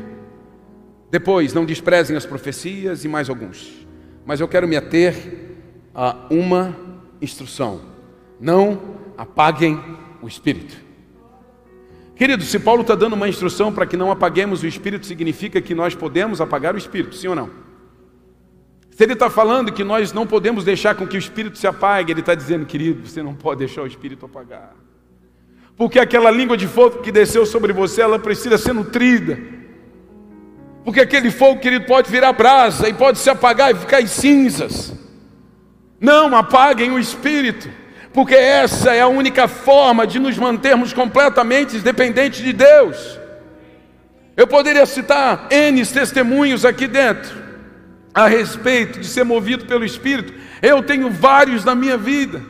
Depois, 1.09 1.53
não 1.53 1.65
desprezem 1.65 2.15
as 2.15 2.25
profecias 2.25 3.03
e 3.03 3.09
mais 3.09 3.29
alguns. 3.29 3.85
Mas 4.25 4.39
eu 4.39 4.47
quero 4.47 4.65
me 4.69 4.77
ater 4.77 5.57
a 5.93 6.15
uma 6.29 6.77
instrução: 7.21 7.81
não 8.39 8.79
apaguem 9.17 9.83
o 10.21 10.29
espírito. 10.29 10.77
Querido, 12.15 12.41
se 12.45 12.57
Paulo 12.57 12.83
está 12.83 12.95
dando 12.95 13.17
uma 13.17 13.27
instrução 13.27 13.73
para 13.73 13.85
que 13.85 13.97
não 13.97 14.11
apaguemos 14.11 14.63
o 14.63 14.65
espírito, 14.65 15.05
significa 15.05 15.59
que 15.59 15.75
nós 15.75 15.93
podemos 15.93 16.39
apagar 16.39 16.73
o 16.73 16.77
espírito, 16.77 17.17
sim 17.17 17.27
ou 17.27 17.35
não? 17.35 17.49
Se 19.01 19.05
ele 19.05 19.13
está 19.13 19.31
falando 19.31 19.71
que 19.71 19.83
nós 19.83 20.13
não 20.13 20.27
podemos 20.27 20.63
deixar 20.63 20.93
com 20.93 21.07
que 21.07 21.17
o 21.17 21.17
espírito 21.17 21.57
se 21.57 21.65
apague, 21.65 22.11
ele 22.11 22.19
está 22.19 22.35
dizendo, 22.35 22.67
querido, 22.67 23.09
você 23.09 23.23
não 23.23 23.33
pode 23.33 23.57
deixar 23.57 23.81
o 23.81 23.87
espírito 23.87 24.27
apagar. 24.27 24.75
Porque 25.75 25.97
aquela 25.97 26.29
língua 26.29 26.55
de 26.55 26.67
fogo 26.67 26.99
que 26.99 27.11
desceu 27.11 27.43
sobre 27.43 27.73
você, 27.73 28.03
ela 28.03 28.19
precisa 28.19 28.59
ser 28.59 28.73
nutrida. 28.73 29.39
Porque 30.85 30.99
aquele 30.99 31.31
fogo, 31.31 31.59
querido, 31.59 31.87
pode 31.87 32.11
virar 32.11 32.31
brasa 32.33 32.87
e 32.87 32.93
pode 32.93 33.17
se 33.17 33.27
apagar 33.27 33.71
e 33.71 33.75
ficar 33.75 34.01
em 34.03 34.05
cinzas. 34.05 34.93
Não 35.99 36.35
apaguem 36.35 36.91
o 36.91 36.99
espírito, 36.99 37.71
porque 38.13 38.35
essa 38.35 38.93
é 38.93 39.01
a 39.01 39.07
única 39.07 39.47
forma 39.47 40.05
de 40.05 40.19
nos 40.19 40.37
mantermos 40.37 40.93
completamente 40.93 41.79
dependentes 41.79 42.43
de 42.43 42.53
Deus. 42.53 43.19
Eu 44.37 44.45
poderia 44.45 44.85
citar 44.85 45.47
N 45.49 45.83
testemunhos 45.87 46.63
aqui 46.63 46.85
dentro 46.85 47.49
a 48.13 48.27
respeito 48.27 48.99
de 48.99 49.07
ser 49.07 49.23
movido 49.23 49.65
pelo 49.65 49.85
Espírito. 49.85 50.33
Eu 50.61 50.83
tenho 50.83 51.09
vários 51.09 51.63
na 51.63 51.73
minha 51.73 51.97
vida. 51.97 52.41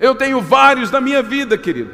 Eu 0.00 0.14
tenho 0.14 0.40
vários 0.40 0.90
na 0.90 1.00
minha 1.00 1.22
vida, 1.22 1.56
querido. 1.56 1.90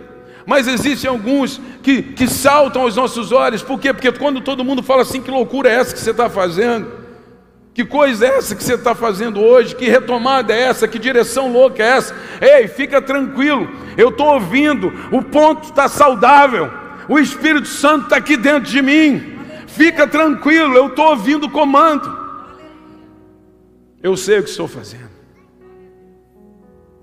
Mas 0.47 0.67
existem 0.67 1.09
alguns 1.09 1.61
que, 1.83 2.03
que 2.03 2.27
saltam 2.27 2.83
aos 2.83 2.97
nossos 2.97 3.31
olhos, 3.31 3.63
por 3.63 3.79
quê? 3.79 3.93
Porque 3.93 4.11
quando 4.11 4.41
todo 4.41 4.65
mundo 4.65 4.83
fala 4.83 5.03
assim, 5.03 5.21
que 5.21 5.31
loucura 5.31 5.69
é 5.69 5.75
essa 5.75 5.95
que 5.95 6.01
você 6.01 6.11
está 6.11 6.29
fazendo? 6.29 7.01
Que 7.73 7.85
coisa 7.85 8.27
é 8.27 8.37
essa 8.37 8.57
que 8.57 8.65
você 8.65 8.75
está 8.75 8.95
fazendo 8.95 9.41
hoje? 9.41 9.77
Que 9.77 9.89
retomada 9.89 10.53
é 10.53 10.63
essa? 10.63 10.89
Que 10.89 10.99
direção 10.99 11.53
louca 11.53 11.83
é 11.83 11.87
essa? 11.87 12.15
Ei, 12.41 12.67
fica 12.67 13.01
tranquilo, 13.01 13.71
eu 13.97 14.09
estou 14.09 14.35
ouvindo, 14.35 14.93
o 15.13 15.23
ponto 15.23 15.69
está 15.69 15.89
saudável, 15.89 16.71
o 17.09 17.19
Espírito 17.19 17.69
Santo 17.69 18.05
está 18.05 18.17
aqui 18.17 18.37
dentro 18.37 18.69
de 18.69 18.83
mim. 18.83 19.39
Fica 19.69 20.07
tranquilo, 20.07 20.75
eu 20.75 20.89
estou 20.89 21.11
ouvindo 21.11 21.47
o 21.47 21.51
comando. 21.51 22.20
Eu 24.03 24.17
sei 24.17 24.39
o 24.39 24.43
que 24.43 24.51
estou 24.51 24.67
fazendo. 24.67 25.11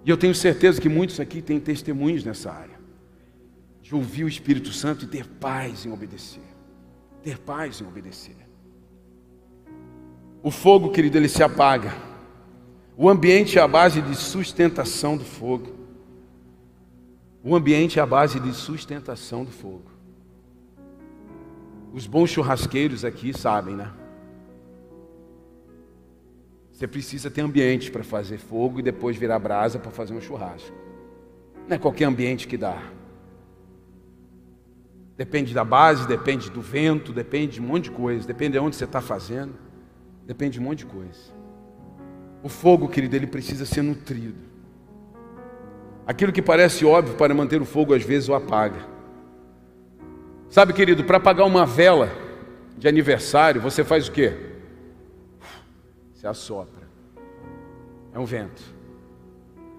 E 0.04 0.10
eu 0.10 0.18
tenho 0.18 0.34
certeza 0.34 0.80
que 0.82 0.90
muitos 0.90 1.20
aqui 1.20 1.42
têm 1.42 1.60
testemunhos 1.60 2.24
nessa 2.24 2.52
área 2.52 2.78
de 3.82 3.96
ouvir 3.96 4.24
o 4.24 4.28
Espírito 4.28 4.74
Santo 4.74 5.06
e 5.06 5.08
ter 5.08 5.26
paz 5.26 5.86
em 5.86 5.92
obedecer. 5.92 6.44
Ter 7.24 7.38
paz 7.38 7.80
em 7.80 7.86
obedecer. 7.86 8.36
O 10.44 10.52
fogo, 10.52 10.92
querido, 10.92 11.18
ele 11.18 11.30
se 11.30 11.44
apaga. 11.44 11.94
O 12.96 13.10
ambiente 13.10 13.60
é 13.60 13.62
a 13.62 13.68
base 13.68 14.02
de 14.02 14.16
sustentação 14.16 15.16
do 15.16 15.24
fogo. 15.24 15.76
O 17.44 17.56
ambiente 17.56 18.00
é 18.00 18.02
a 18.02 18.06
base 18.06 18.40
de 18.40 18.54
sustentação 18.54 19.46
do 19.46 19.52
fogo. 19.52 19.92
Os 21.94 22.08
bons 22.08 22.30
churrasqueiros 22.30 23.06
aqui 23.06 23.38
sabem, 23.38 23.76
né? 23.76 23.92
Você 26.78 26.86
precisa 26.86 27.32
ter 27.32 27.42
ambiente 27.42 27.90
para 27.90 28.04
fazer 28.04 28.38
fogo 28.38 28.80
e 28.80 28.84
depois 28.84 29.18
virar 29.18 29.40
brasa 29.40 29.80
para 29.80 29.90
fazer 29.90 30.14
um 30.14 30.22
churrasco. 30.22 30.72
Não 31.68 31.76
é 31.76 31.80
qualquer 31.80 32.06
ambiente 32.06 32.48
que 32.48 32.56
dá. 32.56 32.80
Depende 35.18 35.56
da 35.56 35.66
base, 35.66 36.08
depende 36.08 36.52
do 36.52 36.62
vento, 36.62 37.12
depende 37.12 37.54
de 37.54 37.62
um 37.62 37.66
monte 37.66 37.86
de 37.86 37.92
coisa, 37.92 38.28
depende 38.28 38.52
de 38.52 38.60
onde 38.60 38.76
você 38.76 38.84
está 38.84 39.02
fazendo, 39.02 39.56
depende 40.24 40.52
de 40.52 40.60
um 40.60 40.66
monte 40.66 40.80
de 40.80 40.86
coisa. 40.86 41.34
O 42.44 42.48
fogo, 42.48 42.88
querido, 42.88 43.16
ele 43.16 43.26
precisa 43.26 43.66
ser 43.66 43.82
nutrido. 43.82 44.38
Aquilo 46.06 46.32
que 46.32 46.44
parece 46.44 46.86
óbvio 46.86 47.16
para 47.16 47.34
manter 47.34 47.60
o 47.60 47.66
fogo, 47.66 47.96
às 47.96 48.04
vezes 48.04 48.30
o 48.30 48.36
apaga. 48.36 48.86
Sabe, 50.48 50.74
querido, 50.74 51.04
para 51.04 51.18
apagar 51.18 51.48
uma 51.48 51.66
vela 51.66 52.12
de 52.78 52.88
aniversário, 52.88 53.60
você 53.60 53.84
faz 53.84 54.08
o 54.08 54.12
quê? 54.12 54.57
Assopra. 56.28 56.88
É 58.14 58.20
um 58.20 58.26
vento. 58.26 58.62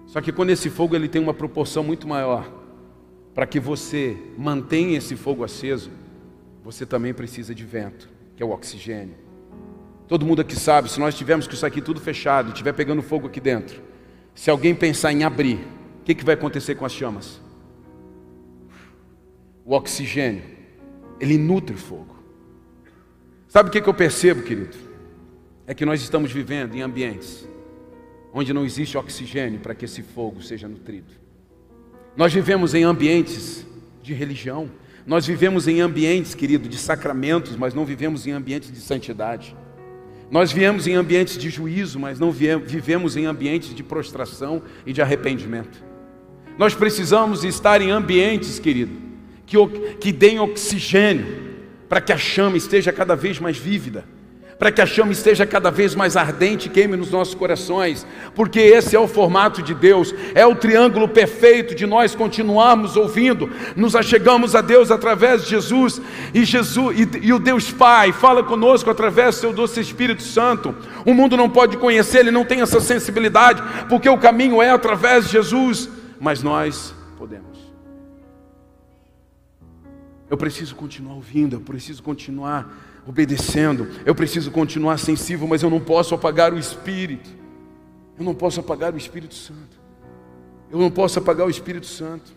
Só 0.07 0.21
que 0.21 0.31
quando 0.31 0.49
esse 0.49 0.69
fogo 0.69 0.95
ele 0.95 1.07
tem 1.07 1.21
uma 1.21 1.33
proporção 1.33 1.83
muito 1.83 2.07
maior, 2.07 2.51
para 3.33 3.45
que 3.45 3.59
você 3.59 4.17
mantenha 4.37 4.97
esse 4.97 5.15
fogo 5.15 5.43
aceso, 5.43 5.91
você 6.63 6.85
também 6.85 7.13
precisa 7.13 7.53
de 7.53 7.63
vento, 7.63 8.09
que 8.35 8.41
é 8.41 8.45
o 8.45 8.49
oxigênio. 8.49 9.15
Todo 10.07 10.25
mundo 10.25 10.41
aqui 10.41 10.55
sabe, 10.55 10.89
se 10.89 10.99
nós 10.99 11.15
tivermos 11.15 11.47
com 11.47 11.53
isso 11.53 11.65
aqui 11.65 11.81
tudo 11.81 11.99
fechado, 11.99 12.49
estiver 12.49 12.73
pegando 12.73 13.01
fogo 13.01 13.27
aqui 13.27 13.39
dentro, 13.39 13.81
se 14.33 14.49
alguém 14.49 14.73
pensar 14.73 15.13
em 15.13 15.23
abrir, 15.23 15.59
o 16.01 16.03
que, 16.03 16.15
que 16.15 16.25
vai 16.25 16.33
acontecer 16.33 16.73
com 16.73 16.85
as 16.85 16.91
chamas? 16.91 17.39
O 19.63 19.75
oxigênio, 19.75 20.41
ele 21.19 21.37
nutre 21.37 21.75
o 21.75 21.77
fogo. 21.77 22.15
Sabe 23.47 23.69
o 23.69 23.71
que, 23.71 23.79
que 23.79 23.89
eu 23.89 23.93
percebo, 23.93 24.41
querido? 24.41 24.88
É 25.69 25.73
que 25.75 25.85
nós 25.85 26.01
estamos 26.01 26.31
vivendo 26.31 26.73
em 26.73 26.81
ambientes 26.81 27.47
onde 28.33 28.51
não 28.51 28.65
existe 28.65 28.97
oxigênio 28.97 29.59
para 29.59 29.75
que 29.75 29.85
esse 29.85 30.01
fogo 30.01 30.41
seja 30.41 30.67
nutrido. 30.67 31.13
Nós 32.17 32.33
vivemos 32.33 32.73
em 32.73 32.83
ambientes 32.83 33.67
de 34.01 34.11
religião, 34.15 34.71
nós 35.05 35.27
vivemos 35.27 35.67
em 35.67 35.79
ambientes, 35.79 36.33
querido, 36.33 36.67
de 36.67 36.75
sacramentos, 36.75 37.55
mas 37.55 37.75
não 37.75 37.85
vivemos 37.85 38.25
em 38.25 38.31
ambientes 38.31 38.71
de 38.71 38.79
santidade. 38.79 39.55
Nós 40.31 40.51
viemos 40.51 40.87
em 40.87 40.95
ambientes 40.95 41.37
de 41.37 41.51
juízo, 41.51 41.99
mas 41.99 42.19
não 42.19 42.31
vivemos 42.31 43.15
em 43.15 43.27
ambientes 43.27 43.71
de 43.75 43.83
prostração 43.83 44.63
e 44.87 44.91
de 44.91 45.03
arrependimento. 45.03 45.83
Nós 46.57 46.73
precisamos 46.73 47.43
estar 47.43 47.79
em 47.79 47.91
ambientes, 47.91 48.57
querido, 48.57 48.93
que, 49.45 49.55
que 49.99 50.11
deem 50.11 50.39
oxigênio 50.39 51.27
para 51.87 52.01
que 52.01 52.11
a 52.11 52.17
chama 52.17 52.57
esteja 52.57 52.91
cada 52.91 53.15
vez 53.15 53.39
mais 53.39 53.55
vívida 53.55 54.17
para 54.59 54.73
que 54.73 54.81
a 54.81 54.85
chama 54.85 55.13
esteja 55.13 55.45
cada 55.45 55.71
vez 55.71 55.95
mais 55.95 56.17
ardente 56.17 56.67
e 56.67 56.69
queime 56.69 56.97
nos 56.97 57.11
nossos 57.11 57.33
corações, 57.33 58.05
porque 58.35 58.59
esse 58.59 58.93
é 58.93 58.99
o 58.99 59.07
formato 59.07 59.63
de 59.63 59.73
Deus, 59.73 60.13
é 60.35 60.45
o 60.45 60.53
triângulo 60.53 61.07
perfeito 61.07 61.73
de 61.73 61.85
nós 61.85 62.13
continuarmos 62.13 62.97
ouvindo, 62.97 63.49
nos 63.73 63.95
achegamos 63.95 64.55
a 64.55 64.61
Deus 64.61 64.91
através 64.91 65.43
de 65.43 65.51
Jesus, 65.51 66.01
e 66.33 66.43
Jesus 66.43 66.99
e, 66.99 67.27
e 67.27 67.31
o 67.31 67.39
Deus 67.39 67.71
Pai 67.71 68.11
fala 68.11 68.43
conosco 68.43 68.89
através 68.89 69.35
do 69.35 69.39
seu 69.39 69.53
doce 69.53 69.79
Espírito 69.79 70.23
Santo. 70.23 70.75
O 71.05 71.13
mundo 71.13 71.37
não 71.37 71.49
pode 71.49 71.77
conhecer, 71.77 72.19
ele 72.19 72.31
não 72.31 72.43
tem 72.43 72.59
essa 72.59 72.81
sensibilidade, 72.81 73.63
porque 73.87 74.09
o 74.09 74.17
caminho 74.17 74.61
é 74.61 74.71
através 74.71 75.25
de 75.25 75.31
Jesus, 75.31 75.87
mas 76.19 76.43
nós 76.43 76.93
podemos. 77.17 77.57
Eu 80.29 80.35
preciso 80.35 80.75
continuar 80.75 81.15
ouvindo, 81.15 81.55
eu 81.55 81.61
preciso 81.61 82.03
continuar 82.03 82.88
obedecendo. 83.05 83.87
Eu 84.05 84.13
preciso 84.13 84.51
continuar 84.51 84.97
sensível, 84.97 85.47
mas 85.47 85.63
eu 85.63 85.69
não 85.69 85.79
posso 85.79 86.13
apagar 86.15 86.53
o 86.53 86.59
Espírito. 86.59 87.29
Eu 88.17 88.25
não 88.25 88.35
posso 88.35 88.59
apagar 88.59 88.93
o 88.93 88.97
Espírito 88.97 89.33
Santo. 89.35 89.79
Eu 90.71 90.77
não 90.79 90.91
posso 90.91 91.17
apagar 91.17 91.47
o 91.47 91.49
Espírito 91.49 91.87
Santo. 91.87 92.31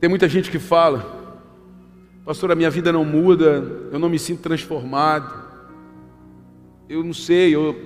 Tem 0.00 0.08
muita 0.08 0.28
gente 0.28 0.50
que 0.50 0.58
fala, 0.58 1.44
pastor, 2.24 2.50
a 2.50 2.54
minha 2.54 2.70
vida 2.70 2.92
não 2.92 3.04
muda, 3.04 3.88
eu 3.92 3.98
não 3.98 4.08
me 4.08 4.18
sinto 4.18 4.40
transformado. 4.40 5.48
Eu 6.88 7.04
não 7.04 7.12
sei, 7.12 7.54
eu, 7.54 7.76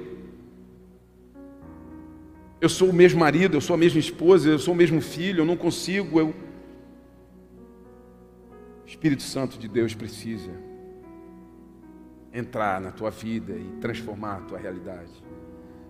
eu 2.60 2.68
sou 2.68 2.88
o 2.88 2.92
mesmo 2.92 3.20
marido, 3.20 3.56
eu 3.56 3.60
sou 3.60 3.74
a 3.74 3.76
mesma 3.76 4.00
esposa, 4.00 4.48
eu 4.48 4.58
sou 4.58 4.72
o 4.72 4.76
mesmo 4.76 5.00
filho, 5.00 5.42
eu 5.42 5.44
não 5.44 5.56
consigo, 5.56 6.18
eu, 6.18 6.34
Espírito 8.86 9.22
Santo 9.22 9.58
de 9.58 9.68
Deus 9.68 9.94
precisa 9.94 10.50
entrar 12.32 12.80
na 12.80 12.90
tua 12.90 13.10
vida 13.10 13.52
e 13.52 13.78
transformar 13.80 14.38
a 14.38 14.40
tua 14.40 14.58
realidade. 14.58 15.10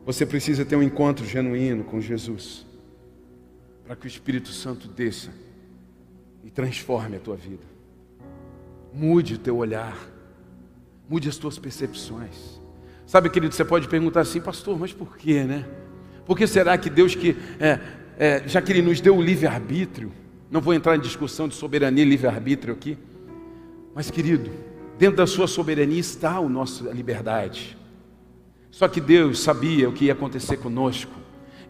Você 0.04 0.26
precisa 0.26 0.64
ter 0.64 0.76
um 0.76 0.82
encontro 0.82 1.24
genuíno 1.24 1.82
com 1.84 2.00
Jesus, 2.00 2.66
para 3.84 3.96
que 3.96 4.06
o 4.06 4.08
Espírito 4.08 4.50
Santo 4.50 4.86
desça 4.86 5.30
e 6.44 6.50
transforme 6.50 7.16
a 7.16 7.20
tua 7.20 7.36
vida. 7.36 7.64
Mude 8.92 9.34
o 9.34 9.38
teu 9.38 9.56
olhar, 9.56 9.96
mude 11.08 11.28
as 11.28 11.38
tuas 11.38 11.58
percepções. 11.58 12.60
Sabe, 13.06 13.30
querido, 13.30 13.54
você 13.54 13.64
pode 13.64 13.88
perguntar 13.88 14.20
assim, 14.20 14.40
pastor, 14.40 14.78
mas 14.78 14.92
por 14.92 15.16
quê, 15.16 15.44
né? 15.44 15.66
Por 16.26 16.36
que 16.36 16.46
será 16.46 16.76
que 16.76 16.88
Deus 16.88 17.14
que, 17.14 17.36
é, 17.58 17.80
é, 18.18 18.48
já 18.48 18.62
que 18.62 18.72
Ele 18.72 18.82
nos 18.82 19.00
deu 19.00 19.16
o 19.16 19.22
livre-arbítrio, 19.22 20.12
não 20.54 20.60
vou 20.60 20.72
entrar 20.72 20.94
em 20.94 21.00
discussão 21.00 21.48
de 21.48 21.56
soberania 21.56 22.04
e 22.04 22.08
livre-arbítrio 22.08 22.72
aqui. 22.72 22.96
Mas, 23.92 24.08
querido, 24.08 24.52
dentro 24.96 25.16
da 25.16 25.26
sua 25.26 25.48
soberania 25.48 25.98
está 25.98 26.36
a 26.36 26.42
nossa 26.42 26.92
liberdade. 26.92 27.76
Só 28.70 28.86
que 28.86 29.00
Deus 29.00 29.40
sabia 29.40 29.88
o 29.88 29.92
que 29.92 30.04
ia 30.04 30.12
acontecer 30.12 30.58
conosco, 30.58 31.10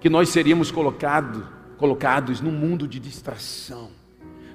que 0.01 0.11
nós 0.11 0.29
seríamos 0.29 0.71
colocado, 0.71 1.49
colocados 1.79 2.43
num 2.43 2.51
mundo 2.51 2.87
de 2.87 3.01
distração. 3.01 3.89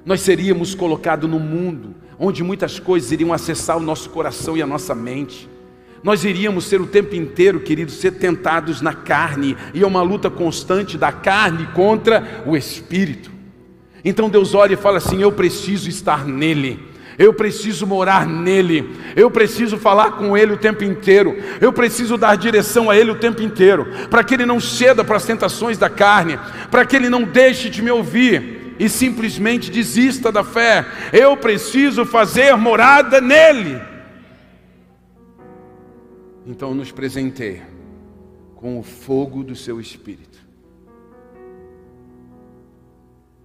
Nós 0.05 0.21
seríamos 0.21 0.75
colocados 0.75 1.27
num 1.27 1.39
mundo 1.39 1.95
onde 2.19 2.43
muitas 2.43 2.77
coisas 2.77 3.11
iriam 3.11 3.33
acessar 3.33 3.77
o 3.77 3.81
nosso 3.81 4.11
coração 4.11 4.55
e 4.55 4.61
a 4.61 4.67
nossa 4.67 4.93
mente. 4.93 5.49
Nós 6.03 6.23
iríamos 6.23 6.65
ser 6.65 6.79
o 6.79 6.85
tempo 6.85 7.15
inteiro, 7.15 7.61
queridos, 7.61 7.95
ser 7.95 8.11
tentados 8.11 8.79
na 8.79 8.93
carne, 8.93 9.57
e 9.73 9.81
é 9.81 9.87
uma 9.87 10.03
luta 10.03 10.29
constante 10.29 10.99
da 10.99 11.11
carne 11.11 11.65
contra 11.73 12.43
o 12.45 12.55
espírito. 12.55 13.38
Então 14.03 14.29
Deus 14.29 14.53
olha 14.53 14.73
e 14.73 14.77
fala 14.77 14.97
assim: 14.97 15.21
Eu 15.21 15.31
preciso 15.31 15.89
estar 15.89 16.25
nele. 16.25 16.88
Eu 17.17 17.33
preciso 17.33 17.85
morar 17.85 18.25
nele, 18.25 18.95
eu 19.13 19.29
preciso 19.29 19.77
falar 19.77 20.12
com 20.12 20.38
ele 20.38 20.53
o 20.53 20.57
tempo 20.57 20.85
inteiro, 20.85 21.35
eu 21.59 21.73
preciso 21.73 22.15
dar 22.17 22.38
direção 22.38 22.89
a 22.89 22.95
ele 22.95 23.12
o 23.12 23.19
tempo 23.19 23.41
inteiro, 23.41 23.85
para 24.09 24.23
que 24.23 24.35
ele 24.35 24.45
não 24.45 24.57
ceda 24.57 25.03
para 25.03 25.17
as 25.17 25.25
tentações 25.25 25.77
da 25.77 25.89
carne, 25.89 26.39
para 26.71 26.85
que 26.85 26.95
ele 26.95 27.09
não 27.09 27.23
deixe 27.23 27.69
de 27.69 27.81
me 27.81 27.91
ouvir 27.91 28.75
e 28.79 28.88
simplesmente 28.88 29.69
desista 29.69 30.31
da 30.31 30.45
fé. 30.45 30.85
Eu 31.12 31.35
preciso 31.35 32.05
fazer 32.05 32.55
morada 32.55 33.19
nele. 33.19 33.81
Então 36.47 36.73
nos 36.73 36.89
presenteie 36.89 37.62
com 38.55 38.79
o 38.79 38.83
fogo 38.83 39.43
do 39.43 39.57
seu 39.57 39.81
espírito 39.81 40.28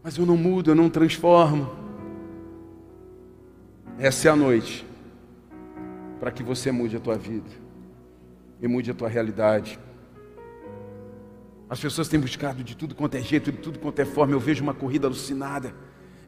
Mas 0.05 0.19
eu 0.19 0.27
não 0.27 0.37
mudo, 0.37 0.71
eu 0.71 0.75
não 0.75 0.91
transformo. 0.91 1.67
Essa 3.99 4.29
é 4.29 4.31
a 4.31 4.37
noite 4.37 4.87
para 6.21 6.31
que 6.31 6.43
você 6.43 6.71
mude 6.71 6.95
a 6.95 7.01
tua 7.01 7.17
vida 7.17 7.49
e 8.61 8.69
mude 8.69 8.91
a 8.91 8.95
tua 8.95 9.09
realidade. 9.09 9.79
As 11.71 11.81
pessoas 11.81 12.07
têm 12.07 12.21
buscado 12.21 12.63
de 12.63 12.77
tudo 12.77 12.95
quanto 12.95 13.15
é 13.15 13.23
jeito, 13.23 13.51
de 13.51 13.57
tudo 13.57 13.79
quanto 13.79 13.99
é 13.99 14.05
forma. 14.05 14.35
Eu 14.35 14.41
vejo 14.41 14.63
uma 14.63 14.75
corrida 14.75 15.07
alucinada. 15.07 15.75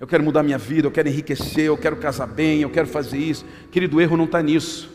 Eu 0.01 0.07
quero 0.07 0.25
mudar 0.25 0.43
minha 0.43 0.57
vida, 0.57 0.87
eu 0.87 0.91
quero 0.91 1.09
enriquecer, 1.09 1.67
eu 1.67 1.77
quero 1.77 1.97
casar 1.97 2.27
bem, 2.27 2.61
eu 2.61 2.71
quero 2.71 2.89
fazer 2.89 3.19
isso. 3.19 3.45
Querido, 3.71 3.99
o 3.99 4.01
erro 4.01 4.17
não 4.17 4.25
está 4.25 4.43
nisso. 4.43 4.91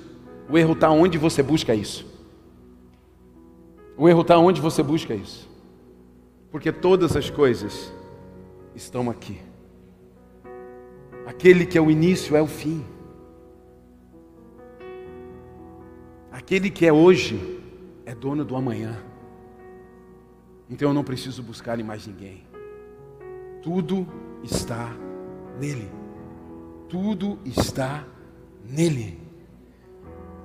O 0.50 0.58
erro 0.58 0.74
está 0.74 0.90
onde 0.90 1.20
você 1.20 1.44
busca 1.44 1.76
isso. 1.76 2.04
O 3.96 4.10
erro 4.10 4.22
está 4.22 4.40
onde 4.40 4.60
você 4.60 4.82
busca 4.82 5.14
isso. 5.14 5.48
Porque 6.50 6.72
todas 6.72 7.16
as 7.16 7.30
coisas 7.30 7.94
estão 8.76 9.10
aqui. 9.10 9.40
Aquele 11.26 11.66
que 11.66 11.78
é 11.78 11.82
o 11.82 11.92
início 11.92 12.36
é 12.36 12.42
o 12.42 12.48
fim. 12.48 12.86
Aquele 16.32 16.70
que 16.70 16.86
é 16.86 16.94
hoje 16.94 17.62
é 18.06 18.16
dono 18.16 18.44
do 18.44 18.56
amanhã. 18.56 18.98
Então 20.70 20.90
eu 20.90 20.94
não 20.94 21.04
preciso 21.04 21.44
buscar 21.44 21.80
em 21.80 21.84
mais 21.84 22.08
ninguém. 22.08 22.44
Tudo 23.62 24.08
está 24.44 24.92
nele. 25.60 25.90
Tudo 26.90 27.40
está 27.46 28.06
nele. 28.64 29.20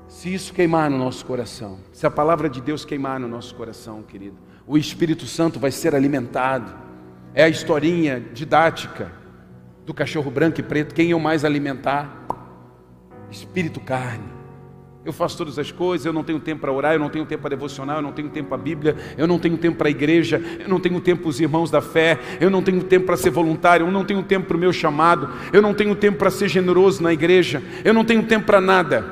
Se 0.09 0.33
isso 0.33 0.53
queimar 0.53 0.91
no 0.91 0.99
nosso 0.99 1.25
coração, 1.27 1.79
se 1.93 2.07
a 2.07 2.11
palavra 2.11 2.49
de 2.49 2.61
Deus 2.61 2.85
queimar 2.85 3.19
no 3.19 3.27
nosso 3.27 3.55
coração, 3.55 4.03
querido, 4.03 4.37
o 4.67 4.79
Espírito 4.79 5.27
Santo 5.27 5.59
vai 5.59 5.71
ser 5.71 5.95
alimentado 5.95 6.86
é 7.37 7.44
a 7.44 7.49
historinha 7.51 8.18
didática 8.33 9.12
do 9.85 9.92
cachorro 9.92 10.31
branco 10.31 10.59
e 10.59 10.62
preto. 10.62 10.94
Quem 10.94 11.11
eu 11.11 11.20
mais 11.20 11.44
alimentar? 11.44 12.27
Espírito 13.31 13.79
carne. 13.79 14.25
Eu 15.05 15.12
faço 15.12 15.37
todas 15.37 15.59
as 15.59 15.70
coisas, 15.70 16.07
eu 16.07 16.14
não 16.14 16.25
tenho 16.25 16.40
tempo 16.40 16.62
para 16.62 16.72
orar, 16.72 16.94
eu 16.94 16.99
não 16.99 17.11
tenho 17.11 17.27
tempo 17.27 17.42
para 17.42 17.51
devocionar, 17.51 17.96
eu 17.96 18.03
não 18.03 18.11
tenho 18.11 18.31
tempo 18.31 18.49
para 18.49 18.59
a 18.59 18.61
Bíblia, 18.61 18.96
eu 19.18 19.27
não 19.27 19.38
tenho 19.38 19.57
tempo 19.59 19.77
para 19.77 19.87
a 19.87 19.90
igreja, 19.90 20.42
eu 20.59 20.68
não 20.68 20.81
tenho 20.81 20.99
tempo 20.99 21.22
para 21.22 21.29
os 21.29 21.38
irmãos 21.38 21.70
da 21.70 21.83
fé, 21.83 22.18
eu 22.40 22.49
não 22.51 22.62
tenho 22.62 22.83
tempo 22.83 23.05
para 23.05 23.16
ser 23.18 23.31
voluntário, 23.31 23.87
eu 23.87 23.92
não 23.92 24.05
tenho 24.05 24.22
tempo 24.22 24.46
para 24.46 24.57
o 24.57 24.59
meu 24.59 24.72
chamado, 24.72 25.31
eu 25.53 25.61
não 25.61 25.75
tenho 25.75 25.94
tempo 25.94 26.18
para 26.18 26.31
ser 26.31 26.49
generoso 26.49 27.03
na 27.03 27.12
igreja, 27.12 27.62
eu 27.85 27.92
não 27.92 28.05
tenho 28.05 28.22
tempo 28.25 28.46
para 28.46 28.62
nada. 28.62 29.05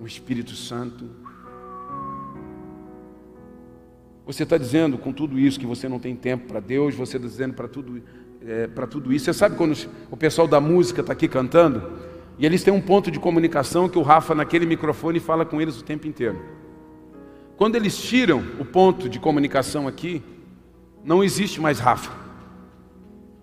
O 0.00 0.06
Espírito 0.06 0.52
Santo 0.52 1.08
Você 4.28 4.42
está 4.42 4.58
dizendo 4.58 4.98
com 4.98 5.10
tudo 5.10 5.38
isso 5.38 5.58
que 5.58 5.64
você 5.64 5.88
não 5.88 5.98
tem 5.98 6.14
tempo 6.14 6.48
para 6.48 6.60
Deus, 6.60 6.94
você 6.94 7.16
está 7.16 7.26
dizendo 7.26 7.54
para 7.54 7.66
tudo, 7.66 8.02
é, 8.46 8.66
para 8.66 8.86
tudo 8.86 9.10
isso. 9.10 9.24
Você 9.24 9.32
sabe 9.32 9.56
quando 9.56 9.74
o 10.10 10.18
pessoal 10.18 10.46
da 10.46 10.60
música 10.60 11.00
está 11.00 11.14
aqui 11.14 11.26
cantando? 11.26 11.94
E 12.38 12.44
eles 12.44 12.62
têm 12.62 12.74
um 12.74 12.80
ponto 12.80 13.10
de 13.10 13.18
comunicação 13.18 13.88
que 13.88 13.98
o 13.98 14.02
Rafa, 14.02 14.34
naquele 14.34 14.66
microfone, 14.66 15.18
fala 15.18 15.46
com 15.46 15.62
eles 15.62 15.80
o 15.80 15.82
tempo 15.82 16.06
inteiro. 16.06 16.38
Quando 17.56 17.76
eles 17.76 17.96
tiram 17.96 18.44
o 18.60 18.66
ponto 18.66 19.08
de 19.08 19.18
comunicação 19.18 19.88
aqui, 19.88 20.22
não 21.02 21.24
existe 21.24 21.58
mais 21.58 21.78
Rafa. 21.78 22.12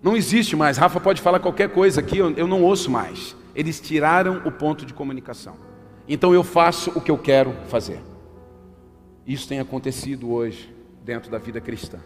Não 0.00 0.16
existe 0.16 0.54
mais. 0.54 0.76
Rafa 0.76 1.00
pode 1.00 1.20
falar 1.20 1.40
qualquer 1.40 1.68
coisa 1.70 1.98
aqui, 1.98 2.18
eu 2.18 2.46
não 2.46 2.62
ouço 2.62 2.92
mais. 2.92 3.34
Eles 3.56 3.80
tiraram 3.80 4.40
o 4.44 4.52
ponto 4.52 4.86
de 4.86 4.94
comunicação. 4.94 5.56
Então 6.08 6.32
eu 6.32 6.44
faço 6.44 6.92
o 6.94 7.00
que 7.00 7.10
eu 7.10 7.18
quero 7.18 7.52
fazer. 7.66 8.00
Isso 9.26 9.48
tem 9.48 9.58
acontecido 9.58 10.30
hoje 10.30 10.75
dentro 11.06 11.30
da 11.30 11.38
vida 11.38 11.60
cristã. 11.60 11.98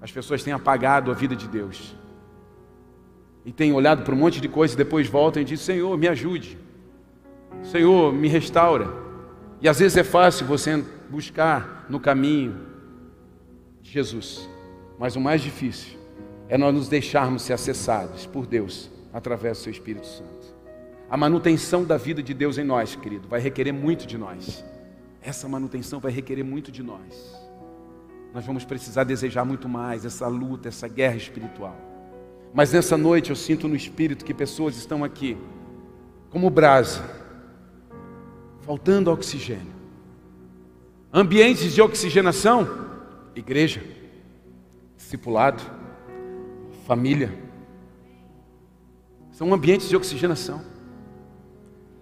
As 0.00 0.12
pessoas 0.12 0.44
têm 0.44 0.52
apagado 0.52 1.10
a 1.10 1.14
vida 1.14 1.34
de 1.34 1.48
Deus. 1.48 1.96
E 3.44 3.50
têm 3.50 3.72
olhado 3.72 4.04
para 4.04 4.14
um 4.14 4.18
monte 4.18 4.40
de 4.40 4.48
coisa 4.48 4.74
e 4.74 4.76
depois 4.76 5.08
voltam 5.08 5.42
e 5.42 5.44
dizem: 5.44 5.74
Senhor, 5.74 5.98
me 5.98 6.06
ajude. 6.06 6.56
Senhor, 7.64 8.12
me 8.12 8.28
restaura. 8.28 8.88
E 9.60 9.68
às 9.68 9.80
vezes 9.80 9.96
é 9.96 10.04
fácil 10.04 10.46
você 10.46 10.84
buscar 11.10 11.86
no 11.88 11.98
caminho 11.98 12.60
de 13.82 13.90
Jesus, 13.90 14.48
mas 14.98 15.16
o 15.16 15.20
mais 15.20 15.40
difícil 15.40 15.98
é 16.48 16.56
nós 16.56 16.74
nos 16.74 16.88
deixarmos 16.88 17.42
ser 17.42 17.54
acessados 17.54 18.26
por 18.26 18.46
Deus 18.46 18.90
através 19.12 19.58
do 19.58 19.62
seu 19.62 19.72
Espírito 19.72 20.06
Santo. 20.06 20.54
A 21.08 21.16
manutenção 21.16 21.84
da 21.84 21.96
vida 21.96 22.22
de 22.22 22.34
Deus 22.34 22.58
em 22.58 22.64
nós, 22.64 22.94
querido, 22.94 23.26
vai 23.28 23.40
requerer 23.40 23.72
muito 23.72 24.06
de 24.06 24.18
nós. 24.18 24.64
Essa 25.26 25.48
manutenção 25.48 25.98
vai 25.98 26.12
requerer 26.12 26.44
muito 26.44 26.70
de 26.70 26.84
nós. 26.84 27.36
Nós 28.32 28.46
vamos 28.46 28.64
precisar 28.64 29.02
desejar 29.02 29.44
muito 29.44 29.68
mais 29.68 30.04
essa 30.04 30.28
luta, 30.28 30.68
essa 30.68 30.86
guerra 30.86 31.16
espiritual. 31.16 31.76
Mas 32.54 32.72
nessa 32.72 32.96
noite 32.96 33.30
eu 33.30 33.36
sinto 33.36 33.66
no 33.66 33.74
espírito 33.74 34.24
que 34.24 34.32
pessoas 34.32 34.76
estão 34.76 35.02
aqui, 35.02 35.36
como 36.30 36.48
brasa, 36.48 37.02
faltando 38.60 39.10
oxigênio. 39.10 39.74
Ambientes 41.12 41.74
de 41.74 41.82
oxigenação, 41.82 42.68
igreja, 43.34 43.82
discipulado, 44.96 45.60
família. 46.86 47.36
São 49.32 49.52
ambientes 49.52 49.88
de 49.88 49.96
oxigenação. 49.96 50.75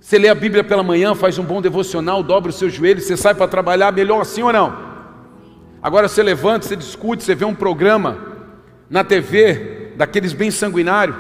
Você 0.05 0.19
lê 0.19 0.29
a 0.29 0.35
Bíblia 0.35 0.63
pela 0.63 0.83
manhã, 0.83 1.15
faz 1.15 1.39
um 1.39 1.43
bom 1.43 1.63
devocional, 1.63 2.23
dobra 2.23 2.51
os 2.51 2.57
seus 2.57 2.75
joelhos, 2.75 3.05
você 3.05 3.17
sai 3.17 3.35
para 3.35 3.49
trabalhar, 3.49 3.91
melhor 3.91 4.21
assim 4.21 4.43
ou 4.43 4.53
não? 4.53 4.77
Agora 5.83 6.09
você 6.09 6.23
levanta, 6.23 6.67
você 6.67 6.77
discute, 6.77 7.25
você 7.25 7.35
vê 7.35 7.47
um 7.47 7.55
programa 7.55 8.19
na 8.91 9.03
TV, 9.03 9.95
daqueles 9.97 10.35
bem 10.35 10.51
sanguinários, 10.51 11.17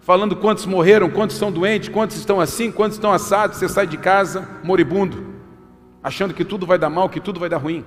falando 0.00 0.36
quantos 0.36 0.64
morreram, 0.64 1.10
quantos 1.10 1.34
estão 1.34 1.50
doentes, 1.50 1.88
quantos 1.88 2.16
estão 2.16 2.40
assim, 2.40 2.70
quantos 2.70 2.98
estão 2.98 3.12
assados, 3.12 3.58
você 3.58 3.68
sai 3.68 3.84
de 3.84 3.96
casa 3.96 4.48
moribundo, 4.62 5.34
achando 6.00 6.32
que 6.32 6.44
tudo 6.44 6.64
vai 6.64 6.78
dar 6.78 6.90
mal, 6.90 7.08
que 7.08 7.18
tudo 7.18 7.40
vai 7.40 7.48
dar 7.48 7.58
ruim. 7.58 7.84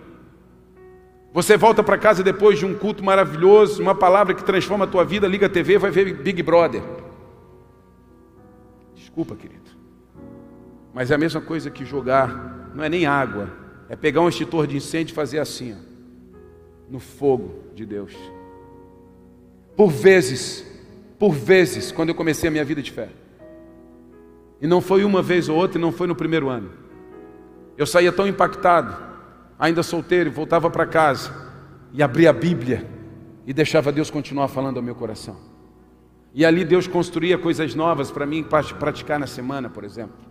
Você 1.31 1.55
volta 1.55 1.81
para 1.81 1.97
casa 1.97 2.21
depois 2.21 2.59
de 2.59 2.65
um 2.65 2.73
culto 2.73 3.01
maravilhoso, 3.01 3.81
uma 3.81 3.95
palavra 3.95 4.33
que 4.33 4.43
transforma 4.43 4.83
a 4.83 4.89
tua 4.89 5.05
vida, 5.05 5.25
liga 5.25 5.45
a 5.45 5.49
TV, 5.49 5.77
vai 5.77 5.89
ver 5.89 6.15
Big 6.15 6.43
Brother. 6.43 6.83
Desculpa, 8.93 9.33
querido. 9.33 9.66
Mas 10.97 11.11
é 11.11 11.13
a 11.13 11.17
mesma 11.19 11.39
coisa 11.39 11.69
que 11.69 11.85
jogar, 11.85 12.71
não 12.73 12.83
é 12.83 12.89
nem 12.89 13.05
água, 13.05 13.51
é 13.87 13.95
pegar 13.95 14.21
um 14.21 14.27
extintor 14.27 14.65
de 14.65 14.77
incêndio 14.77 15.13
e 15.13 15.15
fazer 15.15 15.37
assim, 15.37 15.73
ó, 15.73 16.89
no 16.89 16.99
fogo 16.99 17.65
de 17.75 17.85
Deus. 17.85 18.15
Por 19.75 19.91
vezes, 19.91 20.65
por 21.19 21.33
vezes, 21.33 21.91
quando 21.91 22.09
eu 22.09 22.15
comecei 22.15 22.47
a 22.47 22.51
minha 22.51 22.65
vida 22.65 22.81
de 22.81 22.91
fé, 22.91 23.09
e 24.59 24.65
não 24.65 24.81
foi 24.81 25.03
uma 25.03 25.21
vez 25.21 25.47
ou 25.47 25.55
outra, 25.55 25.77
e 25.77 25.81
não 25.81 25.91
foi 25.91 26.07
no 26.07 26.15
primeiro 26.15 26.49
ano, 26.49 26.71
eu 27.77 27.85
saía 27.85 28.11
tão 28.11 28.27
impactado, 28.27 28.97
ainda 29.59 29.83
solteiro, 29.83 30.31
voltava 30.31 30.67
para 30.67 30.87
casa 30.87 31.31
e 31.93 32.01
abria 32.01 32.31
a 32.31 32.33
Bíblia 32.33 32.89
e 33.45 33.53
deixava 33.53 33.91
Deus 33.91 34.09
continuar 34.09 34.47
falando 34.47 34.77
ao 34.77 34.83
meu 34.83 34.95
coração. 34.95 35.37
E 36.33 36.43
ali 36.43 36.65
Deus 36.65 36.87
construía 36.87 37.37
coisas 37.37 37.75
novas 37.75 38.09
para 38.09 38.25
mim 38.25 38.43
praticar 38.79 39.19
na 39.19 39.27
semana, 39.27 39.69
por 39.69 39.83
exemplo. 39.83 40.26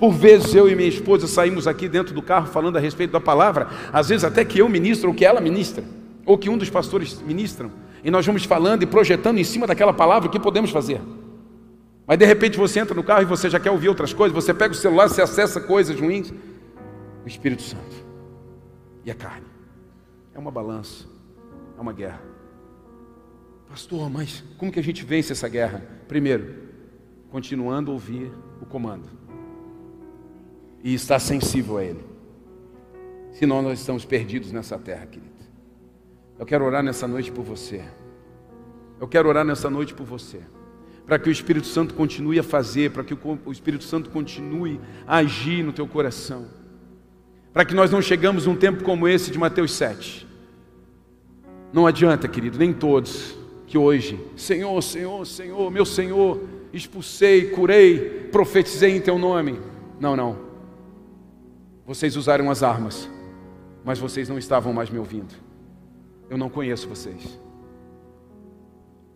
Por 0.00 0.12
vezes 0.12 0.54
eu 0.54 0.66
e 0.66 0.74
minha 0.74 0.88
esposa 0.88 1.26
saímos 1.26 1.66
aqui 1.68 1.86
dentro 1.86 2.14
do 2.14 2.22
carro 2.22 2.46
falando 2.46 2.78
a 2.78 2.80
respeito 2.80 3.10
da 3.10 3.20
palavra, 3.20 3.68
às 3.92 4.08
vezes 4.08 4.24
até 4.24 4.42
que 4.46 4.58
eu 4.58 4.66
ministro 4.66 5.10
ou 5.10 5.14
que 5.14 5.26
ela 5.26 5.42
ministra, 5.42 5.84
ou 6.24 6.38
que 6.38 6.48
um 6.48 6.56
dos 6.56 6.70
pastores 6.70 7.20
ministram, 7.20 7.70
e 8.02 8.10
nós 8.10 8.24
vamos 8.24 8.44
falando 8.44 8.82
e 8.82 8.86
projetando 8.86 9.36
em 9.36 9.44
cima 9.44 9.66
daquela 9.66 9.92
palavra 9.92 10.26
o 10.26 10.32
que 10.32 10.40
podemos 10.40 10.70
fazer. 10.70 11.02
Mas 12.06 12.18
de 12.18 12.24
repente 12.24 12.56
você 12.56 12.80
entra 12.80 12.94
no 12.94 13.04
carro 13.04 13.20
e 13.20 13.26
você 13.26 13.50
já 13.50 13.60
quer 13.60 13.70
ouvir 13.70 13.90
outras 13.90 14.14
coisas, 14.14 14.34
você 14.34 14.54
pega 14.54 14.72
o 14.72 14.76
celular, 14.76 15.06
você 15.06 15.20
acessa 15.20 15.60
coisas 15.60 16.00
ruins. 16.00 16.32
O 17.22 17.28
Espírito 17.28 17.60
Santo 17.60 18.06
e 19.04 19.10
a 19.10 19.14
carne. 19.14 19.46
É 20.34 20.38
uma 20.38 20.50
balança, 20.50 21.04
é 21.76 21.80
uma 21.80 21.92
guerra. 21.92 22.22
Pastor, 23.68 24.08
mas 24.08 24.42
como 24.56 24.72
que 24.72 24.80
a 24.80 24.82
gente 24.82 25.04
vence 25.04 25.30
essa 25.30 25.46
guerra? 25.46 25.84
Primeiro, 26.08 26.54
continuando 27.30 27.90
a 27.90 27.94
ouvir 27.94 28.32
o 28.62 28.64
comando 28.64 29.20
e 30.82 30.94
estar 30.94 31.18
sensível 31.18 31.78
a 31.78 31.84
ele. 31.84 32.04
Senão 33.32 33.62
nós 33.62 33.80
estamos 33.80 34.04
perdidos 34.04 34.52
nessa 34.52 34.78
terra, 34.78 35.06
querido. 35.06 35.30
Eu 36.38 36.46
quero 36.46 36.64
orar 36.64 36.82
nessa 36.82 37.06
noite 37.06 37.30
por 37.30 37.44
você. 37.44 37.84
Eu 38.98 39.06
quero 39.06 39.28
orar 39.28 39.44
nessa 39.44 39.70
noite 39.70 39.94
por 39.94 40.06
você. 40.06 40.40
Para 41.06 41.18
que 41.18 41.28
o 41.28 41.32
Espírito 41.32 41.66
Santo 41.66 41.94
continue 41.94 42.38
a 42.38 42.42
fazer, 42.42 42.90
para 42.90 43.04
que 43.04 43.14
o 43.14 43.52
Espírito 43.52 43.84
Santo 43.84 44.10
continue 44.10 44.80
a 45.06 45.16
agir 45.16 45.62
no 45.62 45.72
teu 45.72 45.86
coração. 45.86 46.46
Para 47.52 47.64
que 47.64 47.74
nós 47.74 47.90
não 47.90 48.00
chegamos 48.00 48.46
num 48.46 48.56
tempo 48.56 48.84
como 48.84 49.08
esse 49.08 49.30
de 49.30 49.38
Mateus 49.38 49.72
7. 49.72 50.26
Não 51.72 51.86
adianta, 51.86 52.28
querido, 52.28 52.58
nem 52.58 52.72
todos 52.72 53.38
que 53.66 53.78
hoje, 53.78 54.18
Senhor, 54.36 54.82
Senhor, 54.82 55.24
Senhor, 55.24 55.70
meu 55.70 55.86
Senhor, 55.86 56.40
expulsei, 56.72 57.50
curei, 57.50 58.28
profetizei 58.32 58.96
em 58.96 59.00
teu 59.00 59.18
nome. 59.18 59.60
Não, 60.00 60.16
não. 60.16 60.49
Vocês 61.90 62.14
usaram 62.14 62.48
as 62.48 62.62
armas, 62.62 63.10
mas 63.84 63.98
vocês 63.98 64.28
não 64.28 64.38
estavam 64.38 64.72
mais 64.72 64.88
me 64.88 64.96
ouvindo. 64.96 65.34
Eu 66.28 66.38
não 66.38 66.48
conheço 66.48 66.88
vocês. 66.88 67.40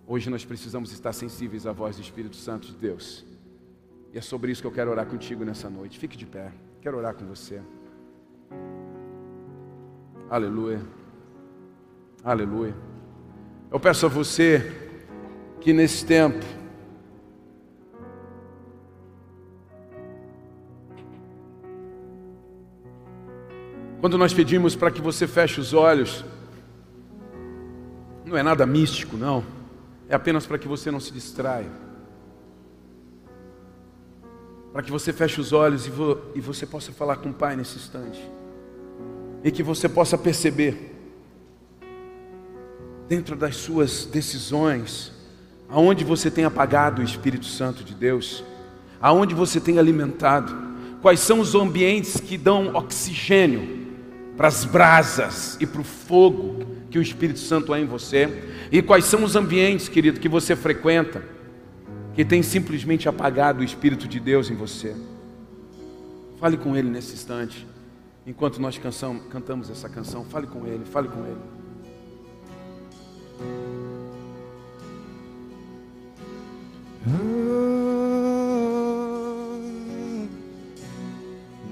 Hoje 0.05 0.29
nós 0.29 0.45
precisamos 0.45 0.91
estar 0.91 1.13
sensíveis 1.13 1.69
à 1.69 1.73
voz 1.73 1.95
do 1.95 2.03
Espírito 2.03 2.35
Santo 2.35 2.67
de 2.67 2.75
Deus. 2.77 3.25
E 4.13 4.19
é 4.19 4.21
sobre 4.21 4.51
isso 4.51 4.61
que 4.61 4.67
eu 4.67 4.73
quero 4.73 4.91
orar 4.91 5.07
contigo 5.07 5.45
nessa 5.45 5.71
noite. 5.71 6.01
Fique 6.01 6.17
de 6.17 6.27
pé. 6.27 6.51
Quero 6.83 6.99
orar 6.99 7.15
com 7.15 7.25
você. 7.25 7.63
Aleluia. 10.29 10.83
Aleluia. 12.25 12.75
Eu 13.71 13.79
peço 13.79 14.05
a 14.07 14.09
você 14.09 14.73
que 15.61 15.73
nesse 15.73 16.05
tempo 16.05 16.45
quando 24.05 24.19
nós 24.19 24.35
pedimos 24.35 24.77
para 24.77 24.91
que 24.91 25.01
você 25.01 25.27
feche 25.27 25.59
os 25.59 25.73
olhos, 25.73 26.27
não 28.23 28.37
é 28.37 28.43
nada 28.43 28.67
místico, 28.67 29.17
não. 29.17 29.43
É 30.11 30.15
apenas 30.15 30.45
para 30.45 30.59
que 30.59 30.69
você 30.69 30.91
não 30.91 31.01
se 31.01 31.11
distraia. 31.11 31.71
Para 34.75 34.83
que 34.83 34.91
você 34.91 35.11
feche 35.11 35.41
os 35.41 35.55
olhos 35.55 35.87
e, 35.87 35.91
vo 35.91 36.19
e 36.35 36.41
você 36.43 36.67
possa 36.67 36.93
falar 36.93 37.17
com 37.17 37.31
o 37.31 37.33
Pai 37.33 37.57
nesse 37.57 37.79
instante. 37.79 38.21
E 39.43 39.51
que 39.51 39.63
você 39.63 39.89
possa 39.89 40.19
perceber, 40.19 40.95
dentro 43.09 43.35
das 43.35 43.57
suas 43.57 44.05
decisões, 44.05 45.15
aonde 45.67 46.05
você 46.05 46.31
tem 46.31 46.45
apagado 46.45 47.01
o 47.01 47.05
Espírito 47.07 47.47
Santo 47.47 47.83
de 47.83 47.95
Deus, 47.95 48.45
aonde 49.01 49.35
você 49.35 49.59
tem 49.59 49.79
alimentado, 49.79 50.55
quais 51.01 51.21
são 51.21 51.41
os 51.41 51.55
ambientes 51.55 52.21
que 52.21 52.37
dão 52.37 52.75
oxigênio 52.75 53.84
para 54.37 54.49
as 54.49 54.65
brasas 54.65 55.57
e 55.61 55.67
para 55.67 55.81
o 55.81 55.85
fogo 55.85 56.65
que 56.91 56.99
o 56.99 57.03
Espírito 57.03 57.39
Santo 57.39 57.75
é 57.75 57.81
em 57.81 57.87
você 57.87 58.29
e 58.71 58.83
quais 58.83 59.05
são 59.05 59.25
os 59.25 59.37
ambientes, 59.37 59.89
querido, 59.89 60.21
que 60.21 60.29
você 60.29 60.57
frequenta 60.57 61.23
que 62.15 62.25
tem 62.25 62.43
simplesmente 62.43 63.09
apagado 63.09 63.61
o 63.61 63.65
Espírito 63.65 64.07
de 64.07 64.21
Deus 64.21 64.51
em 64.51 64.55
você. 64.55 64.95
Fale 66.39 66.57
com 66.57 66.77
Ele 66.77 66.89
nesse 66.89 67.15
instante, 67.15 67.67
enquanto 68.27 68.61
nós 68.61 68.79
canção, 68.79 69.19
cantamos 69.31 69.71
essa 69.71 69.89
canção. 69.89 70.25
Fale 70.25 70.47
com 70.47 70.67
Ele, 70.67 70.85
fale 70.85 71.09
com 71.09 71.21
Ele. 71.25 71.41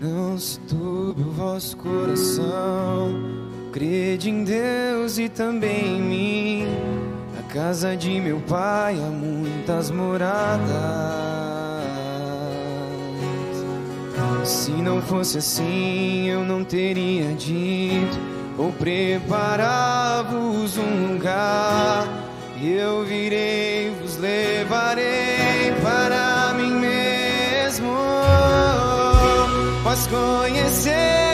Não 0.03 0.37
se 0.37 0.59
turbe 0.61 1.23
o 1.23 1.31
vosso 1.31 1.77
coração 1.77 3.43
Crede 3.73 4.31
em 4.31 4.43
Deus 4.43 5.17
e 5.17 5.29
também 5.29 5.97
em 5.97 6.03
mim. 6.03 6.67
Na 7.37 7.45
casa 7.45 7.97
de 7.97 8.21
meu 8.21 8.41
pai 8.41 8.97
há 8.97 9.11
muitas 9.11 9.93
moradas. 9.93 10.67
Se 14.45 14.73
não 14.73 15.01
fosse 15.01 15.39
assim, 15.39 16.29
eu 16.29 16.45
não 16.45 16.65
teria 16.65 17.33
dito. 17.35 18.19
Vou 18.57 18.73
preparar-vos 18.73 20.77
um 20.77 21.13
lugar. 21.13 22.09
Eu 22.61 23.05
virei, 23.05 23.95
vos 24.03 24.17
levarei 24.19 25.73
para 25.81 26.55
mim 26.55 26.73
mesmo. 26.73 28.22
Mas 29.93 30.07
conheceis 30.07 31.32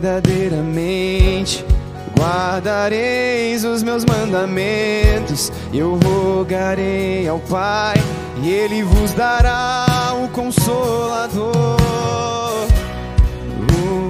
verdadeiramente 0.00 1.64
guardareis 2.18 3.64
os 3.64 3.82
meus 3.82 4.04
mandamentos, 4.04 5.52
eu 5.72 5.98
rogarei 6.02 7.28
ao 7.28 7.38
Pai, 7.38 7.96
e 8.42 8.48
Ele 8.48 8.82
vos 8.82 9.12
dará 9.12 9.86
o 10.22 10.28
Consolador, 10.28 11.76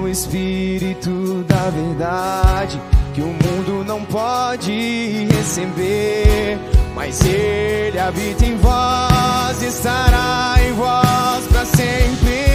o 0.03 0.07
Espírito 0.07 1.43
da 1.47 1.69
Verdade, 1.69 2.81
que 3.13 3.21
o 3.21 3.27
mundo 3.27 3.83
não 3.85 4.03
pode 4.05 5.27
receber, 5.29 6.57
mas 6.95 7.19
Ele 7.25 7.99
habita 7.99 8.45
em 8.45 8.55
vós, 8.57 9.61
estará 9.61 10.55
em 10.65 10.73
vós 10.73 11.47
para 11.47 11.65
sempre. 11.65 12.50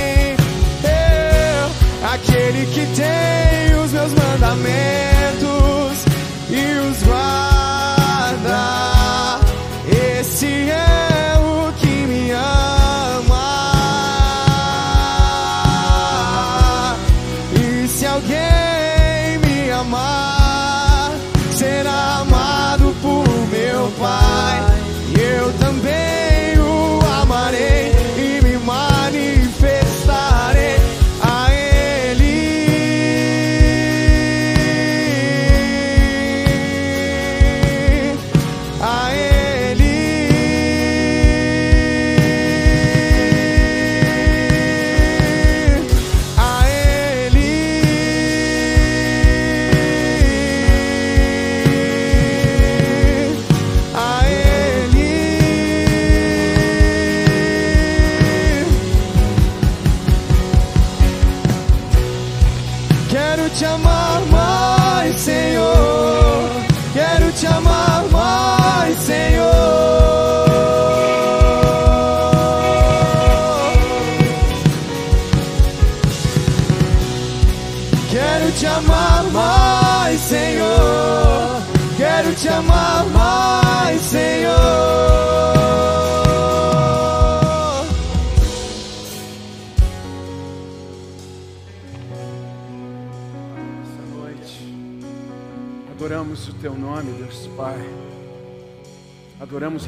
Aquele 2.16 2.64
que 2.72 2.80
tem 2.96 3.74
os 3.78 3.92
meus 3.92 4.12
mandamentos 4.14 6.04
e 6.48 6.78
os 6.88 7.02
guarda, 7.02 8.58
esse 10.18 10.70
é 10.70 11.38
o 11.38 11.70
que 11.74 11.86
me 11.86 12.30
ama. 12.30 12.75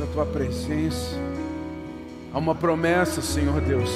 A 0.03 0.07
Tua 0.07 0.24
presença. 0.24 1.16
Há 2.32 2.38
uma 2.38 2.55
promessa, 2.55 3.20
Senhor 3.20 3.61
Deus, 3.61 3.90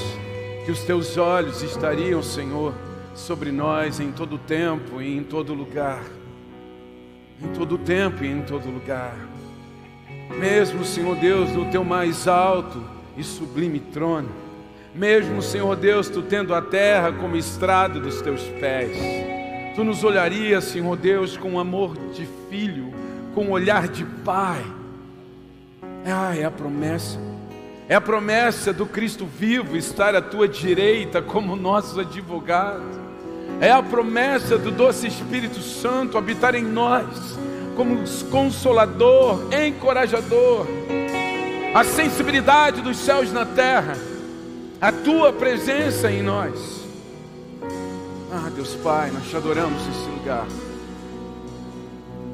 que 0.65 0.73
os 0.73 0.83
Teus 0.83 1.17
olhos 1.17 1.63
estariam, 1.63 2.21
Senhor, 2.21 2.75
sobre 3.15 3.53
nós 3.53 4.01
em 4.01 4.11
todo 4.11 4.37
tempo 4.37 5.01
e 5.01 5.17
em 5.17 5.23
todo 5.23 5.55
lugar. 5.55 6.03
Em 7.41 7.47
todo 7.57 7.79
tempo 7.79 8.25
e 8.25 8.27
em 8.27 8.43
todo 8.43 8.69
lugar. 8.69 9.15
Mesmo, 10.41 10.85
Senhor 10.85 11.15
Deus, 11.15 11.53
no 11.53 11.67
Teu 11.67 11.85
mais 11.85 12.27
alto 12.27 12.83
e 13.17 13.23
sublime 13.23 13.79
trono. 13.79 14.31
Mesmo, 14.93 15.41
Senhor 15.41 15.77
Deus, 15.77 16.09
Tu 16.09 16.21
tendo 16.23 16.53
a 16.53 16.61
terra 16.61 17.13
como 17.13 17.37
estrado 17.37 18.01
dos 18.01 18.21
Teus 18.21 18.43
pés. 18.61 18.97
Tu 19.77 19.85
nos 19.85 20.03
olharias, 20.03 20.65
Senhor 20.65 20.97
Deus, 20.97 21.37
com 21.37 21.61
amor 21.61 21.97
de 22.13 22.27
filho, 22.51 22.93
com 23.35 23.51
olhar 23.51 23.87
de 23.87 24.05
pai. 24.05 24.82
Ah, 26.05 26.37
é 26.37 26.45
a 26.45 26.51
promessa. 26.51 27.19
É 27.89 27.95
a 27.95 28.01
promessa 28.01 28.73
do 28.73 28.87
Cristo 28.87 29.27
vivo 29.27 29.77
estar 29.77 30.15
à 30.15 30.23
tua 30.23 30.49
direita 30.49 31.21
como 31.21 31.57
nosso 31.57 32.01
advogado. 32.01 33.03
É 33.61 33.71
a 33.71 33.83
promessa 33.83 34.59
do 34.59 34.71
doce 34.71 35.07
Espírito 35.07 35.61
Santo 35.61 36.19
habitar 36.19 36.55
em 36.55 36.65
nós 36.65 37.39
como 37.77 37.99
consolador, 38.31 39.49
encorajador. 39.53 40.67
A 41.75 41.85
sensibilidade 41.85 42.81
dos 42.81 42.99
céus 42.99 43.33
na 43.33 43.47
terra, 43.47 43.97
a 44.81 44.93
tua 44.93 45.33
presença 45.33 46.11
em 46.11 46.23
nós. 46.23 46.83
Ah, 48.31 48.51
Deus 48.55 48.75
Pai, 48.77 49.11
nós 49.11 49.29
te 49.29 49.37
adoramos 49.37 49.87
nesse 49.87 50.09
lugar. 50.11 50.47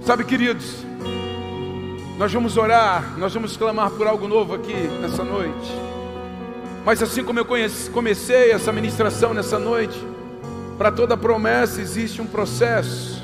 Sabe, 0.05 0.25
queridos, 0.25 0.85
nós 2.19 2.33
vamos 2.33 2.57
orar, 2.57 3.17
nós 3.17 3.33
vamos 3.33 3.57
clamar 3.57 3.93
por 3.93 4.09
algo 4.09 4.27
novo 4.27 4.53
aqui 4.53 4.75
nessa 5.01 5.23
noite. 5.23 5.73
Mas 6.85 7.01
assim 7.01 7.23
como 7.23 7.39
eu 7.39 7.45
conheci, 7.45 7.89
comecei 7.91 8.51
essa 8.51 8.73
ministração 8.73 9.33
nessa 9.33 9.57
noite, 9.57 9.97
para 10.77 10.91
toda 10.91 11.17
promessa 11.17 11.81
existe 11.81 12.21
um 12.21 12.27
processo. 12.27 13.23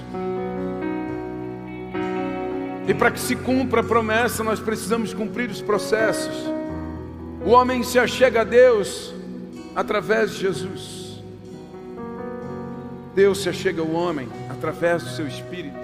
E 2.86 2.94
para 2.94 3.10
que 3.10 3.18
se 3.18 3.34
cumpra 3.34 3.80
a 3.80 3.84
promessa, 3.84 4.44
nós 4.44 4.60
precisamos 4.60 5.12
cumprir 5.12 5.50
os 5.50 5.60
processos. 5.60 6.48
O 7.44 7.50
homem 7.50 7.82
se 7.82 7.98
achega 7.98 8.42
a 8.42 8.44
Deus 8.44 9.12
através 9.74 10.34
de 10.34 10.42
Jesus. 10.42 11.20
Deus 13.12 13.42
se 13.42 13.48
achega 13.48 13.82
ao 13.82 13.90
homem 13.90 14.28
através 14.48 15.02
do 15.02 15.10
seu 15.10 15.26
espírito. 15.26 15.83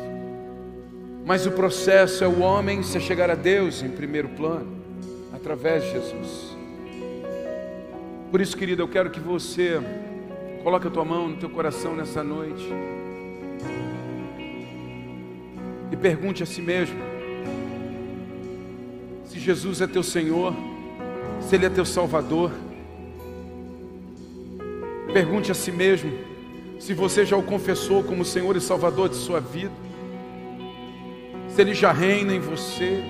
Mas 1.31 1.47
o 1.47 1.53
processo 1.53 2.25
é 2.25 2.27
o 2.27 2.41
homem 2.41 2.83
se 2.83 2.99
chegar 2.99 3.31
a 3.31 3.37
Deus 3.37 3.85
em 3.85 3.89
primeiro 3.89 4.31
plano, 4.31 4.67
através 5.33 5.85
de 5.85 5.93
Jesus. 5.93 6.57
Por 8.33 8.41
isso, 8.41 8.57
querido, 8.57 8.83
eu 8.83 8.89
quero 8.89 9.11
que 9.11 9.21
você 9.21 9.81
coloque 10.65 10.89
a 10.89 10.91
tua 10.91 11.05
mão 11.05 11.29
no 11.29 11.37
teu 11.37 11.49
coração 11.49 11.95
nessa 11.95 12.25
noite 12.25 12.69
e 15.93 15.97
pergunte 15.97 16.43
a 16.43 16.47
si 16.47 16.61
mesmo: 16.61 16.99
se 19.25 19.39
Jesus 19.39 19.81
é 19.81 19.87
teu 19.87 20.03
Senhor, 20.03 20.53
se 21.43 21.55
Ele 21.55 21.67
é 21.67 21.71
teu 21.71 21.85
Salvador. 21.85 22.51
Pergunte 25.13 25.53
a 25.53 25.55
si 25.55 25.71
mesmo 25.71 26.11
se 26.81 26.93
você 26.93 27.25
já 27.25 27.37
o 27.37 27.43
confessou 27.45 28.03
como 28.03 28.25
Senhor 28.25 28.57
e 28.57 28.61
Salvador 28.61 29.09
de 29.09 29.15
sua 29.15 29.39
vida 29.39 29.90
se 31.55 31.61
Ele 31.61 31.75
já 31.75 31.93
reina 31.93 32.35
em 32.35 32.41
você. 32.41 33.03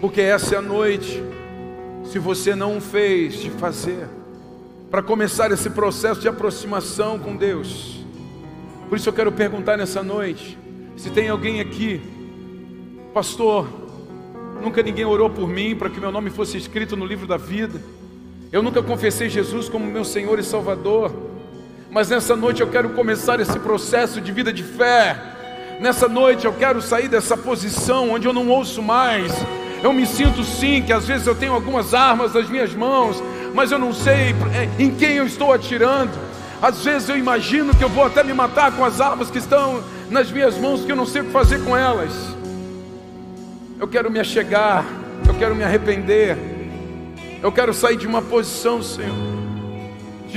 Porque 0.00 0.20
essa 0.20 0.54
é 0.54 0.58
a 0.58 0.62
noite, 0.62 1.22
se 2.04 2.18
você 2.18 2.54
não 2.54 2.80
fez, 2.80 3.40
de 3.40 3.50
fazer, 3.50 4.06
para 4.90 5.02
começar 5.02 5.50
esse 5.50 5.70
processo 5.70 6.20
de 6.20 6.28
aproximação 6.28 7.18
com 7.18 7.34
Deus. 7.34 8.04
Por 8.88 8.98
isso 8.98 9.08
eu 9.08 9.12
quero 9.12 9.32
perguntar 9.32 9.76
nessa 9.76 10.02
noite, 10.02 10.58
se 10.96 11.10
tem 11.10 11.28
alguém 11.28 11.60
aqui, 11.60 12.00
pastor, 13.12 13.66
nunca 14.62 14.82
ninguém 14.82 15.04
orou 15.04 15.30
por 15.30 15.48
mim 15.48 15.74
para 15.74 15.88
que 15.88 15.98
meu 15.98 16.12
nome 16.12 16.30
fosse 16.30 16.56
escrito 16.56 16.96
no 16.96 17.06
livro 17.06 17.26
da 17.26 17.36
vida. 17.36 17.80
Eu 18.52 18.62
nunca 18.62 18.82
confessei 18.82 19.28
Jesus 19.28 19.68
como 19.68 19.84
meu 19.84 20.04
Senhor 20.04 20.38
e 20.38 20.42
Salvador. 20.42 21.33
Mas 21.94 22.08
nessa 22.08 22.34
noite 22.34 22.60
eu 22.60 22.66
quero 22.66 22.88
começar 22.88 23.38
esse 23.38 23.56
processo 23.60 24.20
de 24.20 24.32
vida 24.32 24.52
de 24.52 24.64
fé. 24.64 25.16
Nessa 25.78 26.08
noite 26.08 26.44
eu 26.44 26.52
quero 26.52 26.82
sair 26.82 27.06
dessa 27.06 27.36
posição 27.36 28.10
onde 28.10 28.26
eu 28.26 28.32
não 28.32 28.48
ouço 28.48 28.82
mais. 28.82 29.32
Eu 29.80 29.92
me 29.92 30.04
sinto 30.04 30.42
sim 30.42 30.82
que 30.82 30.92
às 30.92 31.06
vezes 31.06 31.24
eu 31.24 31.36
tenho 31.36 31.52
algumas 31.52 31.94
armas 31.94 32.34
nas 32.34 32.50
minhas 32.50 32.74
mãos, 32.74 33.22
mas 33.54 33.70
eu 33.70 33.78
não 33.78 33.92
sei 33.92 34.34
em 34.76 34.92
quem 34.92 35.12
eu 35.12 35.24
estou 35.24 35.52
atirando. 35.52 36.10
Às 36.60 36.84
vezes 36.84 37.08
eu 37.08 37.16
imagino 37.16 37.72
que 37.72 37.84
eu 37.84 37.88
vou 37.88 38.04
até 38.04 38.24
me 38.24 38.34
matar 38.34 38.72
com 38.72 38.84
as 38.84 39.00
armas 39.00 39.30
que 39.30 39.38
estão 39.38 39.80
nas 40.10 40.32
minhas 40.32 40.58
mãos, 40.58 40.84
que 40.84 40.90
eu 40.90 40.96
não 40.96 41.06
sei 41.06 41.22
o 41.22 41.26
que 41.26 41.30
fazer 41.30 41.62
com 41.62 41.76
elas. 41.76 42.10
Eu 43.78 43.86
quero 43.86 44.10
me 44.10 44.18
achegar, 44.18 44.84
eu 45.28 45.34
quero 45.34 45.54
me 45.54 45.62
arrepender, 45.62 46.36
eu 47.40 47.52
quero 47.52 47.72
sair 47.72 47.96
de 47.96 48.06
uma 48.08 48.20
posição, 48.20 48.82
Senhor 48.82 49.43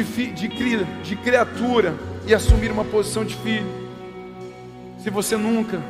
de, 0.04 0.32
de, 0.32 0.86
de 1.04 1.16
criatura 1.16 1.96
e 2.28 2.34
assumir 2.34 2.72
uma 2.72 2.86
posição 2.86 3.26
de 3.26 3.36
filho. 3.38 3.66
Se 5.00 5.10
você 5.10 5.36
nunca 5.36 5.82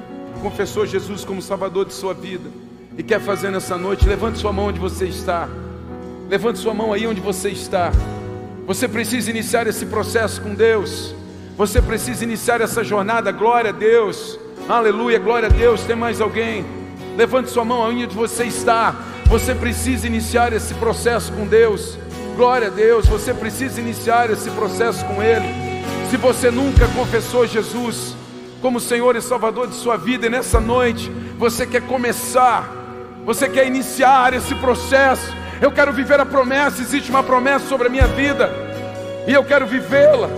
confessou 0.41 0.85
Jesus 0.85 1.25
como 1.25 1.41
Salvador 1.41 1.85
de 1.85 1.93
sua 1.93 2.13
vida 2.13 2.49
e 2.97 3.03
quer 3.03 3.19
fazer 3.19 3.49
nessa 3.49 3.77
noite, 3.77 4.07
levante 4.07 4.39
sua 4.39 4.53
mão 4.53 4.67
onde 4.67 4.79
você 4.79 5.05
está. 5.05 5.49
Levante 6.29 6.59
sua 6.59 6.73
mão 6.73 6.93
aí 6.93 7.05
onde 7.05 7.19
você 7.19 7.49
está. 7.49 7.91
Você 8.65 8.87
precisa 8.87 9.29
iniciar 9.29 9.67
esse 9.67 9.85
processo 9.85 10.41
com 10.41 10.53
Deus. 10.53 11.13
Você 11.57 11.81
precisa 11.81 12.23
iniciar 12.23 12.61
essa 12.61 12.83
jornada. 12.83 13.31
Glória 13.31 13.71
a 13.71 13.73
Deus. 13.73 14.39
Aleluia, 14.69 15.19
glória 15.19 15.47
a 15.47 15.51
Deus. 15.51 15.83
Tem 15.83 15.95
mais 15.95 16.21
alguém? 16.21 16.65
Levante 17.17 17.49
sua 17.49 17.65
mão 17.65 17.85
aí 17.85 18.03
onde 18.05 18.15
você 18.15 18.45
está. 18.45 18.95
Você 19.25 19.53
precisa 19.55 20.07
iniciar 20.07 20.53
esse 20.53 20.73
processo 20.75 21.33
com 21.33 21.45
Deus. 21.45 21.97
Glória 22.37 22.67
a 22.67 22.69
Deus. 22.69 23.07
Você 23.07 23.33
precisa 23.33 23.81
iniciar 23.81 24.29
esse 24.29 24.51
processo 24.51 25.03
com 25.05 25.23
Ele. 25.23 25.47
Se 26.07 26.17
você 26.17 26.51
nunca 26.51 26.87
confessou 26.89 27.47
Jesus, 27.47 28.15
como 28.61 28.79
Senhor 28.79 29.15
e 29.15 29.21
Salvador 29.23 29.67
de 29.67 29.73
sua 29.73 29.97
vida, 29.97 30.27
e 30.27 30.29
nessa 30.29 30.59
noite 30.59 31.11
você 31.39 31.65
quer 31.65 31.81
começar, 31.81 32.71
você 33.25 33.49
quer 33.49 33.65
iniciar 33.65 34.35
esse 34.35 34.53
processo. 34.53 35.35
Eu 35.59 35.71
quero 35.71 35.91
viver 35.91 36.19
a 36.19 36.25
promessa, 36.27 36.79
existe 36.79 37.09
uma 37.09 37.23
promessa 37.23 37.67
sobre 37.67 37.87
a 37.87 37.89
minha 37.89 38.05
vida, 38.05 38.51
e 39.27 39.33
eu 39.33 39.43
quero 39.43 39.65
vivê-la. 39.65 40.29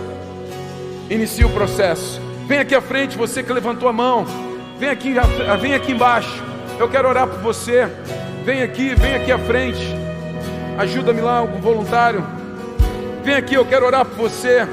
Inicie 1.10 1.44
o 1.44 1.50
processo. 1.50 2.18
Vem 2.48 2.60
aqui 2.60 2.74
à 2.74 2.80
frente, 2.80 3.18
você 3.18 3.42
que 3.42 3.52
levantou 3.52 3.86
a 3.86 3.92
mão. 3.92 4.24
Vem 4.78 4.88
aqui, 4.88 5.14
vem 5.60 5.74
aqui 5.74 5.92
embaixo. 5.92 6.42
Eu 6.78 6.88
quero 6.88 7.06
orar 7.06 7.26
por 7.26 7.40
você. 7.40 7.86
Vem 8.42 8.62
aqui, 8.62 8.94
vem 8.94 9.16
aqui 9.16 9.30
à 9.30 9.38
frente. 9.38 9.99
Ajuda-me 10.78 11.20
lá, 11.20 11.38
algum 11.38 11.60
voluntário. 11.60 12.24
Vem 13.22 13.34
aqui, 13.34 13.54
eu 13.54 13.64
quero 13.64 13.86
orar 13.86 14.04
por 14.04 14.16
você. 14.16 14.66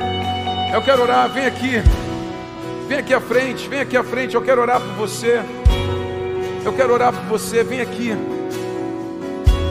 Eu 0.73 0.81
quero 0.81 1.01
orar, 1.01 1.29
vem 1.29 1.45
aqui. 1.45 1.81
Vem 2.87 2.99
aqui 2.99 3.13
à 3.13 3.19
frente, 3.19 3.67
vem 3.67 3.81
aqui 3.81 3.97
à 3.97 4.03
frente, 4.03 4.35
eu 4.35 4.41
quero 4.41 4.61
orar 4.61 4.79
por 4.79 4.93
você. 4.93 5.41
Eu 6.63 6.73
quero 6.73 6.93
orar 6.93 7.13
por 7.13 7.23
você, 7.23 7.63
vem 7.63 7.81
aqui. 7.81 8.15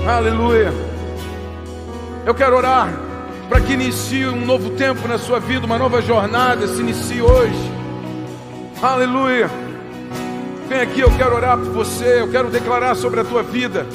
Aleluia. 0.07 0.73
Eu 2.25 2.35
quero 2.35 2.57
orar 2.57 2.89
para 3.49 3.61
que 3.61 3.73
inicie 3.73 4.27
um 4.27 4.45
novo 4.45 4.71
tempo 4.71 5.07
na 5.07 5.19
sua 5.19 5.39
vida, 5.39 5.65
uma 5.65 5.79
nova 5.79 6.03
jornada 6.03 6.67
se 6.67 6.81
inicie 6.81 7.23
hoje. 7.23 7.73
Aleluia. 8.83 9.49
Vem 10.69 10.81
aqui, 10.81 11.01
eu 11.01 11.11
quero 11.17 11.35
orar 11.35 11.57
por 11.57 11.71
você, 11.71 12.21
eu 12.21 12.29
quero 12.29 12.51
declarar 12.51 12.95
sobre 12.97 13.21
a 13.21 13.25
tua 13.25 13.43
vida. 13.43 13.87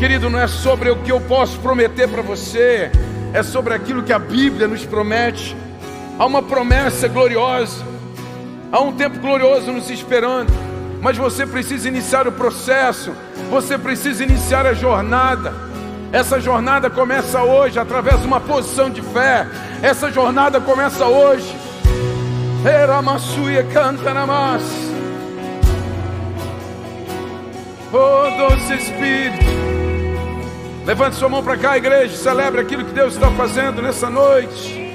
Querido, 0.00 0.30
não 0.30 0.40
é 0.40 0.46
sobre 0.46 0.88
o 0.88 0.96
que 0.96 1.12
eu 1.12 1.20
posso 1.20 1.58
prometer 1.58 2.08
para 2.08 2.22
você, 2.22 2.90
é 3.34 3.42
sobre 3.42 3.74
aquilo 3.74 4.02
que 4.02 4.14
a 4.14 4.18
Bíblia 4.18 4.66
nos 4.66 4.82
promete. 4.86 5.54
Há 6.18 6.24
uma 6.24 6.42
promessa 6.42 7.06
gloriosa, 7.06 7.84
há 8.72 8.80
um 8.80 8.92
tempo 8.92 9.18
glorioso 9.18 9.70
nos 9.70 9.90
esperando, 9.90 10.50
mas 11.02 11.18
você 11.18 11.46
precisa 11.46 11.86
iniciar 11.86 12.26
o 12.26 12.32
processo, 12.32 13.12
você 13.50 13.76
precisa 13.76 14.24
iniciar 14.24 14.64
a 14.64 14.72
jornada. 14.72 15.52
Essa 16.10 16.40
jornada 16.40 16.88
começa 16.88 17.42
hoje 17.42 17.78
através 17.78 18.22
de 18.22 18.26
uma 18.26 18.40
posição 18.40 18.88
de 18.88 19.02
fé. 19.02 19.46
Essa 19.82 20.10
jornada 20.10 20.62
começa 20.62 21.04
hoje. 21.04 21.54
Era 22.64 23.02
Massuia 23.02 23.64
canta 23.64 24.14
na 24.14 24.26
massa. 24.26 24.64
Oh, 27.92 28.48
doce 28.48 28.74
Espírito. 28.76 29.69
Levante 30.84 31.16
sua 31.16 31.28
mão 31.28 31.42
para 31.42 31.56
cá, 31.56 31.76
igreja. 31.76 32.16
Celebre 32.16 32.60
aquilo 32.60 32.84
que 32.84 32.92
Deus 32.92 33.14
está 33.14 33.30
fazendo 33.30 33.82
nessa 33.82 34.08
noite. 34.08 34.90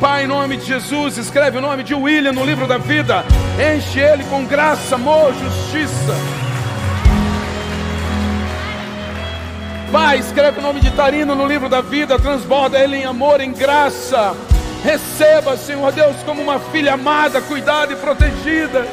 Pai, 0.00 0.24
em 0.24 0.26
nome 0.26 0.58
de 0.58 0.66
Jesus, 0.66 1.16
escreve 1.16 1.58
o 1.58 1.60
nome 1.60 1.82
de 1.82 1.94
William 1.94 2.32
no 2.32 2.44
livro 2.44 2.66
da 2.66 2.78
vida. 2.78 3.24
Enche 3.74 3.98
ele 3.98 4.24
com 4.24 4.44
graça, 4.44 4.94
amor, 4.94 5.32
justiça. 5.34 6.14
Pai, 9.90 10.18
escreve 10.18 10.58
o 10.58 10.62
nome 10.62 10.80
de 10.80 10.90
Tarino 10.90 11.34
no 11.34 11.46
livro 11.46 11.68
da 11.68 11.80
vida. 11.80 12.18
Transborda 12.18 12.78
ele 12.78 12.96
em 12.96 13.04
amor, 13.04 13.40
em 13.40 13.52
graça. 13.52 14.34
Receba, 14.84 15.56
Senhor 15.56 15.90
Deus, 15.92 16.16
como 16.24 16.42
uma 16.42 16.58
filha 16.58 16.94
amada, 16.94 17.40
cuidada 17.40 17.92
e 17.92 17.96
protegida. 17.96 18.86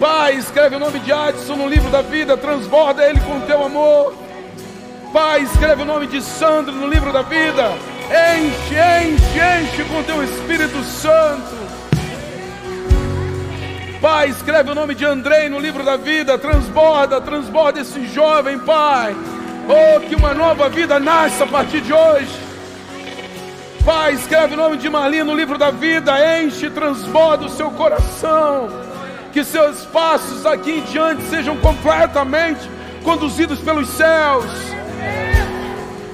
Pai, 0.00 0.36
escreve 0.36 0.76
o 0.76 0.78
nome 0.78 0.98
de 1.00 1.12
Adson 1.12 1.56
no 1.56 1.68
livro 1.68 1.90
da 1.90 2.00
vida. 2.00 2.34
Transborda 2.34 3.04
ele 3.04 3.20
com 3.20 3.38
teu 3.42 3.62
amor. 3.62 4.14
Pai, 5.12 5.42
escreve 5.42 5.82
o 5.82 5.84
nome 5.84 6.06
de 6.06 6.22
Sandro 6.22 6.72
no 6.72 6.86
livro 6.86 7.12
da 7.12 7.20
vida. 7.20 7.70
Enche, 8.08 8.76
enche, 9.04 9.38
enche 9.60 9.84
com 9.84 10.02
teu 10.02 10.24
Espírito 10.24 10.82
Santo. 10.84 11.54
Pai, 14.00 14.30
escreve 14.30 14.70
o 14.70 14.74
nome 14.74 14.94
de 14.94 15.04
Andrei 15.04 15.50
no 15.50 15.60
livro 15.60 15.84
da 15.84 15.98
vida. 15.98 16.38
Transborda, 16.38 17.20
transborda 17.20 17.80
esse 17.80 18.06
jovem, 18.06 18.58
Pai. 18.58 19.14
Oh, 19.68 20.00
que 20.00 20.16
uma 20.16 20.32
nova 20.32 20.70
vida 20.70 20.98
nasça 20.98 21.44
a 21.44 21.46
partir 21.46 21.82
de 21.82 21.92
hoje. 21.92 22.40
Pai, 23.84 24.14
escreve 24.14 24.54
o 24.54 24.56
nome 24.56 24.78
de 24.78 24.88
Marli 24.88 25.22
no 25.22 25.34
livro 25.34 25.58
da 25.58 25.70
vida. 25.70 26.40
Enche, 26.40 26.70
transborda 26.70 27.44
o 27.44 27.50
seu 27.50 27.70
coração. 27.72 28.88
Que 29.32 29.44
seus 29.44 29.84
passos 29.86 30.44
aqui 30.44 30.72
em 30.72 30.82
diante 30.82 31.22
sejam 31.24 31.56
completamente 31.58 32.68
conduzidos 33.04 33.60
pelos 33.60 33.88
céus. 33.88 34.44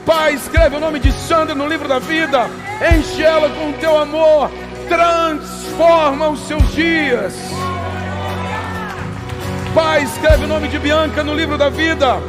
Pai, 0.04 0.34
escreve 0.34 0.76
o 0.76 0.80
nome 0.80 1.00
de 1.00 1.10
Sandra 1.10 1.54
no 1.54 1.66
livro 1.66 1.88
da 1.88 1.98
vida, 1.98 2.48
enche 2.96 3.24
ela 3.24 3.48
com 3.50 3.70
o 3.70 3.72
teu 3.72 3.98
amor, 3.98 4.50
transforma 4.88 6.28
os 6.28 6.46
seus 6.46 6.72
dias. 6.74 7.34
Pai, 9.74 10.04
escreve 10.04 10.44
o 10.44 10.48
nome 10.48 10.68
de 10.68 10.78
Bianca 10.78 11.24
no 11.24 11.34
livro 11.34 11.58
da 11.58 11.68
vida, 11.68 12.20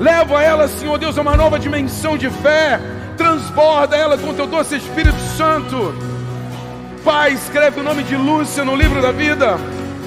leva 0.00 0.42
ela, 0.42 0.66
Senhor 0.66 0.96
Deus, 0.96 1.18
a 1.18 1.20
uma 1.20 1.36
nova 1.36 1.58
dimensão 1.58 2.16
de 2.16 2.30
fé, 2.30 2.80
transborda 3.18 3.96
ela 3.96 4.16
com 4.16 4.30
o 4.30 4.34
teu 4.34 4.46
doce 4.46 4.76
Espírito 4.76 5.20
Santo. 5.36 5.94
Pai, 7.04 7.34
escreve 7.34 7.80
o 7.80 7.82
nome 7.82 8.02
de 8.02 8.16
Lúcia 8.16 8.64
no 8.64 8.74
livro 8.74 9.02
da 9.02 9.12
vida, 9.12 9.58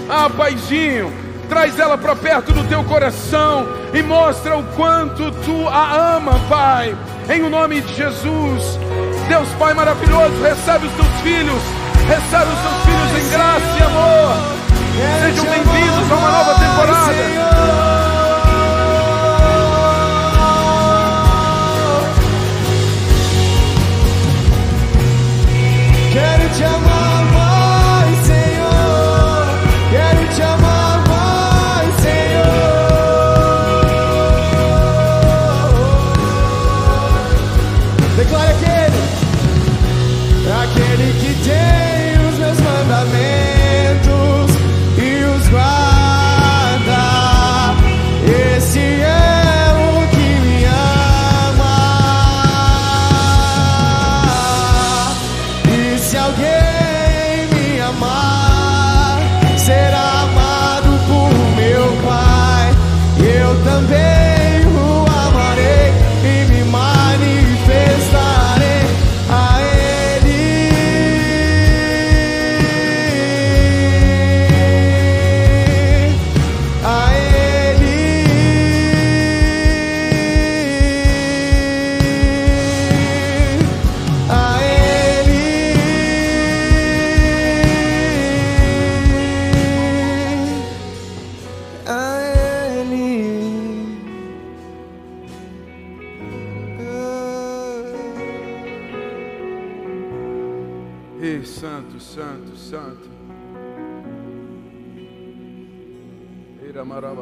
ah, 0.10 0.30
Paizinho, 0.30 1.14
traz 1.48 1.80
ela 1.80 1.98
para 1.98 2.16
perto 2.16 2.52
do 2.52 2.68
teu 2.68 2.84
coração 2.84 3.68
e 3.94 4.02
mostra 4.02 4.58
o 4.58 4.64
quanto 4.76 5.32
tu 5.32 5.68
a 5.68 6.16
ama, 6.18 6.40
Pai 6.50 6.96
em 7.30 7.44
o 7.44 7.50
nome 7.50 7.82
de 7.82 7.96
Jesus. 7.96 8.80
Deus 9.28 9.48
Pai 9.60 9.74
maravilhoso, 9.74 10.42
recebe 10.42 10.88
os 10.88 10.94
teus 10.94 11.22
filhos, 11.22 11.62
recebe 12.08 12.52
os 12.52 12.60
teus 12.60 12.84
filhos 12.86 13.26
em 13.26 13.32
graça 13.32 13.78
e 13.80 13.84
amor. 13.84 14.60
Sejam 15.22 15.46
bem-vindos 15.46 16.12
a 16.12 16.16
uma 16.16 16.32
nova 16.32 16.54
temporada. 16.56 17.49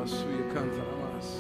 Marabassuia 0.08 0.44
canta 0.54 0.82
marabassuia. 0.88 1.38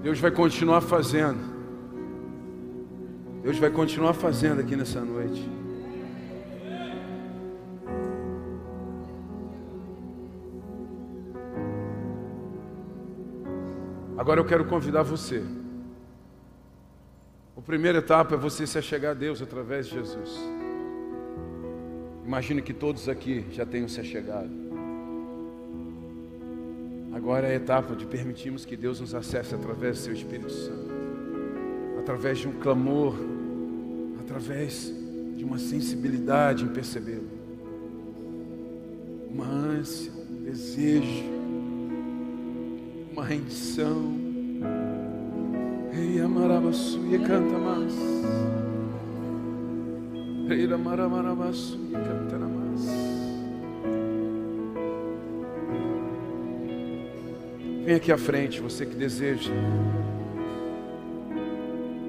Deus 0.00 0.20
vai 0.20 0.30
continuar 0.30 0.80
fazendo. 0.80 1.56
Deus 3.42 3.58
vai 3.58 3.70
continuar 3.70 4.12
fazendo 4.12 4.60
aqui 4.60 4.76
nessa 4.76 5.00
noite. 5.00 5.65
Agora 14.26 14.40
eu 14.40 14.44
quero 14.44 14.64
convidar 14.64 15.04
você. 15.04 15.40
A 17.56 17.60
primeira 17.60 17.98
etapa 17.98 18.34
é 18.34 18.36
você 18.36 18.66
se 18.66 18.76
achegar 18.76 19.12
a 19.12 19.14
Deus 19.14 19.40
através 19.40 19.86
de 19.86 19.94
Jesus. 19.94 20.36
Imagino 22.24 22.60
que 22.60 22.74
todos 22.74 23.08
aqui 23.08 23.46
já 23.52 23.64
tenham 23.64 23.86
se 23.86 24.00
achegado. 24.00 24.50
Agora 27.14 27.46
é 27.46 27.52
a 27.52 27.54
etapa 27.54 27.94
de 27.94 28.04
permitirmos 28.04 28.64
que 28.64 28.76
Deus 28.76 28.98
nos 28.98 29.14
acesse 29.14 29.54
através 29.54 29.98
do 29.98 30.02
seu 30.02 30.12
Espírito 30.12 30.50
Santo, 30.50 30.90
através 32.00 32.38
de 32.38 32.48
um 32.48 32.58
clamor, 32.58 33.14
através 34.18 34.92
de 35.36 35.44
uma 35.44 35.56
sensibilidade 35.56 36.64
em 36.64 36.68
percebê-lo, 36.68 37.30
uma 39.30 39.46
ânsia, 39.46 40.10
um 40.28 40.42
desejo 40.42 41.35
uma 43.16 43.24
rendição. 43.24 44.14
Ei, 45.94 46.20
amarabassuia, 46.20 47.18
canta 47.20 47.56
mais. 47.56 47.94
Ei, 50.50 50.70
amarabassuia, 50.70 51.98
canta 51.98 52.38
mais. 52.38 52.82
Vem 57.86 57.94
aqui 57.94 58.12
à 58.12 58.18
frente, 58.18 58.60
você 58.60 58.84
que 58.84 58.94
deseja 58.94 59.50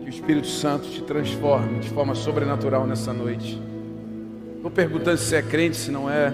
que 0.01 0.07
o 0.07 0.09
Espírito 0.09 0.47
Santo 0.47 0.89
te 0.89 1.01
transforme 1.03 1.79
de 1.79 1.89
forma 1.89 2.15
sobrenatural 2.15 2.85
nessa 2.85 3.13
noite. 3.13 3.61
Estou 4.57 4.71
perguntando 4.71 5.17
se 5.17 5.35
é 5.35 5.41
crente, 5.41 5.77
se 5.77 5.89
não 5.89 6.09
é. 6.09 6.33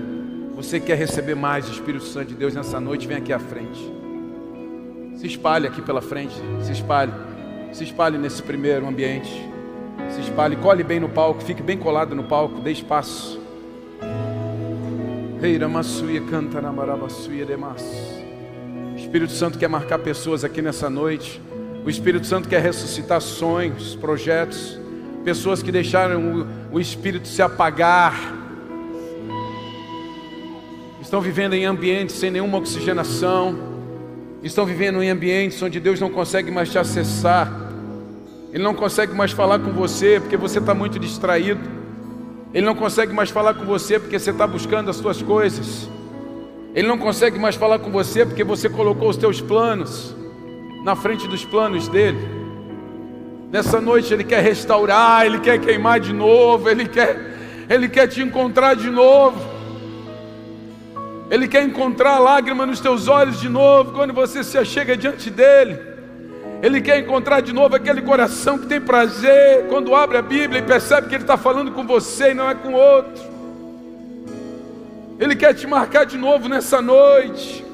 Você 0.55 0.79
quer 0.79 0.97
receber 0.97 1.35
mais 1.35 1.65
do 1.65 1.73
Espírito 1.73 2.05
Santo 2.05 2.29
de 2.29 2.35
Deus 2.35 2.55
nessa 2.55 2.79
noite, 2.79 3.07
vem 3.07 3.17
aqui 3.17 3.31
à 3.31 3.39
frente. 3.39 3.93
Se 5.23 5.27
espalhe 5.27 5.65
aqui 5.65 5.81
pela 5.81 6.01
frente, 6.01 6.35
se 6.61 6.73
espalhe. 6.73 7.13
Se 7.71 7.85
espalhe 7.85 8.17
nesse 8.17 8.43
primeiro 8.43 8.85
ambiente. 8.85 9.31
Se 10.09 10.19
espalhe, 10.19 10.57
colhe 10.57 10.83
bem 10.83 10.99
no 10.99 11.07
palco, 11.07 11.41
fique 11.41 11.63
bem 11.63 11.77
colado 11.77 12.13
no 12.13 12.25
palco, 12.25 12.59
dê 12.59 12.73
espaço. 12.73 13.39
O 18.93 18.97
Espírito 18.97 19.31
Santo 19.31 19.57
quer 19.57 19.69
marcar 19.69 19.99
pessoas 19.99 20.43
aqui 20.43 20.61
nessa 20.61 20.89
noite. 20.89 21.41
O 21.85 21.89
Espírito 21.89 22.27
Santo 22.27 22.49
quer 22.49 22.61
ressuscitar 22.61 23.21
sonhos, 23.21 23.95
projetos, 23.95 24.77
pessoas 25.23 25.63
que 25.63 25.71
deixaram 25.71 26.41
o, 26.71 26.75
o 26.75 26.81
Espírito 26.81 27.29
se 27.29 27.41
apagar. 27.41 28.13
Estão 31.01 31.21
vivendo 31.21 31.53
em 31.53 31.63
ambientes 31.63 32.13
sem 32.13 32.29
nenhuma 32.29 32.57
oxigenação 32.57 33.71
estão 34.47 34.65
vivendo 34.65 35.01
em 35.01 35.09
ambientes 35.09 35.61
onde 35.61 35.79
Deus 35.79 36.01
não 36.01 36.09
consegue 36.09 36.51
mais 36.51 36.69
te 36.69 36.77
acessar, 36.77 37.49
Ele 38.51 38.61
não 38.61 38.73
consegue 38.73 39.13
mais 39.13 39.31
falar 39.31 39.59
com 39.59 39.71
você 39.71 40.19
porque 40.19 40.35
você 40.35 40.59
está 40.59 40.73
muito 40.73 40.99
distraído, 40.99 41.61
Ele 42.53 42.65
não 42.65 42.75
consegue 42.75 43.13
mais 43.13 43.29
falar 43.29 43.53
com 43.53 43.63
você 43.63 43.97
porque 43.97 44.19
você 44.19 44.31
está 44.31 44.45
buscando 44.45 44.89
as 44.89 44.97
suas 44.97 45.21
coisas, 45.21 45.89
Ele 46.75 46.87
não 46.87 46.97
consegue 46.97 47.39
mais 47.39 47.55
falar 47.55 47.79
com 47.79 47.89
você 47.89 48.25
porque 48.25 48.43
você 48.43 48.69
colocou 48.69 49.09
os 49.09 49.15
teus 49.15 49.39
planos 49.39 50.13
na 50.83 50.95
frente 50.95 51.25
dos 51.25 51.45
planos 51.45 51.87
dele. 51.87 52.19
Nessa 53.49 53.79
noite 53.79 54.13
Ele 54.13 54.25
quer 54.25 54.43
restaurar, 54.43 55.25
Ele 55.25 55.39
quer 55.39 55.57
queimar 55.57 56.01
de 56.01 56.11
novo, 56.11 56.69
Ele 56.69 56.85
quer, 56.85 57.65
Ele 57.69 57.87
quer 57.87 58.07
te 58.07 58.21
encontrar 58.21 58.75
de 58.75 58.89
novo. 58.89 59.52
Ele 61.29 61.47
quer 61.47 61.63
encontrar 61.63 62.19
lágrima 62.19 62.65
nos 62.65 62.79
teus 62.79 63.07
olhos 63.07 63.39
de 63.39 63.49
novo 63.49 63.93
quando 63.93 64.13
você 64.13 64.43
se 64.43 64.57
achega 64.57 64.95
diante 64.95 65.29
dele. 65.29 65.79
Ele 66.61 66.79
quer 66.79 66.99
encontrar 66.99 67.41
de 67.41 67.51
novo 67.51 67.75
aquele 67.75 68.01
coração 68.01 68.57
que 68.57 68.67
tem 68.67 68.79
prazer 68.79 69.67
quando 69.67 69.93
abre 69.93 70.17
a 70.17 70.21
Bíblia 70.21 70.59
e 70.59 70.63
percebe 70.63 71.09
que 71.09 71.15
ele 71.15 71.23
está 71.23 71.37
falando 71.37 71.71
com 71.71 71.85
você 71.85 72.31
e 72.31 72.33
não 72.33 72.49
é 72.49 72.55
com 72.55 72.73
outro. 72.73 73.23
Ele 75.19 75.35
quer 75.35 75.53
te 75.53 75.67
marcar 75.67 76.05
de 76.05 76.17
novo 76.17 76.47
nessa 76.47 76.81
noite. 76.81 77.65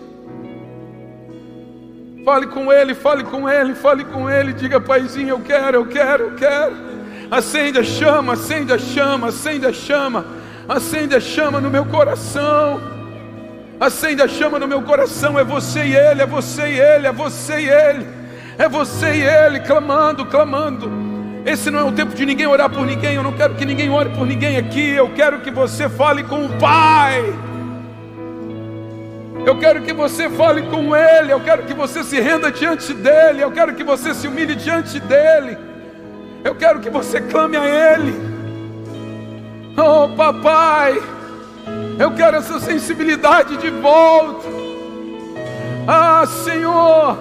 Fale 2.25 2.47
com 2.47 2.71
ele, 2.71 2.93
fale 2.93 3.23
com 3.23 3.49
ele, 3.49 3.75
fale 3.75 4.05
com 4.05 4.29
ele. 4.29 4.53
Diga, 4.53 4.79
paizinho, 4.79 5.29
eu 5.29 5.39
quero, 5.39 5.77
eu 5.77 5.85
quero, 5.85 6.23
eu 6.23 6.35
quero. 6.35 6.75
Acende 7.31 7.79
a 7.79 7.83
chama, 7.83 8.33
acende 8.33 8.73
a 8.73 8.77
chama, 8.77 9.27
acende 9.27 9.65
a 9.65 9.73
chama, 9.73 10.25
acende 10.67 11.15
a 11.15 11.19
chama 11.19 11.61
no 11.61 11.69
meu 11.69 11.85
coração. 11.85 12.98
Acende 13.80 14.21
a 14.21 14.27
chama 14.27 14.59
no 14.59 14.67
meu 14.67 14.82
coração. 14.82 15.39
É 15.39 15.43
você 15.43 15.86
e 15.86 15.95
Ele, 15.95 16.21
é 16.21 16.25
você 16.25 16.67
e 16.67 16.80
Ele, 16.80 17.07
é 17.07 17.11
você 17.11 17.59
e 17.59 17.69
Ele. 17.69 18.07
É 18.57 18.67
você 18.67 19.13
e 19.13 19.21
Ele 19.21 19.61
clamando, 19.61 20.25
clamando. 20.25 20.91
Esse 21.45 21.71
não 21.71 21.80
é 21.80 21.84
o 21.84 21.91
tempo 21.91 22.13
de 22.13 22.25
ninguém 22.25 22.45
orar 22.45 22.69
por 22.69 22.86
ninguém. 22.86 23.15
Eu 23.15 23.23
não 23.23 23.32
quero 23.32 23.55
que 23.55 23.65
ninguém 23.65 23.89
ore 23.89 24.09
por 24.09 24.27
ninguém 24.27 24.57
aqui. 24.57 24.89
Eu 24.89 25.09
quero 25.13 25.39
que 25.39 25.49
você 25.49 25.88
fale 25.88 26.23
com 26.23 26.45
o 26.45 26.49
Pai. 26.59 27.23
Eu 29.45 29.57
quero 29.57 29.82
que 29.82 29.93
você 29.93 30.30
fale 30.30 30.63
com 30.63 30.93
Ele. 30.93 31.32
Eu 31.32 31.39
quero 31.39 31.63
que 31.63 31.73
você 31.73 32.03
se 32.03 32.19
renda 32.19 32.51
diante 32.51 32.93
dEle. 32.93 33.41
Eu 33.41 33.51
quero 33.51 33.73
que 33.73 33.84
você 33.84 34.13
se 34.13 34.27
humilhe 34.27 34.55
diante 34.55 34.99
dEle. 34.99 35.57
Eu 36.43 36.53
quero 36.55 36.82
que 36.82 36.89
você 36.89 37.21
clame 37.21 37.55
a 37.55 37.65
Ele. 37.65 38.13
Oh, 39.77 40.09
papai. 40.15 41.01
Eu 41.99 42.11
quero 42.11 42.37
essa 42.37 42.61
sensibilidade 42.61 43.57
de 43.57 43.69
volta. 43.69 44.47
Ah, 45.85 46.25
Senhor, 46.45 47.17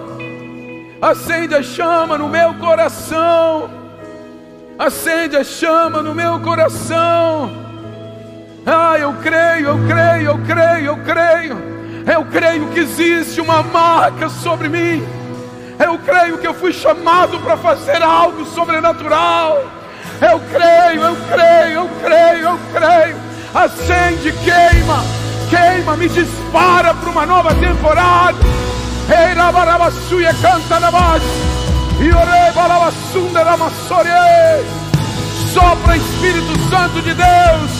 acende 1.01 1.53
a 1.53 1.61
chama 1.61 2.17
no 2.17 2.29
meu 2.29 2.53
coração. 2.53 3.69
Acende 4.79 5.35
a 5.35 5.43
chama 5.43 6.01
no 6.01 6.15
meu 6.15 6.39
coração. 6.39 7.51
Ah, 8.65 8.97
eu 8.97 9.13
creio, 9.15 9.67
eu 9.67 9.79
creio, 9.85 10.27
eu 10.27 10.37
creio, 10.45 10.85
eu 10.85 10.97
creio. 11.03 11.69
Eu 12.07 12.25
creio 12.31 12.69
que 12.69 12.79
existe 12.79 13.41
uma 13.41 13.61
marca 13.61 14.29
sobre 14.29 14.69
mim. 14.69 15.05
Eu 15.77 15.99
creio 15.99 16.37
que 16.37 16.47
eu 16.47 16.53
fui 16.53 16.71
chamado 16.71 17.37
para 17.41 17.57
fazer 17.57 18.01
algo 18.01 18.45
sobrenatural. 18.45 19.61
Eu 20.21 20.39
creio, 20.39 21.01
eu 21.03 21.17
creio, 21.29 21.73
eu 21.73 21.89
creio, 22.01 22.43
eu 22.45 22.59
creio 22.73 23.28
acende, 23.53 24.31
queima, 24.31 25.03
queima, 25.49 25.97
me 25.97 26.07
dispara 26.09 26.93
para 26.93 27.09
uma 27.09 27.25
nova 27.25 27.53
temporada. 27.55 28.37
Ei, 29.09 29.33
Rabarabassuia, 29.33 30.33
canta 30.41 30.79
na 30.79 30.91
base. 30.91 31.25
E 31.99 32.13
orebalabassunde 32.13 33.41
ramassorie. 33.43 34.63
Sopra, 35.53 35.97
Espírito 35.97 36.69
Santo 36.69 37.01
de 37.01 37.13
Deus. 37.13 37.71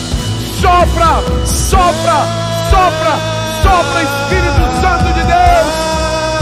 Sopra, 0.60 1.22
sopra, 1.46 2.26
sopra, 2.68 3.14
sopra, 3.62 4.02
Espírito 4.02 4.80
Santo 4.82 5.14
de 5.14 5.22
Deus. 5.22 5.90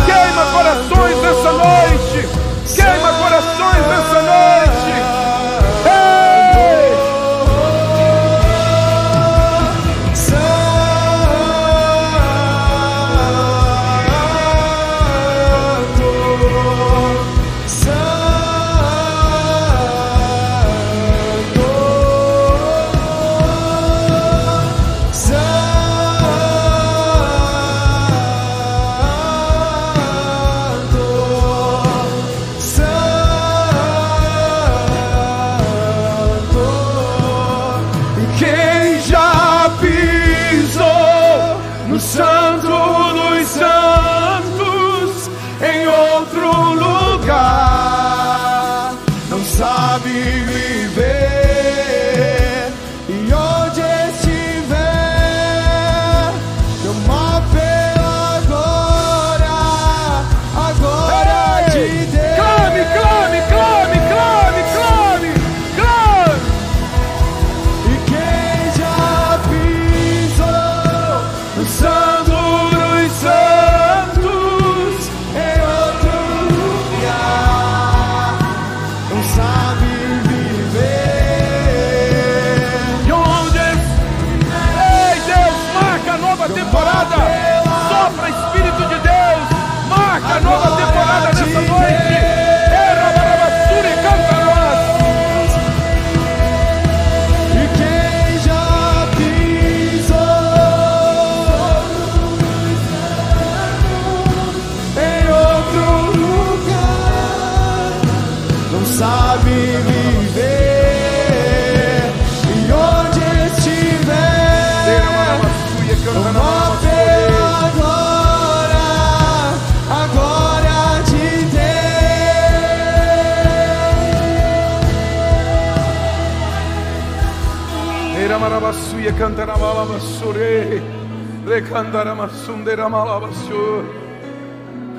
Queima 0.07 0.45
corações 0.47 1.17
nessa 1.23 1.53
noite. 1.53 2.29
Queima 2.75 3.13
corações 3.13 3.87
nessa 3.87 4.23
noite. 4.23 4.78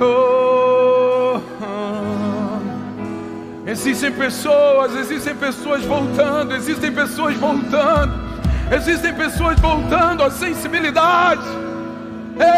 Oh. 0.01 1.39
Existem 3.65 4.11
pessoas, 4.11 4.95
existem 4.95 5.35
pessoas 5.35 5.83
voltando, 5.83 6.55
existem 6.55 6.91
pessoas 6.91 7.35
voltando, 7.37 8.13
existem 8.71 9.13
pessoas 9.13 9.59
voltando 9.59 10.23
à 10.23 10.31
sensibilidade. 10.31 11.45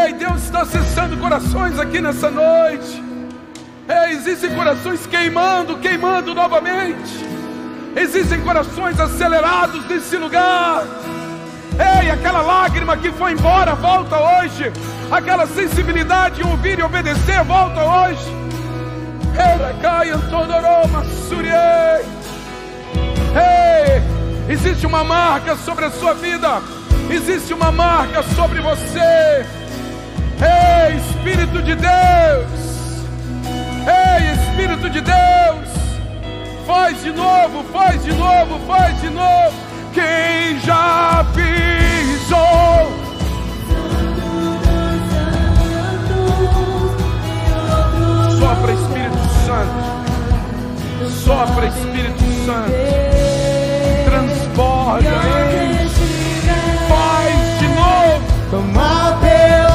Ei, 0.05 0.13
Deus 0.13 0.43
está 0.43 0.61
acessando 0.61 1.17
corações 1.17 1.77
aqui 1.79 1.99
nessa 1.99 2.29
noite. 2.29 3.03
Ei, 3.89 4.13
existem 4.13 4.55
corações 4.55 5.05
queimando, 5.05 5.77
queimando 5.79 6.33
novamente. 6.33 7.25
Existem 7.95 8.39
corações 8.41 8.99
acelerados 8.99 9.85
nesse 9.89 10.15
lugar. 10.15 10.85
Ei, 11.79 12.11
aquela 12.11 12.41
lágrima 12.41 12.97
que 12.97 13.11
foi 13.11 13.31
embora, 13.33 13.75
volta 13.75 14.17
hoje. 14.17 14.71
Aquela 15.09 15.47
sensibilidade 15.47 16.41
em 16.41 16.45
ouvir 16.45 16.79
e 16.79 16.83
obedecer, 16.83 17.43
volta 17.43 17.83
hoje. 17.83 18.41
Ei, 23.33 24.53
existe 24.53 24.85
uma 24.85 25.03
marca 25.03 25.55
sobre 25.55 25.85
a 25.85 25.91
sua 25.91 26.13
vida. 26.13 26.61
Existe 27.09 27.53
uma 27.53 27.71
marca 27.71 28.23
sobre 28.23 28.61
você. 28.61 29.45
Ei, 30.41 30.97
Espírito 30.97 31.61
de 31.61 31.75
Deus. 31.75 33.05
Ei, 33.87 34.31
Espírito 34.33 34.89
de 34.89 35.01
Deus. 35.01 35.69
Faz 36.65 37.01
de 37.01 37.11
novo, 37.11 37.63
faz 37.71 38.03
de 38.03 38.13
novo, 38.13 38.59
faz 38.67 39.01
de 39.01 39.09
novo. 39.09 39.70
Quem 39.93 40.59
já 40.61 41.25
pisou 41.33 42.91
Sopra 48.39 48.73
Espírito 48.73 49.29
Santo. 49.45 49.79
Sopra 51.23 51.65
Espírito 51.67 52.23
Santo. 52.45 52.71
Transborda. 54.05 55.09
Faz 56.87 57.59
de 57.59 57.67
novo. 57.67 58.23
Tomar 58.49 59.19
pela 59.19 59.70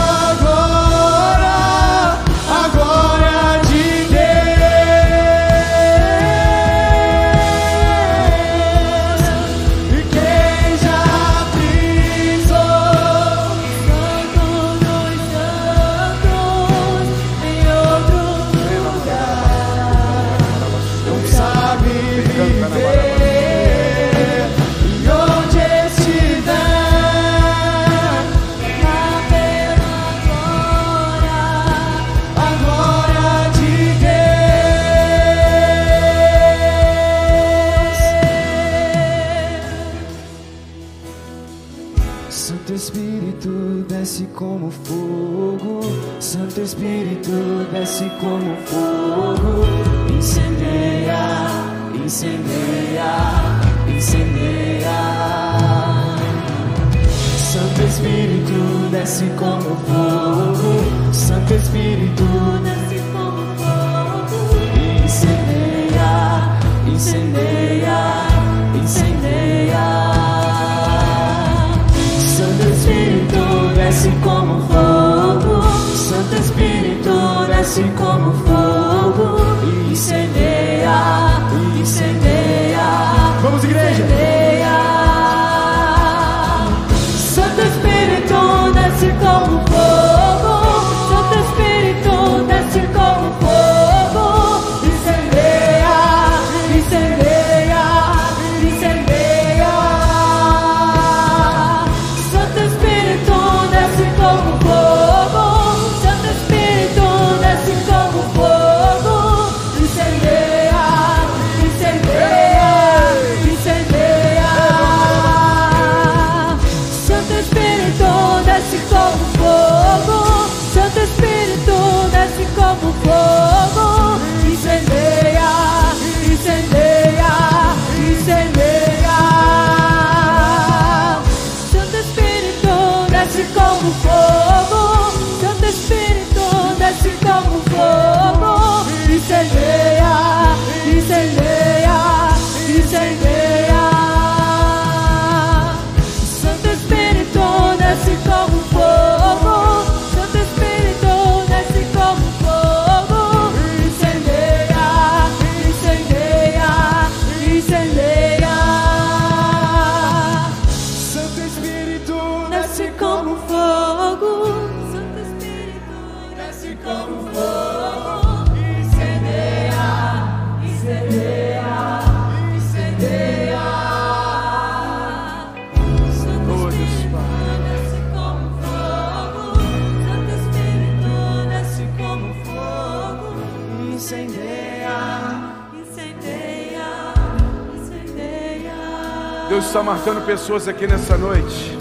Pessoas 190.07 190.69
aqui 190.69 190.87
nessa 190.87 191.19
noite 191.19 191.77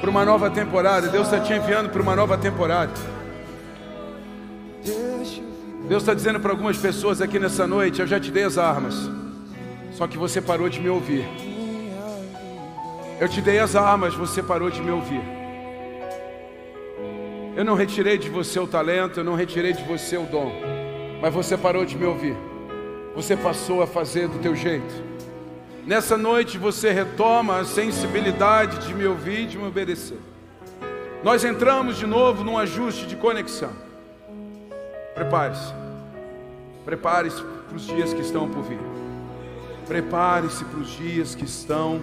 para 0.00 0.08
uma 0.08 0.24
nova 0.24 0.48
temporada. 0.48 1.08
Deus 1.08 1.26
está 1.26 1.40
te 1.40 1.52
enviando 1.52 1.90
para 1.90 2.00
uma 2.00 2.14
nova 2.14 2.38
temporada. 2.38 2.92
Deus 5.88 6.04
está 6.04 6.14
dizendo 6.14 6.38
para 6.38 6.52
algumas 6.52 6.76
pessoas 6.76 7.20
aqui 7.20 7.40
nessa 7.40 7.66
noite: 7.66 8.00
Eu 8.00 8.06
já 8.06 8.20
te 8.20 8.30
dei 8.30 8.44
as 8.44 8.58
armas, 8.58 8.94
só 9.92 10.06
que 10.06 10.16
você 10.16 10.40
parou 10.40 10.68
de 10.68 10.80
me 10.80 10.88
ouvir. 10.88 11.26
Eu 13.20 13.28
te 13.28 13.40
dei 13.40 13.58
as 13.58 13.74
armas, 13.74 14.14
você 14.14 14.40
parou 14.40 14.70
de 14.70 14.80
me 14.80 14.92
ouvir. 14.92 15.22
Eu 17.56 17.64
não 17.64 17.74
retirei 17.74 18.18
de 18.18 18.30
você 18.30 18.60
o 18.60 18.68
talento, 18.68 19.18
eu 19.18 19.24
não 19.24 19.34
retirei 19.34 19.72
de 19.72 19.82
você 19.82 20.16
o 20.16 20.26
dom, 20.26 20.52
mas 21.20 21.34
você 21.34 21.56
parou 21.56 21.84
de 21.84 21.96
me 21.96 22.06
ouvir. 22.06 22.36
Você 23.16 23.36
passou 23.36 23.82
a 23.82 23.86
fazer 23.86 24.28
do 24.28 24.38
teu 24.38 24.54
jeito. 24.54 25.11
Nessa 25.84 26.16
noite 26.16 26.58
você 26.58 26.92
retoma 26.92 27.58
a 27.58 27.64
sensibilidade 27.64 28.86
de 28.86 28.94
me 28.94 29.04
ouvir 29.04 29.40
e 29.40 29.46
de 29.46 29.58
me 29.58 29.66
obedecer. 29.66 30.18
Nós 31.24 31.44
entramos 31.44 31.96
de 31.96 32.06
novo 32.06 32.44
num 32.44 32.56
ajuste 32.56 33.04
de 33.06 33.16
conexão. 33.16 33.72
Prepare-se. 35.14 35.72
Prepare-se 36.84 37.42
para 37.42 37.76
os 37.76 37.86
dias 37.86 38.14
que 38.14 38.20
estão 38.20 38.48
por 38.48 38.62
vir. 38.62 38.78
Prepare-se 39.86 40.64
para 40.64 40.78
os 40.78 40.90
dias 40.90 41.34
que 41.34 41.44
estão 41.44 42.00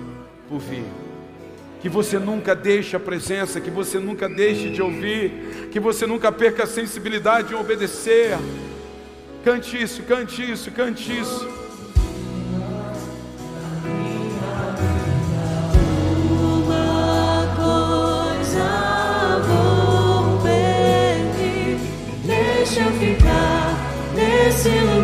por 0.49 0.59
vir. 0.59 0.85
Que 1.81 1.87
você 1.87 2.19
nunca 2.19 2.53
deixe 2.53 2.97
a 2.97 2.99
presença, 2.99 3.61
que 3.61 3.71
você 3.71 3.97
nunca 3.97 4.27
deixe 4.27 4.69
de 4.69 4.81
ouvir, 4.81 5.69
que 5.71 5.79
você 5.79 6.05
nunca 6.05 6.31
perca 6.33 6.63
a 6.63 6.67
sensibilidade 6.67 7.49
de 7.49 7.55
obedecer. 7.55 8.37
Cante 9.43 9.81
isso, 9.81 10.03
cante 10.03 10.51
isso, 10.51 10.69
cante 10.71 11.17
isso. 11.17 11.58
Nesse 24.59 24.98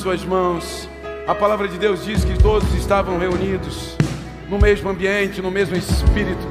suas 0.00 0.24
mãos. 0.24 0.88
A 1.26 1.34
palavra 1.34 1.68
de 1.68 1.76
Deus 1.76 2.02
diz 2.04 2.24
que 2.24 2.36
todos 2.38 2.72
estavam 2.74 3.18
reunidos 3.18 3.96
no 4.48 4.58
mesmo 4.58 4.88
ambiente, 4.88 5.42
no 5.42 5.50
mesmo 5.50 5.76
espírito. 5.76 6.48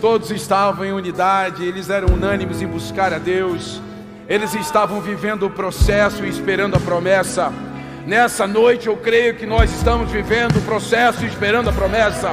Todos 0.00 0.30
estavam 0.32 0.84
em 0.84 0.92
unidade, 0.92 1.64
eles 1.64 1.88
eram 1.88 2.12
unânimes 2.12 2.60
em 2.60 2.66
buscar 2.66 3.12
a 3.12 3.18
Deus. 3.18 3.80
Eles 4.28 4.52
estavam 4.54 5.00
vivendo 5.00 5.46
o 5.46 5.50
processo 5.50 6.24
e 6.24 6.28
esperando 6.28 6.74
a 6.76 6.80
promessa. 6.80 7.52
Nessa 8.04 8.46
noite 8.46 8.88
eu 8.88 8.96
creio 8.96 9.36
que 9.36 9.46
nós 9.46 9.72
estamos 9.72 10.10
vivendo 10.10 10.56
o 10.56 10.62
processo 10.62 11.24
e 11.24 11.28
esperando 11.28 11.70
a 11.70 11.72
promessa. 11.72 12.32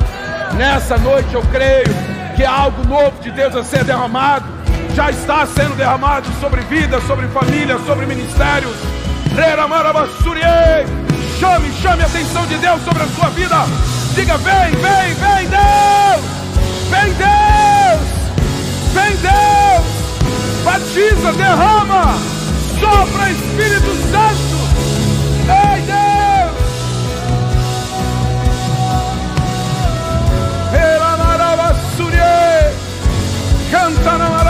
Nessa 0.57 0.97
noite 0.97 1.33
eu 1.35 1.43
creio 1.43 1.85
que 2.35 2.43
algo 2.43 2.85
novo 2.87 3.21
de 3.21 3.29
Deus 3.29 3.55
a 3.55 3.63
ser 3.63 3.83
derramado 3.83 4.45
já 4.95 5.11
está 5.11 5.45
sendo 5.45 5.75
derramado 5.75 6.27
sobre 6.41 6.61
vidas, 6.61 7.03
sobre 7.03 7.27
famílias, 7.27 7.79
sobre 7.85 8.05
ministérios. 8.05 8.90
Chame, 11.39 11.71
chame 11.81 12.03
a 12.03 12.05
atenção 12.05 12.45
de 12.45 12.57
Deus 12.57 12.83
sobre 12.83 13.03
a 13.03 13.07
sua 13.07 13.29
vida. 13.29 13.55
Diga: 14.13 14.37
vem, 14.37 14.71
vem, 14.71 15.13
vem, 15.15 15.47
Deus! 15.49 16.21
Vem, 16.89 17.13
Deus! 17.13 18.01
Vem, 18.93 19.15
Deus! 19.17 20.63
Batiza, 20.63 21.31
derrama! 21.33 22.13
Sopra, 22.79 23.31
Espírito 23.31 23.95
Santo! 24.11 24.61
Ei, 25.47 25.81
Deus! 25.81 26.01
Canta 33.71 34.17
na 34.17 34.40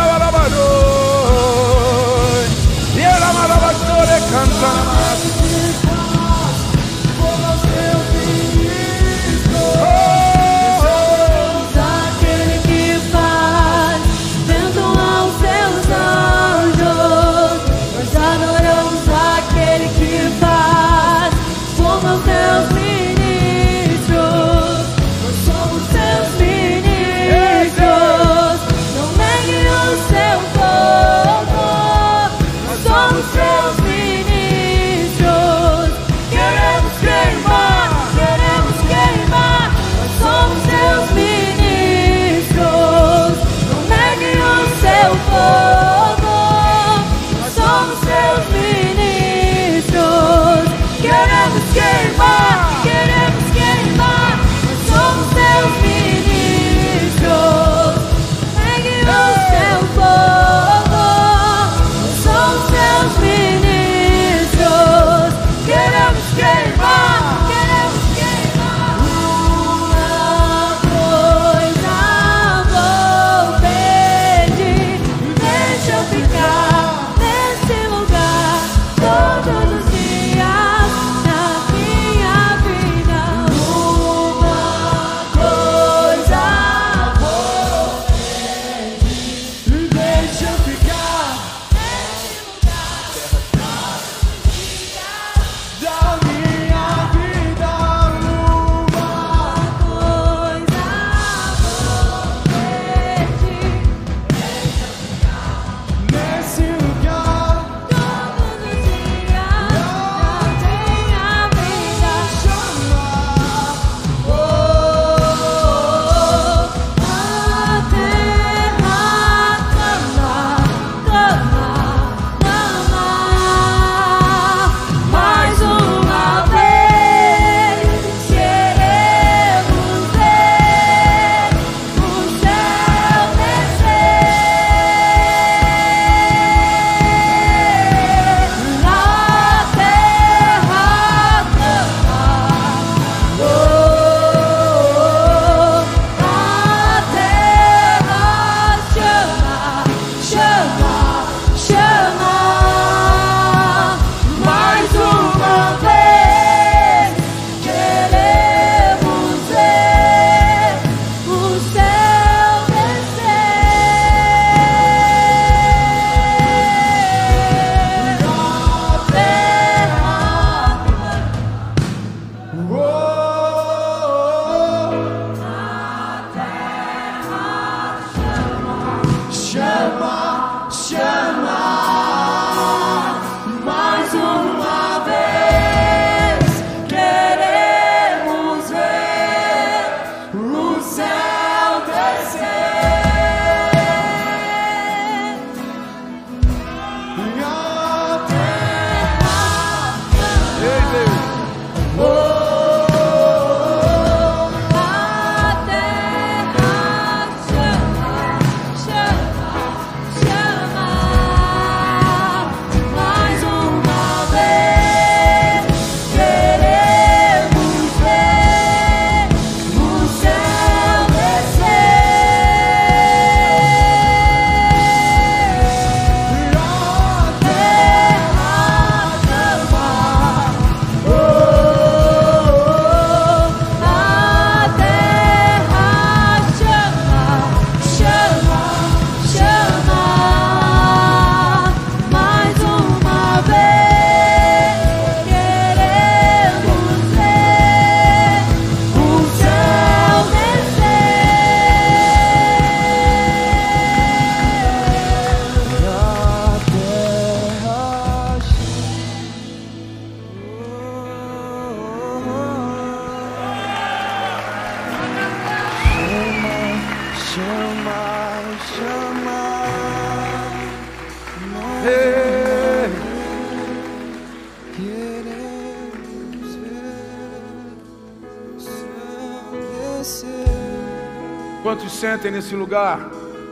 sentem 282.02 282.32
nesse 282.32 282.56
lugar 282.56 283.12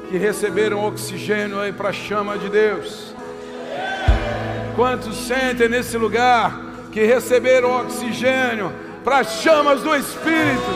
que 0.10 0.18
receberam 0.18 0.84
oxigênio 0.84 1.60
aí 1.60 1.72
para 1.72 1.90
a 1.90 1.94
chama 1.94 2.36
de 2.36 2.50
Deus? 2.50 3.14
Quantos 4.76 5.16
sentem 5.28 5.70
nesse 5.70 5.96
lugar 6.00 6.60
que 6.92 7.04
receberam 7.04 7.80
oxigênio 7.80 8.74
para 9.04 9.20
as 9.20 9.42
chamas 9.44 9.84
do 9.84 9.96
Espírito? 9.96 10.72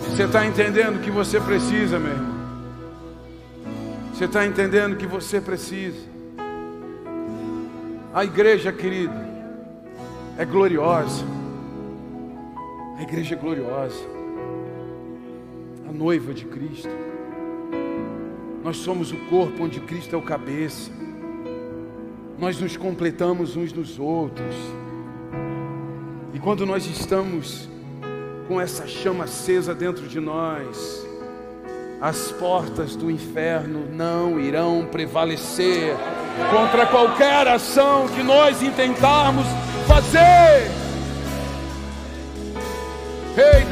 Você 0.00 0.24
está 0.24 0.44
entendendo 0.44 0.96
o 0.96 1.00
que 1.00 1.10
você 1.10 1.40
precisa, 1.40 1.98
meu 1.98 2.12
irmão? 2.12 2.34
Você 4.12 4.26
está 4.26 4.44
entendendo 4.44 4.92
o 4.92 4.96
que 4.96 5.06
você 5.06 5.40
precisa? 5.40 6.06
A 8.12 8.24
igreja, 8.24 8.70
querido, 8.70 9.14
é 10.36 10.44
gloriosa. 10.44 11.24
A 12.96 13.02
igreja 13.02 13.34
gloriosa. 13.34 14.04
A 15.88 15.92
noiva 15.92 16.32
de 16.32 16.44
Cristo. 16.44 16.88
Nós 18.62 18.76
somos 18.76 19.10
o 19.10 19.16
corpo 19.28 19.64
onde 19.64 19.80
Cristo 19.80 20.14
é 20.14 20.18
o 20.18 20.22
cabeça. 20.22 20.92
Nós 22.38 22.60
nos 22.60 22.76
completamos 22.76 23.56
uns 23.56 23.72
nos 23.72 23.98
outros. 23.98 24.54
E 26.32 26.38
quando 26.38 26.64
nós 26.64 26.86
estamos 26.86 27.68
com 28.46 28.60
essa 28.60 28.86
chama 28.86 29.24
acesa 29.24 29.74
dentro 29.74 30.06
de 30.06 30.20
nós, 30.20 31.04
as 32.00 32.30
portas 32.32 32.94
do 32.94 33.10
inferno 33.10 33.88
não 33.92 34.38
irão 34.38 34.86
prevalecer 34.90 35.96
contra 36.50 36.86
qualquer 36.86 37.48
ação 37.48 38.06
que 38.08 38.22
nós 38.22 38.62
intentarmos 38.62 39.46
fazer. 39.88 40.83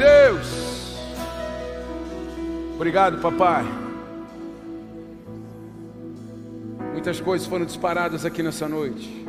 Deus, 0.03 0.97
obrigado, 2.75 3.21
papai. 3.21 3.63
Muitas 6.91 7.21
coisas 7.21 7.47
foram 7.47 7.63
disparadas 7.63 8.25
aqui 8.25 8.43
nessa 8.43 8.67
noite. 8.67 9.25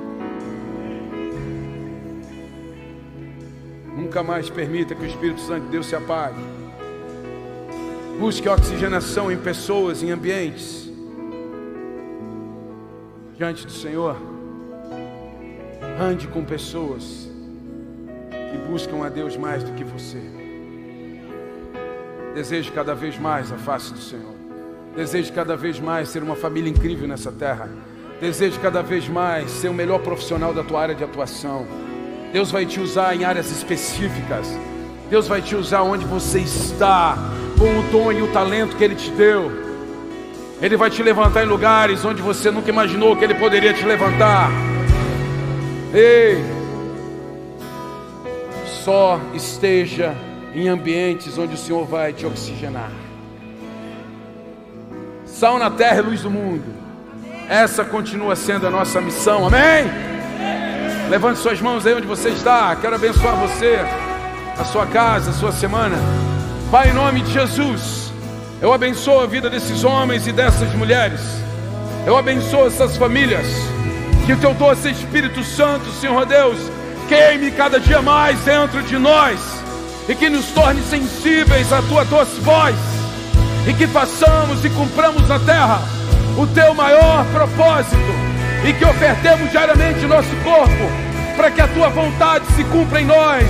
Nunca 3.97 4.25
mais 4.25 4.51
permita 4.51 4.97
que 4.97 5.03
o 5.03 5.07
Espírito 5.07 5.41
Santo 5.43 5.67
de 5.67 5.71
Deus 5.71 5.87
se 5.87 5.95
apague. 5.95 6.43
Busque 8.19 8.49
oxigenação 8.49 9.31
em 9.31 9.37
pessoas, 9.37 10.03
em 10.03 10.11
ambientes. 10.11 10.91
Diante 13.37 13.65
do 13.65 13.73
Senhor. 13.73 14.17
Ande 16.01 16.27
com 16.27 16.45
pessoas 16.45 17.29
que 18.51 18.59
buscam 18.69 19.05
a 19.05 19.09
Deus 19.09 19.37
mais 19.37 19.63
do 19.63 19.73
que 19.73 19.85
você. 19.85 20.24
Deseje 22.35 22.73
cada 22.73 22.97
vez 22.97 23.17
mais 23.17 23.53
a 23.53 23.57
face 23.57 23.93
do 23.93 24.01
Senhor. 24.01 24.35
Deseje 24.97 25.31
cada 25.31 25.57
vez 25.57 25.79
mais 25.79 26.09
ser 26.09 26.21
uma 26.21 26.35
família 26.35 26.69
incrível 26.69 27.07
nessa 27.07 27.31
terra. 27.31 27.69
Deseje 28.21 28.59
cada 28.59 28.83
vez 28.83 29.09
mais 29.09 29.49
ser 29.53 29.69
o 29.69 29.75
melhor 29.75 30.01
profissional 30.01 30.53
da 30.53 30.65
tua 30.65 30.81
área 30.81 30.95
de 30.97 31.05
atuação. 31.05 31.65
Deus 32.33 32.51
vai 32.51 32.67
te 32.67 32.81
usar 32.81 33.15
em 33.15 33.25
áreas 33.25 33.53
específicas. 33.53 34.49
Deus 35.09 35.29
vai 35.29 35.41
te 35.41 35.55
usar 35.55 35.83
onde 35.83 36.05
você 36.05 36.41
está, 36.41 37.17
com 37.57 37.79
o 37.79 37.83
dom 37.93 38.11
e 38.11 38.21
o 38.21 38.33
talento 38.33 38.75
que 38.77 38.83
Ele 38.83 38.97
te 38.97 39.13
deu. 39.13 39.53
Ele 40.61 40.77
vai 40.77 40.91
te 40.91 41.05
levantar 41.05 41.45
em 41.45 41.49
lugares 41.49 42.05
onde 42.05 42.21
você 42.21 42.51
nunca 42.51 42.69
imaginou 42.69 43.17
que 43.17 43.23
Ele 43.23 43.35
poderia 43.37 43.73
te 43.73 43.85
levantar. 43.85 44.51
Ei, 45.93 46.43
só 48.67 49.21
esteja 49.35 50.17
em 50.55 50.69
ambientes 50.69 51.37
onde 51.37 51.55
o 51.55 51.59
Senhor 51.59 51.85
vai 51.85 52.13
te 52.13 52.25
oxigenar. 52.25 52.91
Sal 55.27 55.59
na 55.59 55.71
terra 55.71 55.99
e 55.99 56.03
luz 56.03 56.23
do 56.23 56.31
mundo. 56.31 56.65
Essa 57.49 57.85
continua 57.85 58.37
sendo 58.37 58.67
a 58.67 58.71
nossa 58.71 59.01
missão, 59.01 59.47
amém? 59.47 59.91
Levante 61.11 61.41
suas 61.41 61.61
mãos 61.61 61.85
aí 61.85 61.95
onde 61.95 62.07
você 62.07 62.29
está. 62.29 62.75
Quero 62.77 62.95
abençoar 62.95 63.35
você, 63.37 63.81
a 64.57 64.65
sua 64.65 64.87
casa, 64.87 65.31
a 65.31 65.35
sua 65.35 65.51
semana. 65.51 65.97
Pai, 66.71 66.91
em 66.91 66.95
nome 66.95 67.21
de 67.21 67.33
Jesus, 67.33 68.13
eu 68.63 68.73
abençoo 68.73 69.21
a 69.21 69.27
vida 69.27 69.51
desses 69.51 69.83
homens 69.83 70.27
e 70.27 70.33
dessas 70.33 70.73
mulheres. 70.75 71.21
Eu 72.07 72.17
abençoo 72.17 72.69
essas 72.69 72.97
famílias. 72.97 73.47
Que 74.25 74.33
o 74.33 74.39
teu 74.39 74.55
doce 74.55 74.89
Espírito 74.89 75.43
Santo, 75.43 75.85
Senhor 76.01 76.25
Deus, 76.25 76.57
queime 77.09 77.51
cada 77.51 77.79
dia 77.79 78.01
mais 78.01 78.39
dentro 78.41 78.83
de 78.83 78.97
nós 78.97 79.54
e 80.09 80.15
que 80.15 80.29
nos 80.29 80.47
torne 80.47 80.83
sensíveis 80.83 81.73
à 81.73 81.81
tua 81.83 82.05
doce 82.05 82.41
voz 82.41 82.77
e 83.67 83.73
que 83.73 83.87
façamos 83.87 84.65
e 84.65 84.71
cumpramos 84.71 85.27
na 85.29 85.39
terra 85.39 85.83
o 86.37 86.47
teu 86.49 86.75
maior 86.75 87.25
propósito 87.27 87.97
e 88.65 88.73
que 88.73 88.85
ofertemos 88.85 89.51
diariamente 89.51 90.07
nosso 90.07 90.35
corpo 90.43 91.05
para 91.37 91.51
que 91.51 91.61
a 91.61 91.69
tua 91.69 91.89
vontade 91.89 92.47
se 92.55 92.65
cumpra 92.65 93.01
em 93.01 93.07
nós. 93.07 93.45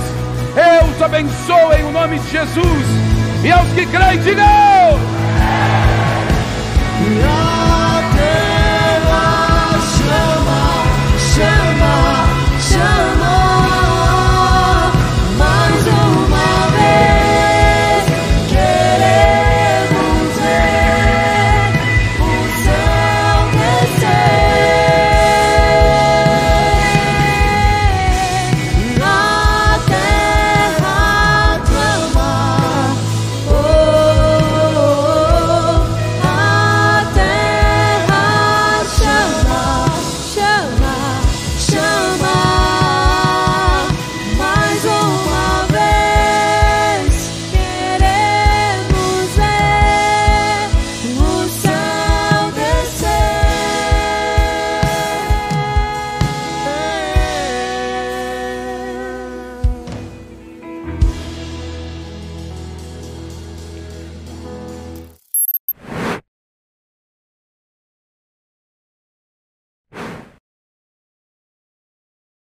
Eu 0.56 0.86
os 0.88 1.02
abençoo 1.02 1.72
em 1.78 1.84
o 1.84 1.92
nome 1.92 2.18
de 2.18 2.30
Jesus 2.30 2.86
e 3.44 3.52
aos 3.52 3.68
que 3.72 3.86
creem, 3.86 4.20
digam. 4.20 4.44